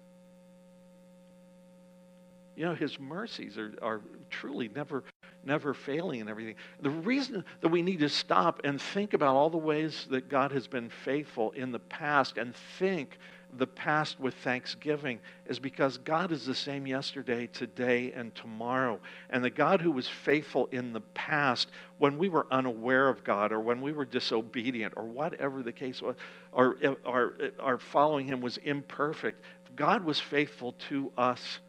You 2.60 2.66
know, 2.66 2.76
his 2.76 3.00
mercies 3.00 3.58
are, 3.58 3.74
are 3.82 4.02
truly 4.30 4.70
never, 4.76 5.06
never 5.46 5.74
failing 5.74 6.20
and 6.20 6.30
everything. 6.30 6.56
The 6.82 6.90
reason 6.90 7.46
that 7.62 7.70
we 7.70 7.82
need 7.82 8.02
to 8.02 8.10
stop 8.10 8.60
and 8.66 8.82
think 8.82 9.14
about 9.14 9.38
all 9.38 9.50
the 9.50 9.58
ways 9.58 10.08
that 10.10 10.28
God 10.28 10.52
has 10.52 10.68
been 10.68 10.90
faithful 10.90 11.52
in 11.52 11.72
the 11.72 11.80
past 11.80 12.38
and 12.38 12.54
think 12.78 13.18
the 13.58 13.66
past 13.66 14.20
with 14.20 14.34
thanksgiving 14.34 15.20
is 15.46 15.58
because 15.58 16.00
God 16.00 16.34
is 16.34 16.46
the 16.46 16.54
same 16.54 16.86
yesterday, 16.86 17.48
today, 17.48 18.12
and 18.12 18.36
tomorrow. 18.36 19.00
And 19.30 19.42
the 19.42 19.50
God 19.50 19.80
who 19.80 19.92
was 19.92 20.10
faithful 20.10 20.66
in 20.74 20.92
the 20.92 21.00
past, 21.14 21.70
when 21.98 22.18
we 22.18 22.28
were 22.28 22.46
unaware 22.52 23.08
of 23.08 23.24
God 23.24 23.54
or 23.54 23.62
when 23.62 23.80
we 23.80 23.94
were 23.94 24.04
disobedient 24.04 24.96
or 24.98 25.06
whatever 25.06 25.64
the 25.64 25.72
case 25.72 26.02
was, 26.02 26.18
or, 26.52 26.76
or 27.06 27.78
following 27.78 28.28
Him 28.28 28.42
was 28.42 28.58
imperfect, 28.58 29.46
God 29.78 30.04
was 30.04 30.20
faithful 30.20 30.74
to 30.90 31.10
us 31.18 31.60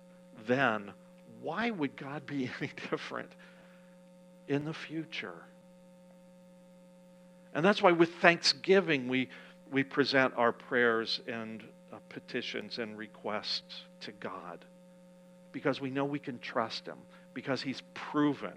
then. 0.46 0.92
Why 1.40 1.70
would 1.70 1.96
God 1.96 2.26
be 2.26 2.50
any 2.60 2.70
different 2.90 3.30
in 4.48 4.64
the 4.64 4.74
future? 4.74 5.44
And 7.54 7.64
that's 7.64 7.82
why 7.82 7.92
with 7.92 8.10
thanksgiving 8.20 9.08
we, 9.08 9.28
we 9.70 9.82
present 9.82 10.34
our 10.36 10.52
prayers 10.52 11.20
and 11.26 11.62
uh, 11.92 11.96
petitions 12.08 12.78
and 12.78 12.96
requests 12.96 13.82
to 14.02 14.12
God 14.12 14.64
because 15.52 15.80
we 15.80 15.90
know 15.90 16.04
we 16.04 16.18
can 16.18 16.38
trust 16.38 16.86
Him, 16.86 16.98
because 17.34 17.60
He's 17.60 17.82
proven 17.94 18.56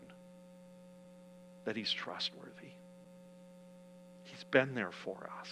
that 1.65 1.75
He's 1.75 1.91
trustworthy. 1.91 2.71
He's 4.23 4.43
been 4.45 4.75
there 4.75 4.91
for 4.91 5.29
us. 5.39 5.49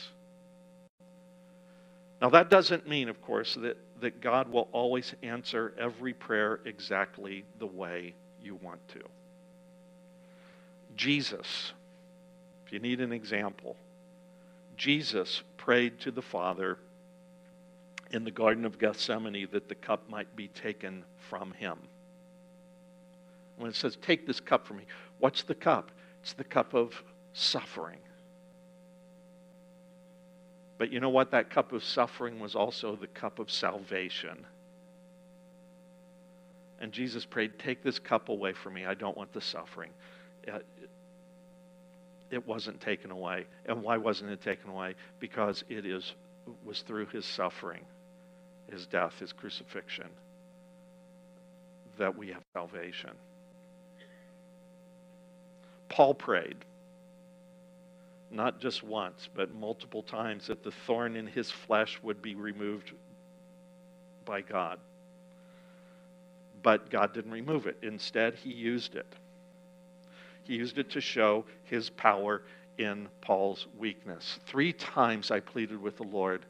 Now, 2.21 2.29
that 2.29 2.51
doesn't 2.51 2.87
mean, 2.87 3.09
of 3.09 3.19
course, 3.21 3.55
that, 3.55 3.77
that 3.99 4.21
God 4.21 4.47
will 4.47 4.69
always 4.71 5.15
answer 5.23 5.73
every 5.79 6.13
prayer 6.13 6.59
exactly 6.65 7.43
the 7.57 7.65
way 7.65 8.13
you 8.39 8.55
want 8.55 8.87
to. 8.89 9.01
Jesus, 10.95 11.73
if 12.65 12.71
you 12.71 12.79
need 12.79 13.01
an 13.01 13.11
example, 13.11 13.75
Jesus 14.77 15.41
prayed 15.57 15.99
to 16.01 16.11
the 16.11 16.21
Father 16.21 16.77
in 18.11 18.23
the 18.23 18.31
Garden 18.31 18.65
of 18.65 18.77
Gethsemane 18.77 19.47
that 19.51 19.67
the 19.67 19.75
cup 19.75 20.07
might 20.07 20.35
be 20.35 20.47
taken 20.49 21.03
from 21.29 21.53
him. 21.53 21.77
When 23.57 23.69
it 23.69 23.75
says, 23.75 23.97
Take 24.01 24.27
this 24.27 24.39
cup 24.39 24.67
from 24.67 24.77
me, 24.77 24.85
what's 25.19 25.41
the 25.43 25.55
cup? 25.55 25.91
It's 26.21 26.33
the 26.33 26.43
cup 26.43 26.75
of 26.75 27.03
suffering. 27.33 27.97
But 30.81 30.91
you 30.91 30.99
know 30.99 31.11
what? 31.11 31.29
That 31.29 31.51
cup 31.51 31.73
of 31.73 31.83
suffering 31.83 32.39
was 32.39 32.55
also 32.55 32.95
the 32.95 33.05
cup 33.05 33.37
of 33.37 33.51
salvation. 33.51 34.47
And 36.79 36.91
Jesus 36.91 37.23
prayed, 37.23 37.59
Take 37.59 37.83
this 37.83 37.99
cup 37.99 38.29
away 38.29 38.53
from 38.53 38.73
me. 38.73 38.87
I 38.87 38.95
don't 38.95 39.15
want 39.15 39.31
the 39.31 39.41
suffering. 39.41 39.91
Uh, 40.51 40.57
it 42.31 42.47
wasn't 42.47 42.81
taken 42.81 43.11
away. 43.11 43.45
And 43.67 43.83
why 43.83 43.97
wasn't 43.97 44.31
it 44.31 44.41
taken 44.41 44.71
away? 44.71 44.95
Because 45.19 45.63
it 45.69 45.85
is, 45.85 46.15
was 46.65 46.81
through 46.81 47.05
his 47.05 47.25
suffering, 47.25 47.85
his 48.71 48.87
death, 48.87 49.19
his 49.19 49.31
crucifixion, 49.33 50.09
that 51.99 52.17
we 52.17 52.29
have 52.29 52.41
salvation. 52.55 53.11
Paul 55.89 56.15
prayed 56.15 56.55
not 58.31 58.59
just 58.59 58.83
once, 58.83 59.29
but 59.33 59.53
multiple 59.53 60.03
times, 60.03 60.47
that 60.47 60.63
the 60.63 60.71
thorn 60.71 61.15
in 61.15 61.27
his 61.27 61.51
flesh 61.51 61.99
would 62.01 62.21
be 62.21 62.35
removed 62.35 62.91
by 64.25 64.41
God. 64.41 64.79
But 66.63 66.89
God 66.89 67.13
didn't 67.13 67.31
remove 67.31 67.67
it. 67.67 67.77
Instead, 67.81 68.35
he 68.35 68.51
used 68.51 68.95
it. 68.95 69.07
He 70.43 70.55
used 70.55 70.77
it 70.77 70.89
to 70.91 71.01
show 71.01 71.45
his 71.63 71.89
power 71.89 72.43
in 72.77 73.07
Paul's 73.21 73.67
weakness. 73.77 74.39
Three 74.45 74.73
times 74.73 75.31
I 75.31 75.39
pleaded 75.39 75.81
with 75.81 75.97
the 75.97 76.03
Lord 76.03 76.45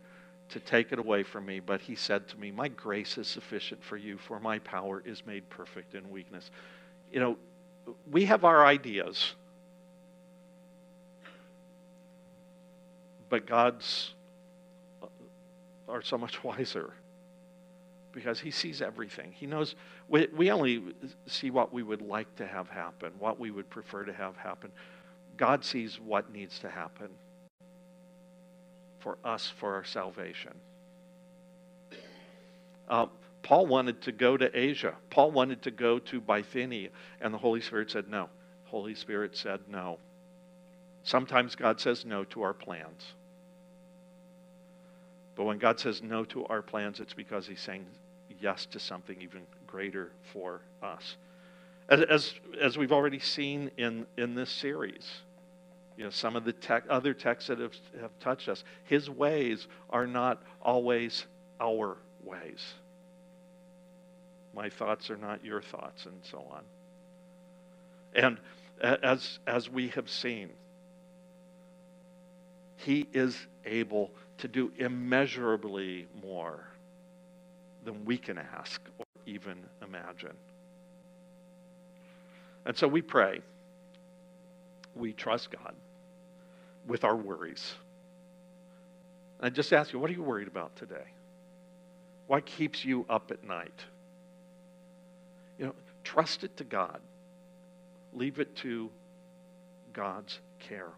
to 0.50 0.60
take 0.60 0.92
it 0.92 1.00
away 1.00 1.24
from 1.24 1.46
me, 1.46 1.60
but 1.60 1.82
he 1.82 1.96
said 1.96 2.28
to 2.28 2.38
me, 2.38 2.52
My 2.52 2.68
grace 2.68 3.18
is 3.18 3.28
sufficient 3.28 3.84
for 3.84 3.98
you, 3.98 4.18
for 4.18 4.40
my 4.40 4.60
power 4.60 5.02
is 5.06 5.26
made 5.26 5.50
perfect 5.50 5.96
in 5.96 6.10
weakness. 6.10 6.52
You 7.12 7.20
know, 7.20 7.38
we 8.12 8.26
have 8.26 8.44
our 8.44 8.66
ideas 8.66 9.34
But 13.32 13.48
God's 13.48 14.14
uh, 15.02 15.08
are 15.88 16.02
so 16.02 16.18
much 16.18 16.44
wiser 16.44 16.94
because 18.12 18.42
he 18.42 18.52
sees 18.52 18.82
everything. 18.82 19.32
He 19.32 19.48
knows 19.48 19.76
we, 20.10 20.28
we 20.36 20.52
only 20.52 20.84
see 21.28 21.50
what 21.50 21.74
we 21.74 21.82
would 21.82 22.02
like 22.02 22.36
to 22.36 22.46
have 22.46 22.70
happen, 22.70 23.14
what 23.18 23.40
we 23.40 23.50
would 23.50 23.70
prefer 23.70 24.04
to 24.04 24.14
have 24.14 24.36
happen. 24.36 24.70
God 25.38 25.64
sees 25.64 25.98
what 25.98 26.32
needs 26.32 26.60
to 26.60 26.70
happen 26.70 27.08
for 29.00 29.18
us 29.24 29.52
for 29.58 29.76
our 29.76 29.86
salvation. 29.86 30.52
Uh, 32.90 33.06
Paul 33.44 33.66
wanted 33.66 34.02
to 34.02 34.12
go 34.12 34.36
to 34.36 34.60
Asia. 34.60 34.94
Paul 35.10 35.32
wanted 35.32 35.62
to 35.62 35.72
go 35.72 36.00
to 36.00 36.20
Bithynia, 36.20 36.90
and 37.22 37.34
the 37.34 37.38
Holy 37.38 37.62
Spirit 37.62 37.90
said 37.90 38.10
no. 38.10 38.28
Holy 38.66 38.94
Spirit 38.94 39.38
said 39.38 39.62
no. 39.70 40.00
Sometimes 41.04 41.56
God 41.56 41.80
says 41.80 42.06
no 42.06 42.26
to 42.26 42.42
our 42.42 42.54
plans. 42.54 43.16
But 45.36 45.46
when 45.46 45.58
God 45.58 45.80
says 45.80 46.02
no 46.02 46.24
to 46.26 46.46
our 46.46 46.62
plans, 46.62 47.00
it's 47.00 47.14
because 47.14 47.48
He's 47.48 47.62
saying 47.62 47.86
yes 48.40 48.66
to 48.68 48.80
something 48.80 49.22
even 49.22 49.42
greater 49.68 50.12
for 50.34 50.62
us. 50.82 51.16
As, 51.90 52.02
as, 52.02 52.34
as 52.60 52.78
we've 52.78 52.92
already 52.92 53.20
seen 53.20 53.72
in, 53.78 54.06
in 54.18 54.36
this 54.36 54.50
series, 54.50 55.10
you 55.98 56.04
know, 56.04 56.10
some 56.10 56.36
of 56.36 56.46
the 56.46 56.56
other 56.90 57.14
texts 57.14 57.50
that 57.50 57.60
have, 57.60 57.76
have 58.00 58.12
touched 58.20 58.50
us, 58.50 58.64
His 58.86 59.10
ways 59.10 59.68
are 59.90 60.08
not 60.08 60.42
always 60.62 61.26
our 61.60 61.98
ways. 62.24 62.74
My 64.54 64.70
thoughts 64.70 65.10
are 65.10 65.18
not 65.18 65.46
your 65.46 65.62
thoughts, 65.62 66.06
and 66.06 66.16
so 66.24 66.46
on. 66.52 66.64
And 68.14 68.38
as, 68.82 69.40
as 69.48 69.70
we 69.70 69.90
have 69.90 70.10
seen, 70.10 70.50
He 72.78 73.08
is 73.14 73.38
able 73.66 74.12
to 74.42 74.48
do 74.48 74.72
immeasurably 74.78 76.08
more 76.22 76.66
than 77.86 78.06
we 78.06 78.18
can 78.18 78.38
ask 78.38 78.82
or 78.98 79.06
even 79.26 79.56
imagine. 79.84 80.36
And 82.66 82.76
so 82.76 82.88
we 82.88 83.02
pray. 83.02 83.42
We 84.96 85.14
trust 85.14 85.50
God 85.52 85.74
with 86.88 87.04
our 87.04 87.16
worries. 87.16 87.74
I 89.40 89.50
just 89.50 89.74
ask 89.74 89.94
you, 89.94 90.00
what 90.00 90.10
are 90.10 90.14
you 90.14 90.24
worried 90.24 90.48
about 90.48 90.76
today? 90.76 91.06
What 92.28 92.46
keeps 92.46 92.84
you 92.84 93.06
up 93.10 93.32
at 93.32 93.44
night? 93.44 93.86
You 95.60 95.68
know, 95.68 95.76
trust 96.04 96.44
it 96.44 96.58
to 96.58 96.64
God. 96.64 97.00
Leave 98.14 98.40
it 98.40 98.56
to 98.58 98.90
God's 99.94 100.40
care. 100.60 100.90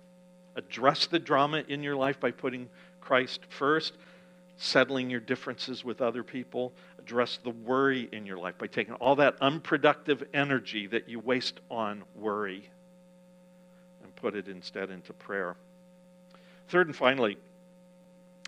Address 0.56 1.08
the 1.08 1.20
drama 1.20 1.64
in 1.68 1.84
your 1.84 1.96
life 1.96 2.20
by 2.20 2.32
putting 2.32 2.70
Christ 3.04 3.42
first, 3.50 3.98
settling 4.56 5.10
your 5.10 5.20
differences 5.20 5.84
with 5.84 6.02
other 6.02 6.24
people, 6.24 6.72
address 6.98 7.38
the 7.44 7.50
worry 7.50 8.08
in 8.14 8.26
your 8.26 8.38
life 8.38 8.58
by 8.58 8.68
taking 8.68 8.94
all 8.96 9.18
that 9.18 9.36
unproductive 9.42 10.24
energy 10.34 10.88
that 10.88 11.10
you 11.10 11.20
waste 11.20 11.60
on 11.70 12.04
worry 12.16 12.70
and 14.02 14.16
put 14.16 14.36
it 14.36 14.48
instead 14.48 14.90
into 14.90 15.12
prayer. 15.12 15.58
Third 16.70 16.88
and 16.88 16.96
finally, 16.96 17.38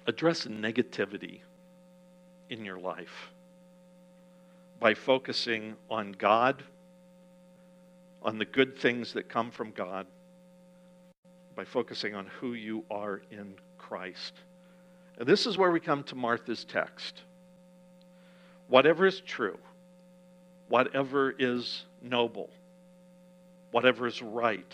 address 0.08 0.46
negativity 0.46 1.42
in 2.50 2.64
your 2.64 2.80
life 2.80 3.32
by 4.80 4.94
focusing 4.94 5.76
on 5.90 6.14
God, 6.14 6.64
on 8.22 8.38
the 8.38 8.46
good 8.46 8.78
things 8.78 9.12
that 9.14 9.28
come 9.28 9.52
from 9.52 9.72
God, 9.72 10.08
by 11.58 11.66
focusing 11.66 12.16
on 12.16 12.28
who 12.40 12.54
you 12.54 12.86
are 12.90 13.22
in 13.32 13.56
Christ. 13.88 14.34
And 15.20 15.28
this 15.28 15.46
is 15.46 15.58
where 15.58 15.72
we 15.72 15.80
come 15.80 16.04
to 16.06 16.16
Martha's 16.16 16.66
text. 16.66 17.22
Whatever 18.68 19.06
is 19.06 19.22
true, 19.22 19.58
whatever 20.70 21.34
is 21.38 21.84
noble, 22.02 22.50
whatever 23.70 24.08
is 24.08 24.22
right, 24.22 24.74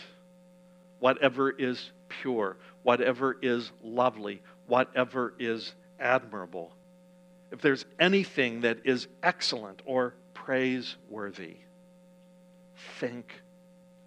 whatever 0.98 1.50
is 1.50 1.90
pure, 2.08 2.56
whatever 2.84 3.36
is 3.42 3.70
lovely, 3.82 4.40
whatever 4.66 5.34
is 5.38 5.74
admirable, 6.00 6.72
if 7.50 7.60
there's 7.60 7.84
anything 8.00 8.62
that 8.62 8.78
is 8.84 9.08
excellent 9.22 9.82
or 9.84 10.14
praiseworthy, 10.32 11.56
think 12.98 13.30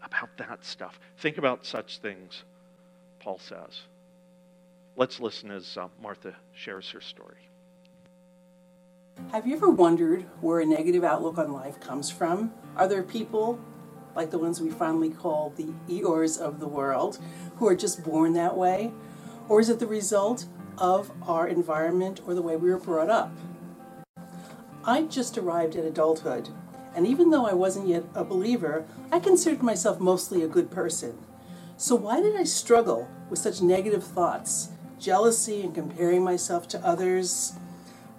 about 0.04 0.36
that 0.38 0.66
stuff. 0.66 1.00
Think 1.18 1.38
about 1.38 1.64
such 1.64 2.00
things, 2.00 2.44
Paul 3.20 3.38
says. 3.38 3.82
Let's 4.98 5.20
listen 5.20 5.52
as 5.52 5.76
uh, 5.76 5.90
Martha 6.02 6.36
shares 6.54 6.90
her 6.92 7.02
story. 7.02 7.50
Have 9.32 9.46
you 9.46 9.56
ever 9.56 9.70
wondered 9.70 10.24
where 10.40 10.62
a 10.62 10.66
negative 10.66 11.04
outlook 11.04 11.38
on 11.38 11.52
life 11.52 11.80
comes 11.82 12.10
from? 12.10 12.54
Are 12.78 12.88
there 12.88 13.04
people 13.04 13.60
like 14.16 14.32
the 14.32 14.40
ones 14.40 14.62
we 14.62 14.70
finally 14.70 15.10
call 15.10 15.52
the 15.58 15.74
Eeyores 15.90 16.40
of 16.40 16.60
the 16.60 16.68
world, 16.68 17.20
who 17.58 17.68
are 17.68 17.76
just 17.76 18.04
born 18.04 18.34
that 18.34 18.56
way? 18.56 18.94
Or 19.50 19.60
is 19.60 19.70
it 19.70 19.80
the 19.80 19.88
result 19.88 20.46
of 20.78 21.12
our 21.28 21.48
environment 21.48 22.22
or 22.26 22.34
the 22.34 22.42
way 22.42 22.56
we 22.56 22.70
were 22.70 22.80
brought 22.80 23.10
up? 23.10 23.32
I 24.86 25.04
just 25.04 25.38
arrived 25.38 25.76
at 25.76 25.84
adulthood, 25.84 26.50
and 26.96 27.06
even 27.06 27.32
though 27.32 27.46
I 27.46 27.54
wasn't 27.54 27.88
yet 27.88 28.06
a 28.14 28.24
believer, 28.24 28.86
I 29.12 29.20
considered 29.20 29.62
myself 29.62 30.00
mostly 30.00 30.42
a 30.42 30.48
good 30.48 30.72
person. 30.72 31.18
So, 31.78 31.96
why 31.96 32.22
did 32.22 32.38
I 32.38 32.44
struggle 32.46 33.10
with 33.30 33.40
such 33.40 33.62
negative 33.62 34.04
thoughts, 34.04 34.70
jealousy, 35.00 35.62
and 35.62 35.74
comparing 35.74 36.24
myself 36.24 36.68
to 36.70 36.80
others, 36.86 37.54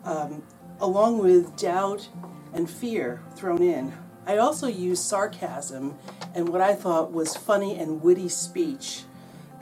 um, 0.04 0.42
along 0.80 1.18
with 1.18 1.56
doubt 1.56 2.08
and 2.52 2.70
fear 2.70 3.22
thrown 3.34 3.62
in? 3.62 3.92
I 4.26 4.38
also 4.38 4.66
used 4.66 5.04
sarcasm 5.04 5.96
and 6.34 6.48
what 6.48 6.60
I 6.60 6.74
thought 6.74 7.12
was 7.12 7.36
funny 7.36 7.78
and 7.78 8.02
witty 8.02 8.28
speech 8.28 9.04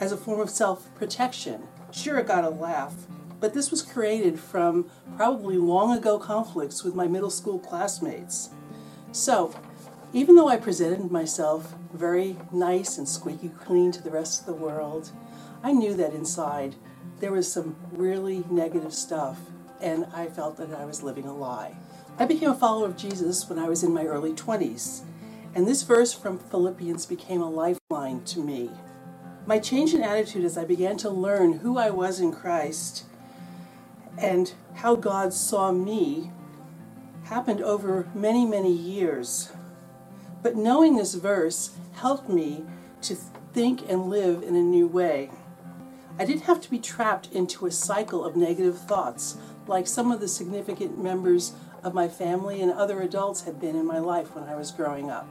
as 0.00 0.10
a 0.10 0.16
form 0.16 0.40
of 0.40 0.50
self 0.50 0.92
protection. 0.94 1.68
Sure, 1.92 2.18
it 2.18 2.26
got 2.26 2.44
a 2.44 2.50
laugh, 2.50 2.94
but 3.40 3.54
this 3.54 3.70
was 3.70 3.82
created 3.82 4.40
from 4.40 4.90
probably 5.16 5.56
long 5.56 5.96
ago 5.96 6.18
conflicts 6.18 6.82
with 6.82 6.94
my 6.94 7.06
middle 7.06 7.30
school 7.30 7.58
classmates. 7.58 8.50
So, 9.12 9.54
even 10.12 10.34
though 10.34 10.48
I 10.48 10.56
presented 10.56 11.10
myself 11.10 11.74
very 11.92 12.36
nice 12.50 12.98
and 12.98 13.08
squeaky 13.08 13.50
clean 13.50 13.92
to 13.92 14.02
the 14.02 14.10
rest 14.10 14.40
of 14.40 14.46
the 14.46 14.54
world, 14.54 15.10
I 15.62 15.72
knew 15.72 15.94
that 15.94 16.12
inside 16.14 16.74
there 17.20 17.32
was 17.32 17.50
some 17.50 17.76
really 17.92 18.44
negative 18.50 18.92
stuff, 18.92 19.38
and 19.80 20.06
I 20.14 20.26
felt 20.26 20.56
that 20.58 20.72
I 20.74 20.84
was 20.84 21.02
living 21.02 21.26
a 21.26 21.34
lie. 21.34 21.76
I 22.18 22.26
became 22.26 22.50
a 22.50 22.54
follower 22.54 22.86
of 22.86 22.96
Jesus 22.96 23.48
when 23.48 23.58
I 23.58 23.68
was 23.68 23.82
in 23.82 23.92
my 23.92 24.04
early 24.04 24.32
20s, 24.32 25.02
and 25.54 25.66
this 25.66 25.82
verse 25.82 26.12
from 26.12 26.38
Philippians 26.38 27.06
became 27.06 27.40
a 27.40 27.50
lifeline 27.50 28.24
to 28.24 28.40
me. 28.40 28.70
My 29.46 29.58
change 29.58 29.94
in 29.94 30.02
attitude 30.02 30.44
as 30.44 30.56
I 30.56 30.64
began 30.64 30.96
to 30.98 31.10
learn 31.10 31.58
who 31.58 31.76
I 31.76 31.90
was 31.90 32.18
in 32.18 32.32
Christ 32.32 33.04
and 34.16 34.54
how 34.74 34.94
God 34.96 35.32
saw 35.32 35.70
me 35.72 36.30
happened 37.24 37.60
over 37.60 38.08
many, 38.14 38.46
many 38.46 38.72
years. 38.72 39.52
But 40.42 40.56
knowing 40.56 40.96
this 40.96 41.14
verse 41.14 41.70
helped 41.94 42.28
me 42.28 42.64
to 43.02 43.16
think 43.52 43.88
and 43.88 44.08
live 44.08 44.42
in 44.42 44.56
a 44.56 44.62
new 44.62 44.86
way. 44.86 45.30
I 46.16 46.24
didn't 46.24 46.42
have 46.42 46.60
to 46.60 46.70
be 46.70 46.78
trapped 46.78 47.32
into 47.32 47.66
a 47.66 47.72
cycle 47.72 48.24
of 48.24 48.36
negative 48.36 48.78
thoughts 48.78 49.36
like 49.66 49.88
some 49.88 50.12
of 50.12 50.20
the 50.20 50.28
significant 50.28 51.02
members 51.02 51.54
of 51.82 51.92
my 51.92 52.08
family 52.08 52.60
and 52.62 52.70
other 52.70 53.02
adults 53.02 53.42
had 53.42 53.60
been 53.60 53.74
in 53.74 53.84
my 53.84 53.98
life 53.98 54.34
when 54.34 54.44
I 54.44 54.54
was 54.54 54.70
growing 54.70 55.10
up. 55.10 55.26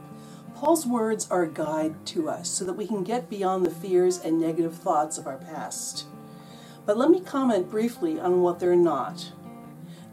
Paul's 0.54 0.86
words 0.86 1.28
are 1.30 1.42
a 1.42 1.50
guide 1.50 2.04
to 2.06 2.28
us 2.28 2.50
so 2.50 2.64
that 2.64 2.74
we 2.74 2.86
can 2.86 3.02
get 3.02 3.30
beyond 3.30 3.64
the 3.64 3.70
fears 3.70 4.18
and 4.18 4.38
negative 4.38 4.76
thoughts 4.76 5.16
of 5.16 5.26
our 5.26 5.38
past. 5.38 6.04
But 6.84 6.98
let 6.98 7.10
me 7.10 7.20
comment 7.20 7.70
briefly 7.70 8.20
on 8.20 8.42
what 8.42 8.60
they're 8.60 8.76
not. 8.76 9.32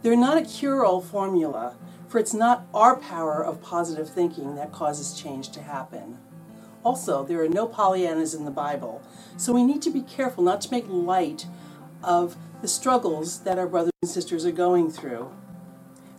They're 0.01 0.15
not 0.15 0.38
a 0.38 0.45
cure 0.45 0.86
all 0.86 1.01
formula, 1.01 1.76
for 2.07 2.17
it's 2.17 2.34
not 2.34 2.65
our 2.74 2.95
power 2.95 3.43
of 3.43 3.61
positive 3.61 4.09
thinking 4.09 4.55
that 4.55 4.72
causes 4.72 5.19
change 5.19 5.49
to 5.49 5.61
happen. 5.61 6.17
Also, 6.84 7.24
there 7.24 7.42
are 7.44 7.50
no 7.50 7.68
Pollyannas 7.68 8.36
in 8.36 8.46
the 8.46 8.52
Bible, 8.52 9.02
so 9.38 9.54
we 9.54 9.64
need 9.64 9.82
to 9.84 9.92
be 9.92 10.02
careful 10.02 10.44
not 10.44 10.62
to 10.62 10.72
make 10.72 10.86
light 10.88 11.46
of 12.04 12.36
the 12.62 12.68
struggles 12.68 13.42
that 13.42 13.60
our 13.60 13.68
brothers 13.68 13.92
and 14.02 14.10
sisters 14.10 14.46
are 14.46 14.52
going 14.52 14.90
through. 14.90 15.32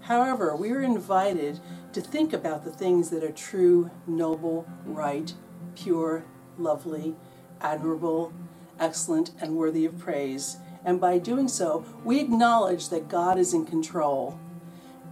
However, 0.03 0.55
we 0.55 0.71
are 0.71 0.83
invited 0.83 1.59
to 1.93 2.01
think 2.01 2.33
about 2.33 2.65
the 2.65 2.71
things 2.71 3.11
that 3.11 3.25
are 3.25 3.33
true, 3.33 3.91
noble, 4.07 4.67
right, 4.85 5.33
pure, 5.75 6.25
lovely, 6.59 7.17
admirable, 7.61 8.33
excellent, 8.79 9.33
and 9.41 9.57
worthy 9.57 9.85
of 9.85 9.99
praise. 9.99 10.59
And 10.85 11.01
by 11.01 11.19
doing 11.19 11.49
so, 11.49 11.85
we 12.05 12.21
acknowledge 12.21 12.89
that 12.89 13.09
God 13.09 13.39
is 13.39 13.55
in 13.55 13.67
control 13.67 14.39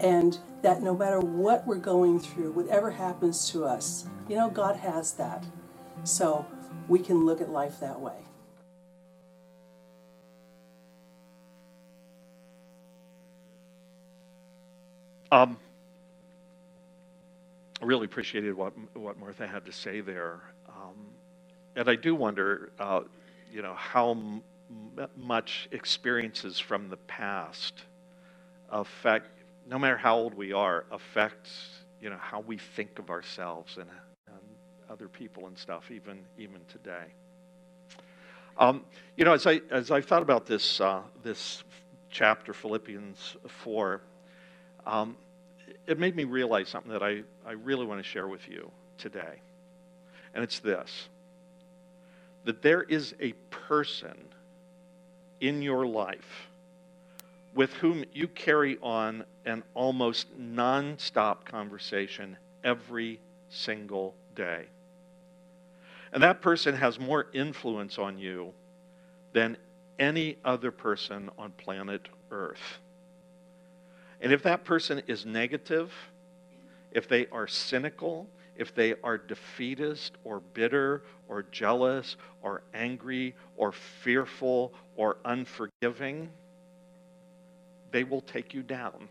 and 0.00 0.38
that 0.62 0.82
no 0.82 0.96
matter 0.96 1.20
what 1.20 1.66
we're 1.66 1.76
going 1.76 2.18
through, 2.20 2.52
whatever 2.52 2.90
happens 2.90 3.50
to 3.50 3.64
us, 3.64 4.06
you 4.28 4.36
know, 4.36 4.50
God 4.50 4.76
has 4.76 5.12
that. 5.14 5.44
So 6.04 6.46
we 6.88 6.98
can 6.98 7.24
look 7.26 7.40
at 7.40 7.50
life 7.50 7.80
that 7.80 8.00
way. 8.00 8.14
Um, 15.32 15.58
I 17.80 17.84
really 17.84 18.06
appreciated 18.06 18.54
what 18.54 18.72
what 18.94 19.18
Martha 19.18 19.46
had 19.46 19.64
to 19.66 19.72
say 19.72 20.00
there, 20.00 20.40
um, 20.68 20.96
and 21.76 21.88
I 21.88 21.94
do 21.94 22.16
wonder, 22.16 22.72
uh, 22.80 23.02
you 23.52 23.62
know, 23.62 23.74
how 23.74 24.10
m- 24.10 24.42
much 25.16 25.68
experiences 25.70 26.58
from 26.58 26.88
the 26.88 26.96
past 26.96 27.84
affect, 28.70 29.28
no 29.66 29.78
matter 29.78 29.96
how 29.96 30.16
old 30.16 30.34
we 30.34 30.52
are, 30.52 30.84
affects 30.90 31.80
you 32.00 32.10
know, 32.10 32.18
how 32.18 32.40
we 32.40 32.56
think 32.56 32.98
of 32.98 33.10
ourselves 33.10 33.76
and, 33.76 33.88
and 34.28 34.38
other 34.88 35.08
people 35.08 35.46
and 35.46 35.56
stuff, 35.56 35.90
even 35.90 36.20
even 36.38 36.60
today. 36.68 37.04
Um, 38.58 38.84
you 39.16 39.24
know, 39.24 39.32
as 39.32 39.46
I 39.46 39.60
as 39.70 39.90
I 39.90 40.00
thought 40.00 40.22
about 40.22 40.46
this 40.46 40.80
uh, 40.80 41.02
this 41.22 41.62
chapter, 42.10 42.52
Philippians 42.52 43.36
four. 43.46 44.02
Um, 44.86 45.16
it 45.86 45.98
made 45.98 46.16
me 46.16 46.24
realize 46.24 46.68
something 46.68 46.92
that 46.92 47.02
I, 47.02 47.22
I 47.46 47.52
really 47.52 47.86
want 47.86 48.02
to 48.02 48.08
share 48.08 48.28
with 48.28 48.48
you 48.48 48.70
today. 48.98 49.40
And 50.34 50.44
it's 50.44 50.60
this 50.60 51.08
that 52.44 52.62
there 52.62 52.82
is 52.82 53.14
a 53.20 53.32
person 53.50 54.16
in 55.40 55.60
your 55.60 55.86
life 55.86 56.49
with 57.54 57.72
whom 57.74 58.04
you 58.12 58.28
carry 58.28 58.78
on 58.82 59.24
an 59.44 59.62
almost 59.74 60.38
nonstop 60.38 61.44
conversation 61.44 62.36
every 62.62 63.20
single 63.48 64.14
day. 64.34 64.66
And 66.12 66.22
that 66.22 66.40
person 66.40 66.74
has 66.74 66.98
more 66.98 67.26
influence 67.32 67.98
on 67.98 68.18
you 68.18 68.52
than 69.32 69.56
any 69.98 70.36
other 70.44 70.70
person 70.70 71.30
on 71.38 71.52
planet 71.52 72.08
Earth. 72.30 72.78
And 74.20 74.32
if 74.32 74.42
that 74.42 74.64
person 74.64 75.02
is 75.06 75.24
negative, 75.24 75.92
if 76.92 77.08
they 77.08 77.26
are 77.28 77.46
cynical, 77.46 78.28
if 78.56 78.74
they 78.74 78.94
are 79.02 79.16
defeatist 79.16 80.16
or 80.24 80.40
bitter 80.52 81.02
or 81.28 81.44
jealous 81.50 82.16
or 82.42 82.62
angry 82.74 83.34
or 83.56 83.72
fearful 83.72 84.74
or 84.96 85.16
unforgiving, 85.24 86.28
they 87.90 88.04
will 88.04 88.20
take 88.20 88.54
you 88.54 88.62
down. 88.62 89.08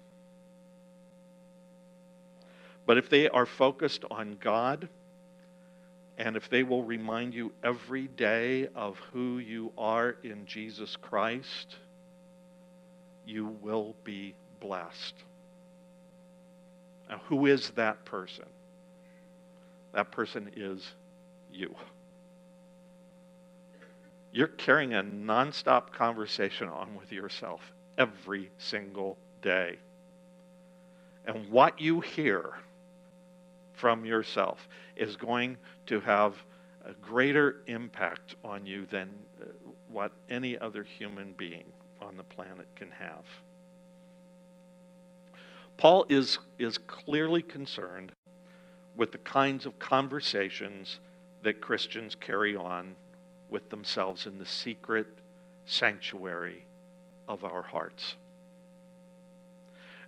But 2.86 2.98
if 2.98 3.10
they 3.10 3.30
are 3.30 3.46
focused 3.46 4.04
on 4.10 4.38
God, 4.40 4.90
and 6.18 6.36
if 6.36 6.50
they 6.50 6.64
will 6.64 6.84
remind 6.84 7.34
you 7.34 7.52
every 7.64 8.08
day 8.08 8.68
of 8.76 8.98
who 9.14 9.38
you 9.38 9.72
are 9.78 10.16
in 10.24 10.46
Jesus 10.46 10.96
Christ, 10.96 11.76
you 13.26 13.56
will 13.62 13.96
be 14.04 14.34
blessed. 14.60 15.14
Now, 17.10 17.22
who 17.28 17.46
is 17.46 17.70
that 17.72 18.06
person? 18.06 18.46
That 19.94 20.12
person 20.12 20.52
is 20.56 20.88
you. 21.52 21.74
You're 24.32 24.48
carrying 24.48 24.94
a 24.94 25.04
nonstop 25.04 25.92
conversation 25.92 26.70
on 26.70 26.96
with 26.96 27.12
yourself 27.12 27.62
every 28.00 28.50
single 28.58 29.18
day. 29.42 29.78
And 31.26 31.50
what 31.52 31.80
you 31.80 32.00
hear 32.00 32.54
from 33.74 34.06
yourself 34.06 34.68
is 34.96 35.16
going 35.16 35.58
to 35.86 36.00
have 36.00 36.34
a 36.86 36.94
greater 36.94 37.58
impact 37.68 38.36
on 38.44 38.66
you 38.66 38.88
than 38.90 39.10
uh, 39.42 39.46
what 39.92 40.14
any 40.30 40.58
other 40.58 40.84
human 40.84 41.34
being 41.38 41.66
on 42.02 42.18
the 42.18 42.24
planet 42.24 42.68
can 42.76 42.90
have. 42.92 43.26
Paul 45.78 46.06
is, 46.10 46.40
is 46.58 46.78
clearly 46.78 47.42
concerned 47.42 48.12
with 48.96 49.12
the 49.12 49.18
kinds 49.20 49.66
of 49.66 49.78
conversations 49.78 51.00
that 51.44 51.62
Christians 51.62 52.16
carry 52.16 52.56
on 52.56 52.96
with 53.50 53.70
themselves 53.70 54.26
in 54.26 54.38
the 54.38 54.46
secret 54.46 55.08
sanctuary 55.66 56.66
of 57.30 57.46
our 57.46 57.62
hearts. 57.62 58.16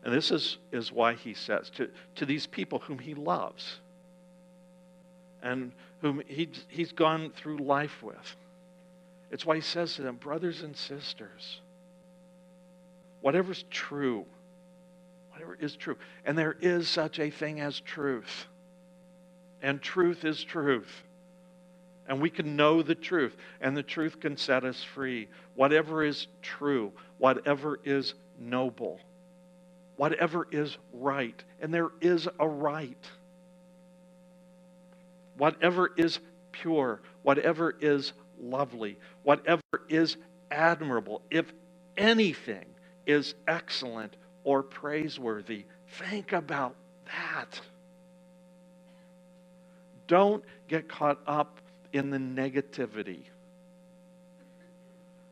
And 0.03 0.13
this 0.13 0.31
is, 0.31 0.57
is 0.71 0.91
why 0.91 1.13
he 1.13 1.35
says 1.35 1.69
to, 1.75 1.89
to 2.15 2.25
these 2.25 2.47
people 2.47 2.79
whom 2.79 2.97
he 2.97 3.13
loves 3.13 3.77
and 5.43 5.71
whom 6.01 6.23
he, 6.27 6.49
he's 6.67 6.91
gone 6.91 7.31
through 7.35 7.59
life 7.59 8.01
with, 8.01 8.35
it's 9.29 9.45
why 9.45 9.55
he 9.55 9.61
says 9.61 9.95
to 9.95 10.01
them, 10.01 10.15
brothers 10.15 10.63
and 10.63 10.75
sisters, 10.75 11.61
whatever's 13.21 13.63
true, 13.69 14.25
whatever 15.31 15.55
is 15.59 15.75
true. 15.75 15.95
And 16.25 16.37
there 16.37 16.57
is 16.59 16.89
such 16.89 17.19
a 17.19 17.29
thing 17.29 17.61
as 17.61 17.79
truth. 17.79 18.47
And 19.61 19.81
truth 19.81 20.25
is 20.25 20.43
truth. 20.43 21.03
And 22.11 22.19
we 22.19 22.29
can 22.29 22.57
know 22.57 22.81
the 22.81 22.93
truth, 22.93 23.37
and 23.61 23.75
the 23.75 23.83
truth 23.83 24.19
can 24.19 24.35
set 24.35 24.65
us 24.65 24.83
free. 24.83 25.29
Whatever 25.55 26.03
is 26.03 26.27
true, 26.41 26.91
whatever 27.19 27.79
is 27.85 28.15
noble, 28.37 28.99
whatever 29.95 30.45
is 30.51 30.77
right, 30.91 31.41
and 31.61 31.73
there 31.73 31.91
is 32.01 32.27
a 32.37 32.45
right. 32.45 33.09
Whatever 35.37 35.89
is 35.95 36.19
pure, 36.51 36.99
whatever 37.23 37.77
is 37.79 38.11
lovely, 38.41 38.97
whatever 39.23 39.61
is 39.87 40.17
admirable, 40.51 41.21
if 41.31 41.45
anything 41.95 42.65
is 43.07 43.35
excellent 43.47 44.17
or 44.43 44.63
praiseworthy, 44.63 45.63
think 45.87 46.33
about 46.33 46.75
that. 47.05 47.61
Don't 50.07 50.43
get 50.67 50.89
caught 50.89 51.21
up 51.25 51.60
in 51.93 52.09
the 52.09 52.17
negativity 52.17 53.23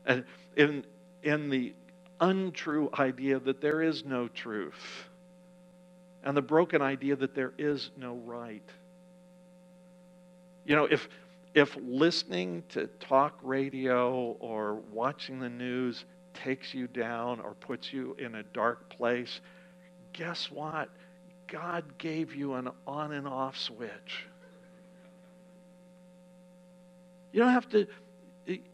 and 0.06 0.24
in, 0.56 0.84
in 1.22 1.50
the 1.50 1.74
untrue 2.20 2.90
idea 2.98 3.38
that 3.38 3.60
there 3.60 3.82
is 3.82 4.04
no 4.04 4.28
truth 4.28 5.08
and 6.22 6.36
the 6.36 6.42
broken 6.42 6.82
idea 6.82 7.16
that 7.16 7.34
there 7.34 7.52
is 7.58 7.90
no 7.96 8.14
right. 8.14 8.68
You 10.64 10.76
know, 10.76 10.84
if, 10.84 11.08
if 11.54 11.76
listening 11.80 12.62
to 12.70 12.86
talk 13.00 13.38
radio 13.42 14.36
or 14.38 14.74
watching 14.92 15.40
the 15.40 15.48
news 15.48 16.04
takes 16.34 16.74
you 16.74 16.86
down 16.86 17.40
or 17.40 17.54
puts 17.54 17.92
you 17.92 18.14
in 18.18 18.36
a 18.36 18.42
dark 18.42 18.88
place, 18.90 19.40
guess 20.12 20.50
what? 20.50 20.90
God 21.48 21.84
gave 21.98 22.34
you 22.34 22.54
an 22.54 22.68
on 22.86 23.12
and 23.12 23.26
off 23.26 23.58
switch. 23.58 24.26
You 27.32 27.40
don't 27.40 27.52
have 27.52 27.68
to 27.70 27.86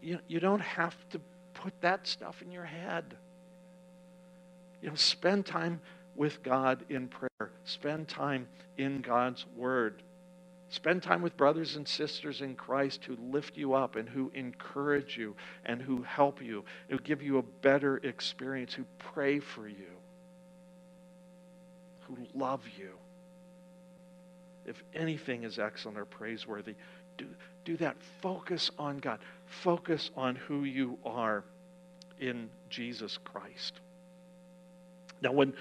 you, 0.01 0.41
don't 0.41 0.61
have 0.61 0.97
to 1.11 1.21
put 1.55 1.79
that 1.81 2.07
stuff 2.07 2.41
in 2.43 2.51
your 2.51 2.65
head. 2.65 3.17
You 4.81 4.89
know, 4.89 4.95
spend 4.95 5.45
time 5.45 5.81
with 6.15 6.43
God 6.43 6.85
in 6.89 7.09
prayer. 7.09 7.51
Spend 7.65 8.09
time 8.09 8.49
in 8.79 9.03
God's 9.03 9.45
word. 9.55 10.03
Spend 10.69 11.03
time 11.03 11.23
with 11.23 11.37
brothers 11.37 11.77
and 11.77 11.87
sisters 11.87 12.41
in 12.41 12.55
Christ 12.55 13.05
who 13.05 13.17
lift 13.31 13.57
you 13.57 13.75
up 13.75 13.97
and 13.97 14.09
who 14.09 14.31
encourage 14.35 15.17
you 15.17 15.37
and 15.65 15.81
who 15.81 16.03
help 16.03 16.43
you, 16.43 16.65
and 16.89 16.99
who 16.99 17.05
give 17.05 17.23
you 17.23 17.39
a 17.39 17.43
better 17.43 17.99
experience, 17.99 18.75
who 18.75 18.85
pray 18.99 19.39
for 19.39 19.69
you, 19.69 19.93
who 22.01 22.17
love 22.35 22.63
you. 22.77 22.91
If 24.65 24.83
anything 24.93 25.45
is 25.45 25.59
excellent 25.61 25.99
or 25.99 26.05
praiseworthy, 26.05 26.75
do, 27.17 27.27
do 27.67 27.77
that. 27.79 27.97
Focus 28.23 28.71
on 28.79 28.99
God. 28.99 29.19
Focus 29.45 30.11
on 30.17 30.37
who 30.37 30.65
you 30.65 30.99
are 31.05 31.45
in 32.19 32.49
Jesus 32.71 33.19
Christ. 33.19 33.81
Now, 35.21 35.33
when, 35.33 35.53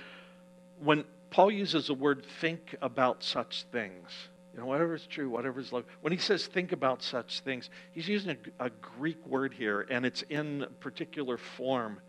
when 0.81 1.03
Paul 1.31 1.51
uses 1.51 1.87
the 1.87 1.93
word 1.93 2.25
think 2.39 2.75
about 2.81 3.23
such 3.23 3.65
things, 3.71 4.09
you 4.53 4.61
know, 4.61 4.67
whatever 4.67 4.95
is 4.95 5.05
true, 5.05 5.29
whatever 5.29 5.59
is 5.59 5.73
love. 5.73 5.83
When 5.99 6.13
he 6.13 6.19
says 6.19 6.47
think 6.47 6.71
about 6.71 7.03
such 7.03 7.41
things, 7.41 7.69
he's 7.91 8.07
using 8.07 8.37
a, 8.59 8.67
a 8.67 8.69
Greek 8.69 9.25
word 9.27 9.53
here, 9.53 9.85
and 9.89 10.05
it's 10.05 10.21
in 10.29 10.65
particular 10.79 11.37
form. 11.37 11.99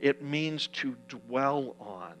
It 0.00 0.22
means 0.22 0.66
to 0.68 0.96
dwell 1.08 1.76
on. 1.78 2.14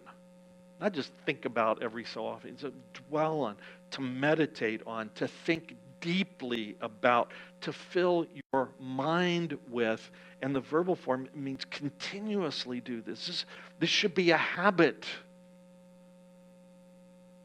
Not 0.80 0.92
just 0.92 1.10
think 1.26 1.44
about 1.44 1.82
every 1.82 2.04
so 2.04 2.26
often, 2.26 2.50
it's 2.50 2.62
to 2.62 2.72
dwell 3.08 3.40
on, 3.40 3.56
to 3.92 4.00
meditate 4.00 4.82
on, 4.86 5.10
to 5.16 5.26
think 5.26 5.76
deeply 6.04 6.76
about, 6.82 7.32
to 7.62 7.72
fill 7.72 8.26
your 8.52 8.68
mind 8.78 9.56
with. 9.70 10.10
And 10.42 10.54
the 10.54 10.60
verbal 10.60 10.94
form 10.94 11.28
means 11.34 11.64
continuously 11.70 12.80
do 12.80 13.00
this. 13.00 13.26
This, 13.26 13.46
this 13.80 13.88
should 13.88 14.14
be 14.14 14.30
a 14.30 14.36
habit. 14.36 15.06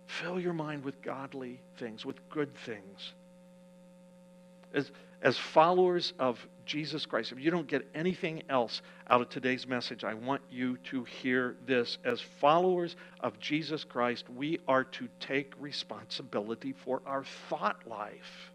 Fill 0.07 0.41
your 0.41 0.51
mind 0.51 0.83
with 0.83 1.01
godly 1.01 1.61
things, 1.77 2.05
with 2.05 2.17
good 2.29 2.53
things. 2.65 3.13
As, 4.73 4.91
as 5.21 5.37
followers 5.37 6.13
of 6.19 6.45
Jesus 6.65 7.05
Christ, 7.05 7.31
if 7.31 7.39
you 7.39 7.51
don't 7.51 7.67
get 7.67 7.85
anything 7.93 8.43
else 8.49 8.81
out 9.09 9.21
of 9.21 9.29
today's 9.29 9.67
message, 9.67 10.03
I 10.03 10.13
want 10.13 10.41
you 10.49 10.77
to 10.85 11.03
hear 11.03 11.55
this. 11.65 11.97
As 12.05 12.21
followers 12.21 12.95
of 13.19 13.39
Jesus 13.39 13.83
Christ, 13.83 14.29
we 14.29 14.59
are 14.67 14.83
to 14.83 15.09
take 15.19 15.53
responsibility 15.59 16.73
for 16.73 17.01
our 17.05 17.25
thought 17.49 17.85
life. 17.87 18.51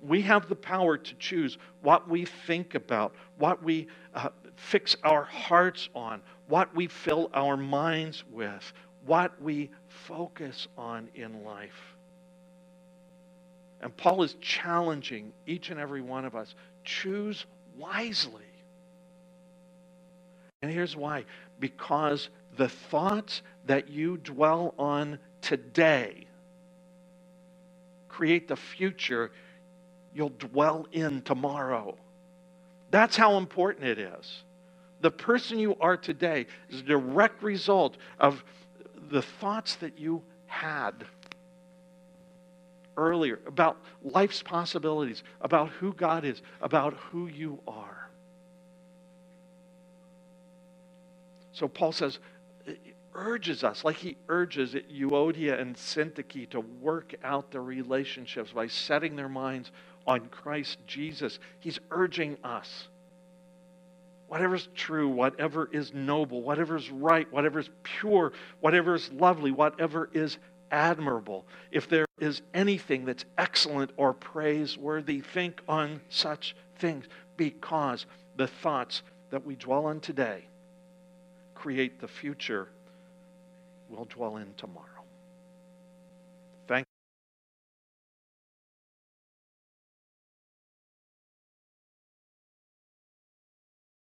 We 0.00 0.20
have 0.22 0.48
the 0.48 0.54
power 0.54 0.96
to 0.96 1.14
choose 1.14 1.58
what 1.82 2.08
we 2.08 2.24
think 2.24 2.76
about, 2.76 3.14
what 3.36 3.62
we 3.64 3.88
uh, 4.14 4.28
fix 4.54 4.94
our 5.02 5.24
hearts 5.24 5.88
on, 5.92 6.20
what 6.46 6.72
we 6.76 6.86
fill 6.86 7.30
our 7.34 7.56
minds 7.56 8.22
with, 8.30 8.72
what 9.04 9.40
we 9.42 9.70
focus 9.88 10.68
on 10.76 11.08
in 11.16 11.42
life. 11.42 11.97
And 13.80 13.96
Paul 13.96 14.22
is 14.22 14.34
challenging 14.40 15.32
each 15.46 15.70
and 15.70 15.78
every 15.78 16.00
one 16.00 16.24
of 16.24 16.34
us 16.34 16.54
choose 16.84 17.46
wisely. 17.76 18.42
And 20.62 20.70
here's 20.70 20.96
why 20.96 21.24
because 21.60 22.28
the 22.56 22.68
thoughts 22.68 23.42
that 23.66 23.88
you 23.88 24.16
dwell 24.16 24.74
on 24.78 25.18
today 25.40 26.26
create 28.08 28.48
the 28.48 28.56
future 28.56 29.30
you'll 30.12 30.30
dwell 30.30 30.86
in 30.90 31.22
tomorrow. 31.22 31.96
That's 32.90 33.16
how 33.16 33.36
important 33.36 33.86
it 33.86 33.98
is 33.98 34.42
the 35.00 35.10
person 35.10 35.58
you 35.58 35.76
are 35.80 35.96
today 35.96 36.46
is 36.70 36.80
a 36.80 36.84
direct 36.84 37.42
result 37.42 37.96
of 38.18 38.44
the 39.10 39.22
thoughts 39.22 39.76
that 39.76 39.98
you 39.98 40.22
had 40.46 41.04
earlier 42.98 43.38
about 43.46 43.78
life's 44.02 44.42
possibilities, 44.42 45.22
about 45.40 45.70
who 45.70 45.94
God 45.94 46.26
is, 46.26 46.42
about 46.60 46.92
who 46.94 47.28
you 47.28 47.60
are. 47.66 48.10
So 51.52 51.66
Paul 51.66 51.92
says, 51.92 52.18
urges 53.14 53.64
us, 53.64 53.84
like 53.84 53.96
he 53.96 54.16
urges 54.28 54.74
Euodia 54.74 55.60
and 55.60 55.74
Syntyche 55.74 56.48
to 56.50 56.60
work 56.60 57.14
out 57.24 57.50
their 57.50 57.62
relationships 57.62 58.52
by 58.52 58.66
setting 58.68 59.16
their 59.16 59.28
minds 59.28 59.72
on 60.06 60.26
Christ 60.26 60.78
Jesus. 60.86 61.38
He's 61.58 61.80
urging 61.90 62.36
us 62.44 62.88
whatever's 64.28 64.68
true, 64.74 65.08
whatever 65.08 65.68
is 65.72 65.92
noble, 65.94 66.42
whatever 66.42 66.76
is 66.76 66.90
right, 66.90 67.30
whatever 67.32 67.58
is 67.58 67.70
pure, 67.82 68.32
whatever 68.60 68.94
is 68.94 69.10
lovely, 69.10 69.50
whatever 69.50 70.10
is 70.12 70.36
admirable, 70.70 71.46
if 71.72 71.88
there 71.88 72.04
is 72.20 72.42
anything 72.54 73.04
that's 73.04 73.24
excellent 73.36 73.90
or 73.96 74.12
praiseworthy, 74.12 75.20
think 75.20 75.60
on 75.68 76.00
such 76.08 76.54
things 76.78 77.06
because 77.36 78.06
the 78.36 78.46
thoughts 78.46 79.02
that 79.30 79.44
we 79.44 79.56
dwell 79.56 79.86
on 79.86 80.00
today 80.00 80.44
create 81.54 82.00
the 82.00 82.08
future 82.08 82.68
we'll 83.88 84.04
dwell 84.04 84.36
in 84.36 84.52
tomorrow. 84.56 84.97